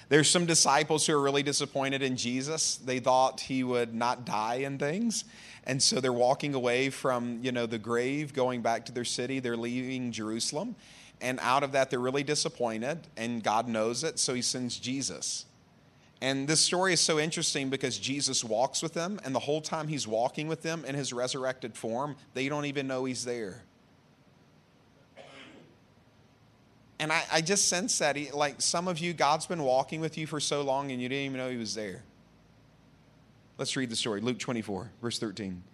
There's 0.09 0.31
some 0.31 0.47
disciples 0.47 1.07
who 1.07 1.15
are 1.15 1.21
really 1.21 1.43
disappointed 1.43 2.03
in 2.03 2.17
Jesus. 2.17 2.77
They 2.77 3.01
thought 3.01 3.41
he 3.41 3.65
would 3.65 3.95
not 3.95 4.25
die 4.25 4.57
in 4.57 4.79
things. 4.79 5.25
And 5.65 5.83
so 5.83 6.01
they're 6.01 6.13
walking 6.13 6.55
away 6.55 6.91
from, 6.91 7.41
you 7.43 7.51
know, 7.51 7.67
the 7.67 7.79
grave, 7.79 8.35
going 8.35 8.63
back 8.63 8.85
to 8.87 8.93
their 8.93 9.05
city. 9.05 9.41
They're 9.41 9.57
leaving 9.57 10.13
Jerusalem. 10.13 10.77
And 11.23 11.39
out 11.41 11.63
of 11.63 11.73
that, 11.73 11.89
they're 11.89 12.01
really 12.01 12.25
disappointed, 12.25 12.99
and 13.17 13.43
God 13.43 13.69
knows 13.69 14.03
it, 14.03 14.19
so 14.19 14.35
he 14.35 14.43
sends 14.43 14.77
Jesus. 14.77 15.47
And 16.21 16.47
this 16.49 16.61
story 16.61 16.93
is 16.93 17.01
so 17.01 17.19
interesting 17.19 17.71
because 17.71 17.97
Jesus 17.97 18.45
walks 18.45 18.83
with 18.83 18.93
them, 18.93 19.21
and 19.25 19.35
the 19.35 19.41
whole 19.41 19.61
time 19.61 19.89
he's 19.89 20.07
walking 20.07 20.49
with 20.49 20.63
them 20.63 20.85
in 20.85 20.97
his 20.97 21.13
resurrected 21.13 21.77
form, 21.77 22.17
they 22.35 22.49
don't 22.49 22.65
even 22.65 22.87
know 22.89 23.05
he's 23.05 23.25
there. 23.25 23.63
And 26.99 27.13
I, 27.13 27.25
I 27.33 27.41
just 27.41 27.69
sense 27.69 27.99
that, 27.99 28.15
he, 28.15 28.31
like 28.31 28.61
some 28.63 28.87
of 28.87 29.01
you, 29.01 29.13
God's 29.13 29.47
been 29.47 29.63
walking 29.63 30.01
with 30.01 30.17
you 30.17 30.27
for 30.29 30.39
so 30.39 30.63
long 30.63 30.93
and 30.93 31.03
you 31.03 31.09
didn't 31.09 31.25
even 31.25 31.39
know 31.39 31.51
he 31.51 31.57
was 31.57 31.75
there. 31.75 32.05
Let's 33.59 33.77
read 33.77 33.91
the 33.91 33.97
story 33.97 34.21
Luke 34.21 34.39
24, 34.39 34.89
verse 35.03 35.19
13. 35.19 35.65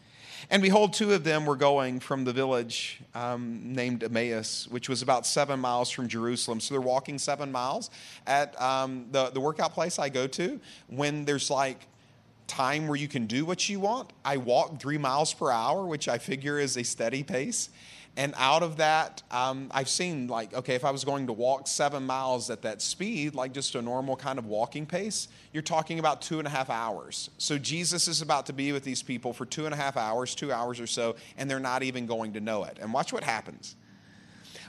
And 0.50 0.62
behold, 0.62 0.92
two 0.92 1.12
of 1.12 1.24
them 1.24 1.46
were 1.46 1.56
going 1.56 2.00
from 2.00 2.24
the 2.24 2.32
village 2.32 3.00
um, 3.14 3.72
named 3.72 4.02
Emmaus, 4.02 4.66
which 4.68 4.88
was 4.88 5.02
about 5.02 5.26
seven 5.26 5.60
miles 5.60 5.90
from 5.90 6.08
Jerusalem. 6.08 6.60
So 6.60 6.74
they're 6.74 6.80
walking 6.80 7.18
seven 7.18 7.52
miles 7.52 7.90
at 8.26 8.60
um, 8.60 9.06
the, 9.10 9.30
the 9.30 9.40
workout 9.40 9.74
place 9.74 9.98
I 9.98 10.08
go 10.08 10.26
to. 10.28 10.60
When 10.88 11.24
there's 11.24 11.50
like 11.50 11.86
time 12.46 12.88
where 12.88 12.96
you 12.96 13.08
can 13.08 13.26
do 13.26 13.44
what 13.44 13.68
you 13.68 13.80
want, 13.80 14.12
I 14.24 14.38
walk 14.38 14.80
three 14.80 14.98
miles 14.98 15.34
per 15.34 15.50
hour, 15.50 15.86
which 15.86 16.08
I 16.08 16.18
figure 16.18 16.58
is 16.58 16.76
a 16.76 16.82
steady 16.82 17.22
pace. 17.22 17.68
And 18.18 18.34
out 18.36 18.64
of 18.64 18.78
that, 18.78 19.22
um, 19.30 19.68
I've 19.70 19.88
seen 19.88 20.26
like, 20.26 20.52
okay, 20.52 20.74
if 20.74 20.84
I 20.84 20.90
was 20.90 21.04
going 21.04 21.28
to 21.28 21.32
walk 21.32 21.68
seven 21.68 22.04
miles 22.04 22.50
at 22.50 22.62
that 22.62 22.82
speed, 22.82 23.36
like 23.36 23.52
just 23.52 23.76
a 23.76 23.80
normal 23.80 24.16
kind 24.16 24.40
of 24.40 24.46
walking 24.46 24.86
pace, 24.86 25.28
you're 25.52 25.62
talking 25.62 26.00
about 26.00 26.20
two 26.20 26.40
and 26.40 26.48
a 26.48 26.50
half 26.50 26.68
hours. 26.68 27.30
So 27.38 27.58
Jesus 27.58 28.08
is 28.08 28.20
about 28.20 28.46
to 28.46 28.52
be 28.52 28.72
with 28.72 28.82
these 28.82 29.04
people 29.04 29.32
for 29.32 29.46
two 29.46 29.66
and 29.66 29.72
a 29.72 29.76
half 29.76 29.96
hours, 29.96 30.34
two 30.34 30.52
hours 30.52 30.80
or 30.80 30.86
so, 30.88 31.14
and 31.36 31.48
they're 31.48 31.60
not 31.60 31.84
even 31.84 32.06
going 32.06 32.32
to 32.32 32.40
know 32.40 32.64
it. 32.64 32.78
And 32.80 32.92
watch 32.92 33.12
what 33.12 33.22
happens. 33.22 33.76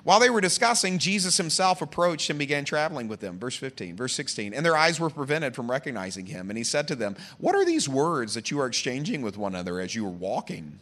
While 0.03 0.19
they 0.19 0.29
were 0.29 0.41
discussing, 0.41 0.99
Jesus 0.99 1.35
himself 1.37 1.81
approached 1.81 2.29
and 2.29 2.37
began 2.37 2.65
traveling 2.65 3.07
with 3.07 3.19
them. 3.19 3.39
Verse 3.39 3.55
15, 3.55 3.95
verse 3.95 4.13
16. 4.13 4.53
And 4.53 4.63
their 4.63 4.77
eyes 4.77 4.99
were 4.99 5.09
prevented 5.09 5.55
from 5.55 5.71
recognizing 5.71 6.27
him. 6.27 6.51
And 6.51 6.57
he 6.57 6.63
said 6.63 6.87
to 6.89 6.95
them, 6.95 7.15
What 7.39 7.55
are 7.55 7.65
these 7.65 7.89
words 7.89 8.35
that 8.35 8.51
you 8.51 8.61
are 8.61 8.67
exchanging 8.67 9.23
with 9.23 9.39
one 9.39 9.55
another 9.55 9.79
as 9.79 9.95
you 9.95 10.05
are 10.05 10.11
walking? 10.11 10.79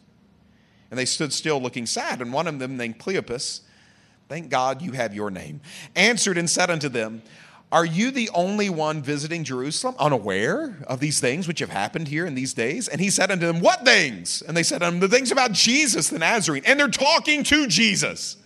And 0.90 0.98
they 0.98 1.06
stood 1.06 1.34
still 1.34 1.62
looking 1.62 1.86
sad. 1.86 2.22
And 2.22 2.32
one 2.32 2.48
of 2.48 2.60
them, 2.60 2.78
named 2.78 3.00
Cleopas, 3.00 3.62
thank 4.30 4.50
God 4.50 4.82
you 4.82 4.94
have 4.94 5.14
your 5.14 5.30
name, 5.30 5.62
answered 5.96 6.38
and 6.38 6.50
said 6.50 6.70
unto 6.70 6.90
them, 6.90 7.22
Are 7.72 7.86
you 7.86 8.12
the 8.12 8.30
only 8.34 8.70
one 8.70 9.02
visiting 9.02 9.44
Jerusalem, 9.44 9.96
unaware 10.00 10.78
of 10.88 11.00
these 11.00 11.20
things 11.20 11.48
which 11.48 11.60
have 11.60 11.70
happened 11.70 12.08
here 12.08 12.26
in 12.26 12.36
these 12.36 12.54
days? 12.54 12.88
And 12.88 13.02
he 13.02 13.10
said 13.10 13.32
unto 13.32 13.46
them, 13.46 13.60
What 13.60 13.84
things? 13.84 14.42
And 14.42 14.56
they 14.56 14.64
said 14.64 14.82
unto 14.82 14.96
him, 14.96 15.00
The 15.02 15.10
things 15.10 15.32
about 15.32 15.52
Jesus 15.52 16.10
the 16.10 16.20
Nazarene. 16.20 16.64
And 16.66 16.80
they're 16.80 16.88
talking 16.88 17.44
to 17.44 17.68
Jesus 17.68 18.38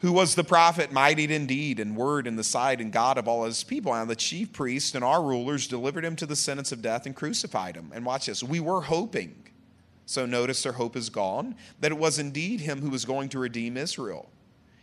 who 0.00 0.12
was 0.12 0.34
the 0.34 0.44
prophet, 0.44 0.92
mighty 0.92 1.32
in 1.34 1.46
deed 1.46 1.80
and 1.80 1.96
word 1.96 2.26
in 2.26 2.36
the 2.36 2.44
sight 2.44 2.80
and 2.80 2.92
God 2.92 3.18
of 3.18 3.26
all 3.26 3.44
his 3.44 3.64
people. 3.64 3.94
And 3.94 4.10
the 4.10 4.16
chief 4.16 4.52
priests 4.52 4.94
and 4.94 5.04
our 5.04 5.22
rulers 5.22 5.66
delivered 5.66 6.04
him 6.04 6.16
to 6.16 6.26
the 6.26 6.36
sentence 6.36 6.70
of 6.70 6.82
death 6.82 7.06
and 7.06 7.16
crucified 7.16 7.76
him. 7.76 7.90
And 7.94 8.04
watch 8.04 8.26
this. 8.26 8.42
We 8.42 8.60
were 8.60 8.82
hoping 8.82 9.45
so 10.06 10.24
notice 10.24 10.62
their 10.62 10.72
hope 10.72 10.96
is 10.96 11.10
gone, 11.10 11.56
that 11.80 11.92
it 11.92 11.98
was 11.98 12.18
indeed 12.18 12.60
him 12.60 12.80
who 12.80 12.90
was 12.90 13.04
going 13.04 13.28
to 13.30 13.38
redeem 13.38 13.76
Israel. 13.76 14.30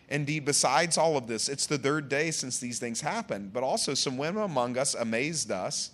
Indeed, 0.09 0.45
besides 0.45 0.97
all 0.97 1.17
of 1.17 1.27
this, 1.27 1.49
it's 1.49 1.65
the 1.65 1.77
third 1.77 2.09
day 2.09 2.29
since 2.29 2.59
these 2.59 2.77
things 2.77 3.01
happened. 3.01 3.53
But 3.53 3.63
also, 3.63 3.93
some 3.93 4.17
women 4.17 4.43
among 4.43 4.77
us 4.77 4.93
amazed 4.93 5.49
us. 5.49 5.91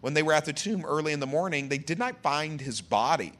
When 0.00 0.14
they 0.14 0.22
were 0.22 0.32
at 0.32 0.46
the 0.46 0.52
tomb 0.52 0.84
early 0.84 1.12
in 1.12 1.20
the 1.20 1.26
morning, 1.26 1.68
they 1.68 1.78
did 1.78 1.98
not 1.98 2.22
find 2.22 2.60
his 2.60 2.80
body. 2.80 3.34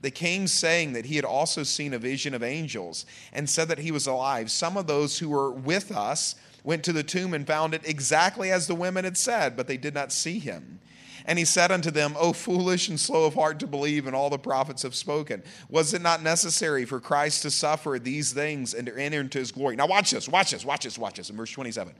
They 0.00 0.12
came 0.12 0.46
saying 0.46 0.92
that 0.92 1.06
he 1.06 1.16
had 1.16 1.24
also 1.24 1.64
seen 1.64 1.92
a 1.92 1.98
vision 1.98 2.34
of 2.34 2.42
angels 2.42 3.04
and 3.32 3.50
said 3.50 3.68
that 3.68 3.78
he 3.78 3.90
was 3.90 4.06
alive. 4.06 4.50
Some 4.50 4.76
of 4.76 4.86
those 4.86 5.18
who 5.18 5.28
were 5.30 5.50
with 5.50 5.90
us 5.90 6.36
went 6.62 6.84
to 6.84 6.92
the 6.92 7.02
tomb 7.02 7.34
and 7.34 7.46
found 7.46 7.74
it 7.74 7.82
exactly 7.84 8.52
as 8.52 8.66
the 8.66 8.74
women 8.74 9.04
had 9.04 9.16
said, 9.16 9.56
but 9.56 9.66
they 9.66 9.76
did 9.76 9.94
not 9.94 10.12
see 10.12 10.38
him. 10.38 10.78
And 11.26 11.38
he 11.38 11.44
said 11.44 11.72
unto 11.72 11.90
them, 11.90 12.14
O 12.18 12.32
foolish 12.32 12.88
and 12.88 13.00
slow 13.00 13.24
of 13.24 13.34
heart 13.34 13.58
to 13.60 13.66
believe 13.66 14.06
in 14.06 14.14
all 14.14 14.28
the 14.28 14.38
prophets 14.38 14.82
have 14.82 14.94
spoken. 14.94 15.42
Was 15.70 15.94
it 15.94 16.02
not 16.02 16.22
necessary 16.22 16.84
for 16.84 17.00
Christ 17.00 17.42
to 17.42 17.50
suffer 17.50 17.98
these 17.98 18.32
things 18.32 18.74
and 18.74 18.86
to 18.86 18.96
enter 18.96 19.20
into 19.20 19.38
his 19.38 19.50
glory? 19.50 19.76
Now, 19.76 19.86
watch 19.86 20.10
this, 20.10 20.28
watch 20.28 20.50
this, 20.50 20.64
watch 20.64 20.84
this, 20.84 20.98
watch 20.98 21.16
this 21.16 21.30
in 21.30 21.36
verse 21.36 21.50
27. 21.50 21.94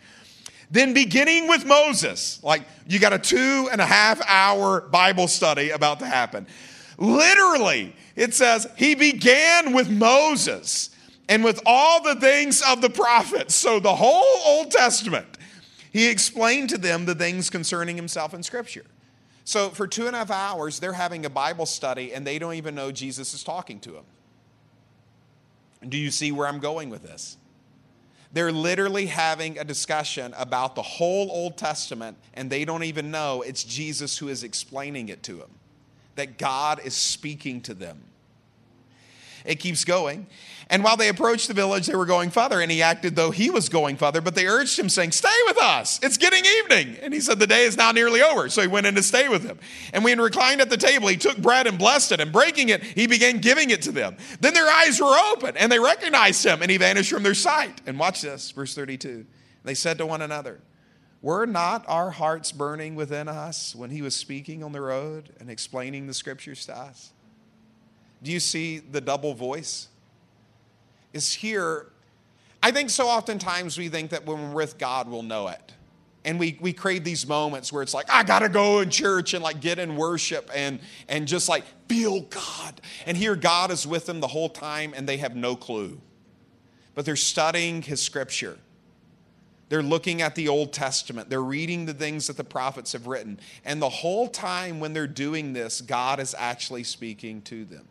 Then, 0.71 0.93
beginning 0.93 1.49
with 1.49 1.65
Moses, 1.65 2.43
like 2.43 2.63
you 2.87 2.99
got 2.99 3.13
a 3.13 3.19
two 3.19 3.69
and 3.71 3.81
a 3.81 3.87
half 3.87 4.21
hour 4.27 4.83
Bible 4.83 5.29
study 5.29 5.71
about 5.71 6.01
to 6.01 6.07
happen. 6.07 6.47
Literally, 6.99 7.95
it 8.17 8.35
says, 8.35 8.67
He 8.77 8.95
began 8.95 9.73
with 9.73 9.91
Moses 9.91 10.91
and 11.29 11.43
with 11.45 11.61
all 11.65 12.03
the 12.03 12.17
things 12.17 12.63
of 12.63 12.81
the 12.81 12.91
prophets. 12.91 13.55
So, 13.55 13.81
the 13.81 13.95
whole 13.95 14.41
Old 14.45 14.71
Testament, 14.71 15.27
he 15.93 16.09
explained 16.09 16.71
to 16.71 16.79
them 16.79 17.05
the 17.07 17.15
things 17.15 17.51
concerning 17.51 17.97
himself 17.97 18.35
in 18.35 18.43
Scripture. 18.43 18.85
So 19.45 19.69
for 19.69 19.87
two 19.87 20.07
and 20.07 20.17
a 20.17 20.21
half 20.21 20.31
hours, 20.31 20.81
they're 20.81 20.95
having 20.95 21.27
a 21.27 21.31
Bible 21.31 21.67
study 21.67 22.15
and 22.15 22.27
they 22.27 22.39
don't 22.39 22.55
even 22.55 22.75
know 22.75 22.91
Jesus 22.91 23.35
is 23.35 23.45
talking 23.45 23.79
to 23.81 23.93
them. 23.93 24.05
Do 25.87 25.99
you 25.99 26.11
see 26.11 26.33
where 26.33 26.49
I'm 26.49 26.61
going 26.61 26.89
with 26.89 27.03
this? 27.03 27.37
They're 28.33 28.53
literally 28.53 29.07
having 29.07 29.59
a 29.59 29.65
discussion 29.65 30.35
about 30.37 30.75
the 30.75 30.83
whole 30.83 31.31
Old 31.31 31.57
Testament 31.57 32.17
and 32.33 32.51
they 32.51 32.65
don't 32.65 32.83
even 32.83 33.11
know 33.11 33.43
it's 33.43 33.63
Jesus 33.63 34.19
who 34.19 34.29
is 34.29 34.43
explaining 34.43 35.09
it 35.09 35.23
to 35.25 35.35
them, 35.35 35.51
that 36.17 36.39
God 36.39 36.81
is 36.83 36.95
speaking 36.95 37.61
to 37.63 37.75
them. 37.75 38.03
It 39.45 39.57
keeps 39.57 39.85
going. 39.85 40.27
And 40.71 40.83
while 40.83 40.97
they 40.97 41.09
approached 41.09 41.49
the 41.49 41.55
village, 41.55 41.87
they 41.87 41.95
were 41.95 42.07
going 42.07 42.31
further, 42.31 42.61
and 42.61 42.71
he 42.71 42.81
acted 42.81 43.15
though 43.15 43.31
he 43.31 43.51
was 43.51 43.69
going 43.69 43.97
further, 43.97 44.23
but 44.23 44.35
they 44.35 44.47
urged 44.47 44.79
him, 44.79 44.89
saying, 44.89 45.13
Stay 45.13 45.29
with 45.47 45.59
us. 45.59 46.01
It's 46.03 46.17
getting 46.17 46.45
evening. 46.45 46.97
And 47.03 47.13
he 47.13 47.21
said, 47.21 47.39
The 47.39 47.47
day 47.47 47.65
is 47.65 47.77
now 47.77 47.93
nearly 47.93 48.23
over. 48.23 48.49
So 48.49 48.63
he 48.63 48.69
went 48.69 48.87
in 48.87 48.95
to 48.95 49.03
stay 49.03 49.29
with 49.29 49.43
them. 49.43 49.59
And 49.93 50.03
when 50.03 50.19
he 50.19 50.25
reclined 50.25 50.63
at 50.63 50.71
the 50.71 50.79
table, 50.79 51.09
he 51.09 51.17
took 51.17 51.37
bread 51.37 51.67
and 51.67 51.79
blessed 51.79 52.13
it, 52.13 52.21
and 52.21 52.33
breaking 52.33 52.71
it, 52.71 52.83
he 52.83 53.07
began 53.07 53.39
giving 53.39 53.71
it 53.71 53.83
to 53.83 53.93
them. 53.93 54.17
Then 54.41 54.55
their 54.55 54.69
eyes 54.69 55.01
were 55.01 55.17
open, 55.33 55.57
and 55.57 55.71
they 55.71 55.79
recognized 55.79 56.45
him, 56.45 56.63
and 56.63 56.71
he 56.71 56.79
vanished 56.79 57.13
from 57.13 57.23
their 57.23 57.35
sight. 57.35 57.83
And 57.87 57.99
watch 57.99 58.23
this, 58.23 58.51
verse 58.51 58.75
32. 58.75 59.27
They 59.65 59.75
said 59.75 59.99
to 59.99 60.07
one 60.07 60.23
another, 60.23 60.61
Were 61.21 61.47
not 61.47 61.85
our 61.89 62.11
hearts 62.11 62.53
burning 62.53 62.95
within 62.95 63.29
us 63.29 63.75
when 63.75 63.91
he 63.91 64.01
was 64.01 64.17
speaking 64.17 64.65
on 64.65 64.73
the 64.73 64.81
road 64.81 65.31
and 65.39 65.51
explaining 65.51 66.07
the 66.07 66.15
scriptures 66.15 66.65
to 66.67 66.77
us? 66.77 67.14
Do 68.25 68.33
you 68.33 68.41
see 68.41 68.79
the 68.79 69.01
double 69.01 69.35
voice? 69.35 69.89
Is 71.13 71.33
here. 71.33 71.87
I 72.63 72.71
think 72.71 72.89
so 72.91 73.07
oftentimes 73.07 73.79
we 73.79 73.89
think 73.89 74.11
that 74.11 74.27
when 74.27 74.43
we're 74.43 74.55
with 74.55 74.79
God, 74.79 75.09
we'll 75.09 75.23
know 75.23 75.49
it. 75.49 75.75
And 76.25 76.41
we, 76.41 76.57
we 76.59 76.73
crave 76.73 77.05
these 77.05 77.27
moments 77.29 77.71
where 77.71 77.83
it's 77.83 77.93
like, 77.93 78.07
I 78.11 78.23
gotta 78.23 78.49
go 78.49 78.81
in 78.81 78.89
church 78.89 79.35
and 79.35 79.45
like 79.45 79.61
get 79.61 79.79
in 79.79 79.97
worship 79.97 80.51
and, 80.55 80.81
and 81.07 81.29
just 81.29 81.51
like 81.51 81.65
feel 81.87 82.23
God. 82.23 82.81
And 83.05 83.15
here 83.15 83.37
God 83.37 83.71
is 83.71 83.87
with 83.87 84.07
them 84.07 84.21
the 84.21 84.29
whole 84.29 84.49
time 84.49 84.95
and 84.97 85.07
they 85.07 85.19
have 85.19 85.37
no 85.37 85.55
clue. 85.55 86.01
But 86.95 87.05
they're 87.05 87.17
studying 87.17 87.83
his 87.83 88.01
scripture. 88.01 88.57
They're 89.69 89.83
looking 89.83 90.23
at 90.23 90.35
the 90.35 90.49
Old 90.49 90.73
Testament. 90.73 91.29
They're 91.29 91.43
reading 91.43 91.85
the 91.85 91.95
things 91.95 92.29
that 92.29 92.39
the 92.39 92.45
prophets 92.45 92.93
have 92.93 93.07
written. 93.07 93.39
And 93.63 93.83
the 93.83 93.91
whole 93.91 94.29
time 94.29 94.81
when 94.81 94.95
they're 94.95 95.07
doing 95.07 95.53
this, 95.53 95.83
God 95.83 96.21
is 96.21 96.35
actually 96.39 96.85
speaking 96.85 97.43
to 97.43 97.67
them. 97.67 97.87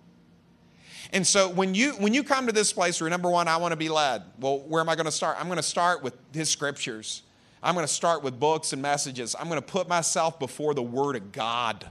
And 1.11 1.25
so 1.27 1.49
when 1.49 1.75
you 1.75 1.91
when 1.93 2.13
you 2.13 2.23
come 2.23 2.47
to 2.47 2.53
this 2.53 2.71
place 2.71 3.01
where 3.01 3.09
number 3.09 3.29
one, 3.29 3.47
I 3.47 3.57
want 3.57 3.71
to 3.73 3.77
be 3.77 3.89
led. 3.89 4.23
Well, 4.39 4.59
where 4.59 4.81
am 4.81 4.89
I 4.89 4.95
going 4.95 5.05
to 5.05 5.11
start? 5.11 5.37
I'm 5.39 5.47
going 5.47 5.57
to 5.57 5.63
start 5.63 6.01
with 6.01 6.15
his 6.31 6.49
scriptures. 6.49 7.23
I'm 7.61 7.75
going 7.75 7.87
to 7.87 7.93
start 7.93 8.23
with 8.23 8.39
books 8.39 8.73
and 8.73 8.81
messages. 8.81 9.35
I'm 9.39 9.47
going 9.47 9.61
to 9.61 9.65
put 9.65 9.87
myself 9.87 10.39
before 10.39 10.73
the 10.73 10.83
word 10.83 11.15
of 11.15 11.31
God. 11.31 11.89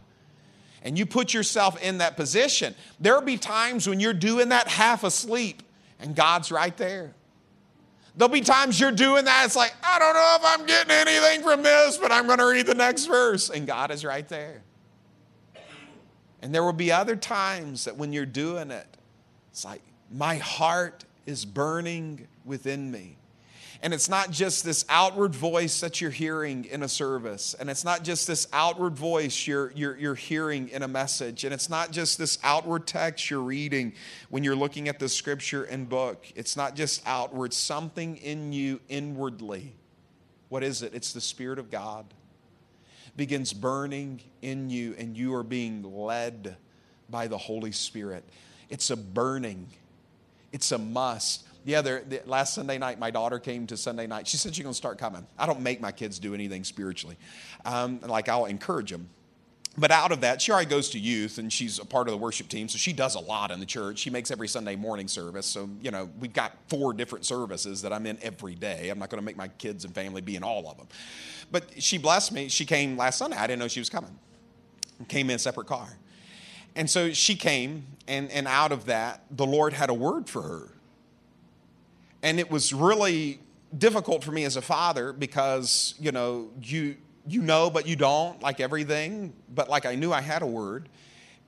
And 0.83 0.99
you 0.99 1.07
put 1.07 1.33
yourself 1.33 1.81
in 1.83 1.99
that 1.99 2.17
position. 2.17 2.75
There'll 3.01 3.23
be 3.23 3.39
times 3.39 3.89
when 3.89 4.01
you're 4.01 4.13
doing 4.13 4.51
that 4.51 4.69
half 4.69 5.05
asleep 5.05 5.63
and 6.01 6.15
God's 6.15 6.51
right 6.51 6.77
there. 6.77 7.15
There'll 8.17 8.33
be 8.33 8.43
times 8.43 8.79
you're 8.79 8.91
doing 8.91 9.25
that. 9.25 9.45
It's 9.47 9.57
like, 9.57 9.75
I 9.83 9.99
don't 9.99 10.15
know 10.15 10.37
if 10.41 10.43
I'm 10.45 10.67
getting 10.67 10.91
anything 10.91 11.43
from 11.43 11.63
this, 11.63 11.97
but 11.97 12.13
I'm 12.13 12.27
going 12.27 12.41
to 12.41 12.47
read 12.47 12.67
the 12.67 12.75
next 12.75 13.07
verse. 13.07 13.49
And 13.49 13.67
God 13.67 13.91
is 13.91 14.05
right 14.05 14.29
there. 14.29 14.63
And 16.43 16.55
there 16.55 16.65
will 16.65 16.73
be 16.73 16.93
other 16.93 17.17
times 17.17 17.85
that 17.85 17.97
when 17.97 18.13
you're 18.13 18.27
doing 18.27 18.71
it, 18.71 18.87
it's 19.53 19.65
like, 19.65 19.83
my 20.11 20.37
heart 20.37 21.05
is 21.25 21.45
burning 21.45 22.27
within 22.45 22.91
me. 22.91 23.17
And 23.83 23.93
it's 23.93 24.09
not 24.09 24.31
just 24.31 24.65
this 24.65 24.85
outward 24.89 25.35
voice 25.35 25.81
that 25.81 26.01
you're 26.01 26.11
hearing 26.11 26.65
in 26.67 26.85
a 26.85 26.89
service. 26.89 27.55
And 27.59 27.69
it's 27.69 27.85
not 27.85 28.05
just 28.05 28.29
this 28.29 28.47
outward 28.53 28.97
voice 28.97 29.47
you're, 29.47 29.73
you're, 29.73 29.97
you're 29.97 30.15
hearing 30.15 30.69
in 30.69 30.83
a 30.85 30.89
message. 30.89 31.45
And 31.45 31.53
it's 31.53 31.69
not 31.69 31.91
just 31.91 32.17
this 32.17 32.39
outward 32.45 32.87
text 32.87 33.29
you're 33.29 33.41
reading 33.41 33.93
when 34.31 34.45
you're 34.45 34.57
looking 34.57 34.89
at 34.89 35.01
the 35.01 35.09
scripture 35.09 35.65
and 35.65 35.89
book. 35.89 36.27
It's 36.37 36.57
not 36.57 36.77
just 36.77 37.03
outward, 37.07 37.53
something 37.53 38.17
in 38.19 38.53
you 38.53 38.81
inwardly. 38.89 39.75
What 40.49 40.63
is 40.63 40.83
it? 40.83 40.95
It's 40.95 41.13
the 41.13 41.21
Spirit 41.21 41.59
of 41.59 41.71
God 41.71 42.07
begins 43.17 43.53
burning 43.53 44.21
in 44.41 44.71
you, 44.71 44.95
and 44.99 45.17
you 45.17 45.35
are 45.35 45.43
being 45.43 45.83
led 45.83 46.57
by 47.11 47.27
the 47.27 47.37
Holy 47.37 47.73
Spirit. 47.73 48.25
It's 48.73 48.91
a 48.91 48.97
burning, 48.97 49.69
it's 50.51 50.73
a 50.73 50.79
must 50.79 51.47
the 51.65 51.77
other 51.77 52.03
the, 52.09 52.23
last 52.27 52.55
Sunday 52.55 52.79
night, 52.79 52.99
my 52.99 53.11
daughter 53.11 53.39
came 53.39 53.67
to 53.69 53.77
Sunday 53.77 54.07
night. 54.07 54.27
She 54.27 54.37
said 54.37 54.55
she's 54.55 54.63
going 54.63 54.73
to 54.73 54.77
start 54.77 54.99
coming. 54.99 55.27
I 55.39 55.47
don't 55.47 55.61
make 55.61 55.81
my 55.81 55.93
kids 55.93 56.19
do 56.19 56.35
anything 56.35 56.65
spiritually, 56.65 57.17
um, 57.65 58.01
like 58.01 58.29
I'll 58.29 58.47
encourage 58.47 58.91
them. 58.91 59.09
But 59.79 59.91
out 59.91 60.13
of 60.13 60.21
that, 60.21 60.43
she 60.43 60.53
already 60.53 60.69
goes 60.69 60.91
to 60.91 60.99
youth 60.99 61.39
and 61.39 61.51
she's 61.51 61.79
a 61.79 61.85
part 61.87 62.07
of 62.07 62.13
the 62.13 62.19
worship 62.19 62.49
team, 62.49 62.69
so 62.69 62.77
she 62.77 62.93
does 62.93 63.15
a 63.15 63.21
lot 63.21 63.51
in 63.51 63.59
the 63.59 63.65
church. 63.65 64.01
She 64.01 64.11
makes 64.11 64.31
every 64.31 64.49
Sunday 64.49 64.77
morning 64.77 65.09
service. 65.09 65.47
So, 65.47 65.71
you 65.81 65.91
know, 65.91 66.11
we've 66.21 66.33
got 66.33 66.53
four 66.69 66.93
different 66.93 67.25
services 67.25 67.81
that 67.81 67.91
I'm 67.91 68.05
in 68.05 68.19
every 68.21 68.55
day. 68.55 68.91
I'm 68.91 68.99
not 68.99 69.09
going 69.09 69.21
to 69.21 69.25
make 69.25 69.39
my 69.39 69.49
kids 69.49 69.87
and 69.87 69.95
family 69.95 70.21
be 70.21 70.37
in 70.37 70.43
all 70.43 70.69
of 70.69 70.77
them. 70.77 70.89
But 71.51 71.83
she 71.83 71.97
blessed 71.97 72.33
me. 72.33 72.49
She 72.49 72.67
came 72.67 72.99
last 72.99 73.17
Sunday. 73.17 73.39
I 73.39 73.47
didn't 73.47 73.61
know 73.61 73.69
she 73.69 73.81
was 73.81 73.89
coming. 73.89 74.19
Came 75.09 75.31
in 75.31 75.37
a 75.37 75.39
separate 75.39 75.69
car. 75.69 75.89
And 76.75 76.89
so 76.89 77.13
she 77.13 77.35
came, 77.35 77.87
and, 78.09 78.31
and 78.31 78.47
out 78.49 78.73
of 78.73 78.87
that, 78.87 79.23
the 79.31 79.47
Lord 79.47 79.73
had 79.73 79.91
a 79.91 79.95
word 79.95 80.29
for 80.29 80.43
her. 80.43 80.69
And 82.23 82.39
it 82.41 82.51
was 82.51 82.73
really 82.73 83.41
difficult 83.77 84.23
for 84.25 84.33
me 84.33 84.45
as 84.45 84.57
a 84.57 84.63
father 84.63 85.13
because, 85.13 85.95
you 85.99 86.13
know, 86.13 86.51
you 86.63 86.97
you 87.27 87.41
know 87.41 87.71
but 87.71 87.87
you 87.87 87.97
don't 87.97 88.43
like 88.43 88.61
everything, 88.61 89.33
but 89.55 89.69
like 89.69 89.87
I 89.87 89.95
knew 89.95 90.13
I 90.13 90.21
had 90.21 90.43
a 90.43 90.47
word 90.47 90.89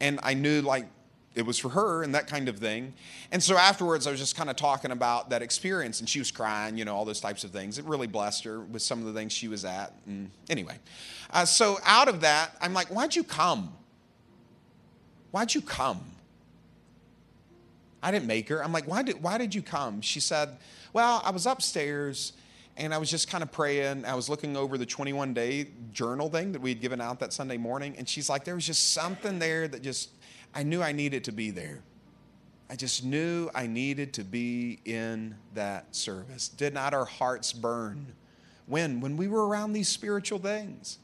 and 0.00 0.20
I 0.22 0.34
knew 0.34 0.60
like 0.62 0.86
it 1.34 1.44
was 1.44 1.58
for 1.58 1.68
her 1.70 2.02
and 2.02 2.14
that 2.14 2.28
kind 2.28 2.48
of 2.48 2.58
thing. 2.58 2.94
And 3.32 3.42
so 3.42 3.56
afterwards, 3.56 4.06
I 4.06 4.10
was 4.10 4.20
just 4.20 4.36
kind 4.36 4.48
of 4.48 4.56
talking 4.56 4.92
about 4.92 5.30
that 5.30 5.42
experience, 5.42 5.98
and 5.98 6.08
she 6.08 6.20
was 6.20 6.30
crying, 6.30 6.78
you 6.78 6.84
know, 6.84 6.94
all 6.94 7.04
those 7.04 7.20
types 7.20 7.42
of 7.42 7.50
things. 7.50 7.76
It 7.76 7.84
really 7.86 8.06
blessed 8.06 8.44
her 8.44 8.60
with 8.60 8.82
some 8.82 9.00
of 9.00 9.06
the 9.06 9.12
things 9.12 9.32
she 9.32 9.48
was 9.48 9.64
at. 9.64 9.92
And 10.06 10.30
anyway, 10.48 10.78
uh, 11.30 11.44
so 11.44 11.78
out 11.84 12.06
of 12.06 12.20
that, 12.20 12.52
I'm 12.60 12.72
like, 12.72 12.86
why'd 12.88 13.16
you 13.16 13.24
come? 13.24 13.72
Why'd 15.34 15.52
you 15.52 15.62
come? 15.62 16.00
I 18.00 18.12
didn't 18.12 18.28
make 18.28 18.48
her. 18.50 18.62
I'm 18.62 18.72
like, 18.72 18.86
why 18.86 19.02
did, 19.02 19.20
why 19.20 19.36
did 19.36 19.52
you 19.52 19.62
come? 19.62 20.00
She 20.00 20.20
said, 20.20 20.58
well, 20.92 21.20
I 21.24 21.32
was 21.32 21.44
upstairs 21.44 22.34
and 22.76 22.94
I 22.94 22.98
was 22.98 23.10
just 23.10 23.28
kind 23.28 23.42
of 23.42 23.50
praying. 23.50 24.04
I 24.04 24.14
was 24.14 24.28
looking 24.28 24.56
over 24.56 24.78
the 24.78 24.86
21 24.86 25.34
day 25.34 25.66
journal 25.92 26.28
thing 26.28 26.52
that 26.52 26.60
we 26.60 26.70
had 26.70 26.80
given 26.80 27.00
out 27.00 27.18
that 27.18 27.32
Sunday 27.32 27.56
morning. 27.56 27.96
And 27.98 28.08
she's 28.08 28.28
like, 28.28 28.44
there 28.44 28.54
was 28.54 28.64
just 28.64 28.92
something 28.92 29.40
there 29.40 29.66
that 29.66 29.82
just, 29.82 30.10
I 30.54 30.62
knew 30.62 30.80
I 30.80 30.92
needed 30.92 31.24
to 31.24 31.32
be 31.32 31.50
there. 31.50 31.80
I 32.70 32.76
just 32.76 33.04
knew 33.04 33.50
I 33.56 33.66
needed 33.66 34.12
to 34.12 34.22
be 34.22 34.78
in 34.84 35.34
that 35.54 35.96
service. 35.96 36.46
Did 36.46 36.74
not 36.74 36.94
our 36.94 37.06
hearts 37.06 37.52
burn? 37.52 38.06
When? 38.66 39.00
When 39.00 39.16
we 39.16 39.26
were 39.26 39.48
around 39.48 39.72
these 39.72 39.88
spiritual 39.88 40.38
things. 40.38 41.00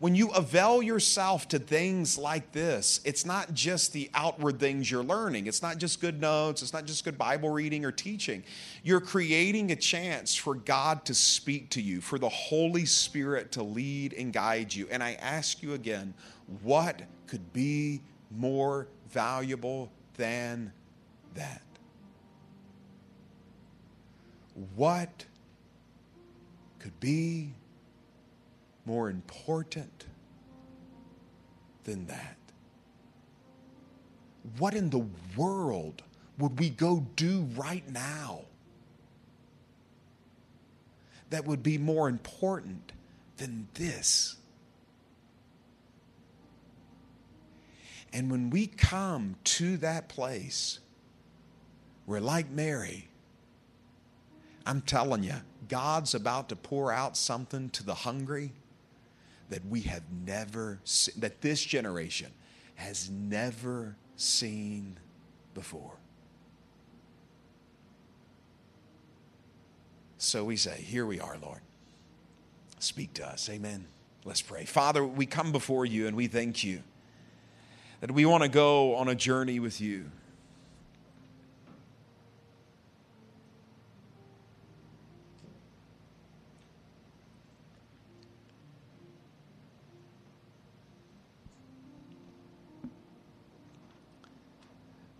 When 0.00 0.14
you 0.14 0.30
avail 0.30 0.82
yourself 0.82 1.46
to 1.48 1.58
things 1.58 2.16
like 2.16 2.52
this, 2.52 3.02
it's 3.04 3.26
not 3.26 3.52
just 3.52 3.92
the 3.92 4.10
outward 4.14 4.58
things 4.58 4.90
you're 4.90 5.04
learning. 5.04 5.46
It's 5.46 5.60
not 5.60 5.76
just 5.76 6.00
good 6.00 6.18
notes. 6.18 6.62
It's 6.62 6.72
not 6.72 6.86
just 6.86 7.04
good 7.04 7.18
Bible 7.18 7.50
reading 7.50 7.84
or 7.84 7.92
teaching. 7.92 8.42
You're 8.82 9.02
creating 9.02 9.72
a 9.72 9.76
chance 9.76 10.34
for 10.34 10.54
God 10.54 11.04
to 11.04 11.12
speak 11.12 11.68
to 11.70 11.82
you, 11.82 12.00
for 12.00 12.18
the 12.18 12.30
Holy 12.30 12.86
Spirit 12.86 13.52
to 13.52 13.62
lead 13.62 14.14
and 14.14 14.32
guide 14.32 14.74
you. 14.74 14.88
And 14.90 15.02
I 15.02 15.18
ask 15.20 15.62
you 15.62 15.74
again, 15.74 16.14
what 16.62 17.02
could 17.26 17.52
be 17.52 18.00
more 18.30 18.88
valuable 19.10 19.92
than 20.16 20.72
that? 21.34 21.60
What 24.76 25.26
could 26.78 26.98
be 27.00 27.52
more 28.84 29.10
important 29.10 30.06
than 31.84 32.06
that? 32.06 32.36
What 34.58 34.74
in 34.74 34.90
the 34.90 35.06
world 35.36 36.02
would 36.38 36.58
we 36.58 36.70
go 36.70 37.06
do 37.16 37.46
right 37.54 37.86
now 37.90 38.42
that 41.28 41.46
would 41.46 41.62
be 41.62 41.78
more 41.78 42.08
important 42.08 42.92
than 43.36 43.68
this? 43.74 44.36
And 48.12 48.30
when 48.30 48.50
we 48.50 48.66
come 48.66 49.36
to 49.44 49.76
that 49.78 50.08
place, 50.08 50.80
we're 52.06 52.20
like 52.20 52.50
Mary. 52.50 53.08
I'm 54.66 54.80
telling 54.80 55.22
you, 55.22 55.36
God's 55.68 56.14
about 56.14 56.48
to 56.48 56.56
pour 56.56 56.92
out 56.92 57.16
something 57.16 57.70
to 57.70 57.84
the 57.84 57.94
hungry 57.94 58.52
that 59.50 59.64
we 59.66 59.82
have 59.82 60.04
never 60.24 60.80
seen, 60.84 61.14
that 61.18 61.40
this 61.40 61.62
generation 61.62 62.30
has 62.76 63.10
never 63.10 63.96
seen 64.16 64.98
before. 65.54 65.92
So 70.16 70.44
we 70.44 70.56
say, 70.56 70.80
Here 70.80 71.04
we 71.04 71.20
are, 71.20 71.36
Lord. 71.42 71.60
Speak 72.78 73.12
to 73.14 73.26
us. 73.26 73.48
Amen. 73.50 73.86
Let's 74.24 74.42
pray. 74.42 74.64
Father, 74.64 75.04
we 75.04 75.26
come 75.26 75.52
before 75.52 75.84
you 75.84 76.06
and 76.06 76.16
we 76.16 76.26
thank 76.26 76.64
you 76.64 76.82
that 78.00 78.10
we 78.10 78.24
want 78.24 78.42
to 78.42 78.48
go 78.48 78.94
on 78.96 79.08
a 79.08 79.14
journey 79.14 79.60
with 79.60 79.80
you. 79.80 80.10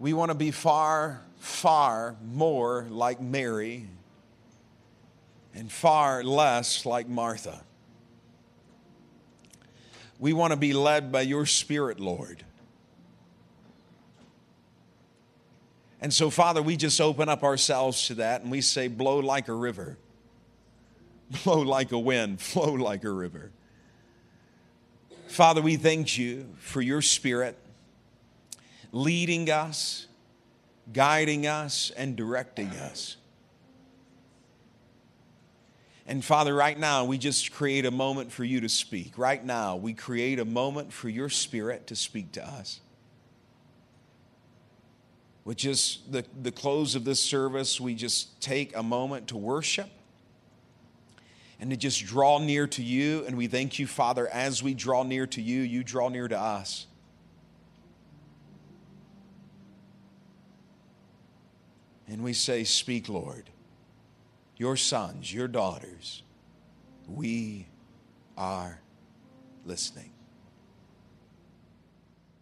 We 0.01 0.15
want 0.15 0.31
to 0.31 0.35
be 0.35 0.51
far, 0.51 1.21
far 1.37 2.17
more 2.25 2.87
like 2.89 3.21
Mary 3.21 3.87
and 5.55 5.71
far 5.71 6.25
less 6.25 6.87
like 6.87 7.07
Martha. 7.07 7.63
We 10.19 10.33
want 10.33 10.53
to 10.53 10.57
be 10.57 10.73
led 10.73 11.13
by 11.13 11.21
your 11.21 11.45
Spirit, 11.45 12.01
Lord. 12.01 12.43
And 16.01 16.15
so, 16.15 16.31
Father, 16.31 16.63
we 16.63 16.79
just 16.79 16.99
open 16.99 17.29
up 17.29 17.45
ourselves 17.45 18.07
to 18.07 18.15
that 18.15 18.41
and 18.41 18.51
we 18.51 18.63
say, 18.63 18.89
blow 18.89 19.19
like 19.19 19.49
a 19.49 19.55
river, 19.55 19.99
blow 21.45 21.61
like 21.61 21.93
a 21.93 21.99
wind, 21.99 22.41
flow 22.41 22.73
like 22.73 23.05
a 23.05 23.11
river. 23.11 23.51
Father, 25.29 25.61
we 25.61 25.77
thank 25.77 26.17
you 26.17 26.49
for 26.57 26.81
your 26.81 27.03
Spirit 27.03 27.59
leading 28.93 29.51
us, 29.51 30.07
guiding 30.93 31.47
us, 31.47 31.91
and 31.97 32.17
directing 32.17 32.69
us. 32.69 33.17
And 36.07 36.25
Father, 36.25 36.53
right 36.53 36.77
now, 36.77 37.05
we 37.05 37.19
just 37.19 37.53
create 37.53 37.87
a 37.87 37.91
moment 37.93 38.33
for 38.33 38.43
you 38.43 38.61
to 38.63 38.69
speak. 38.69 39.17
Right 39.17 39.45
now, 39.45 39.77
we 39.77 39.95
create 39.95 40.41
a 40.41 40.45
moment 40.45 40.93
for 40.93 41.09
your 41.09 41.29
spirit 41.29 41.87
to 41.87 41.95
speak 41.95 42.33
to 42.33 42.45
us. 42.45 42.81
With 45.45 45.57
just 45.57 46.11
the, 46.11 46.25
the 46.43 46.51
close 46.51 46.97
of 46.97 47.05
this 47.05 47.21
service, 47.21 47.81
we 47.81 47.95
just 47.95 48.41
take 48.41 48.77
a 48.77 48.83
moment 48.83 49.29
to 49.29 49.37
worship 49.37 49.89
and 51.61 51.71
to 51.71 51.77
just 51.77 52.05
draw 52.05 52.39
near 52.39 52.67
to 52.67 52.83
you. 52.83 53.25
And 53.27 53.37
we 53.37 53.47
thank 53.47 53.79
you, 53.79 53.87
Father, 53.87 54.27
as 54.29 54.63
we 54.63 54.75
draw 54.75 55.05
near 55.05 55.27
to 55.29 55.41
you, 55.41 55.61
you 55.61 55.85
draw 55.85 56.09
near 56.09 56.27
to 56.27 56.39
us. 56.39 56.87
And 62.11 62.25
we 62.25 62.33
say, 62.33 62.65
Speak, 62.65 63.09
Lord. 63.09 63.49
Your 64.57 64.77
sons, 64.77 65.33
your 65.33 65.49
daughters, 65.49 66.23
we 67.09 67.67
are 68.37 68.79
listening. 69.65 70.11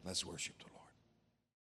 Let's 0.04 0.26
worship. 0.26 0.57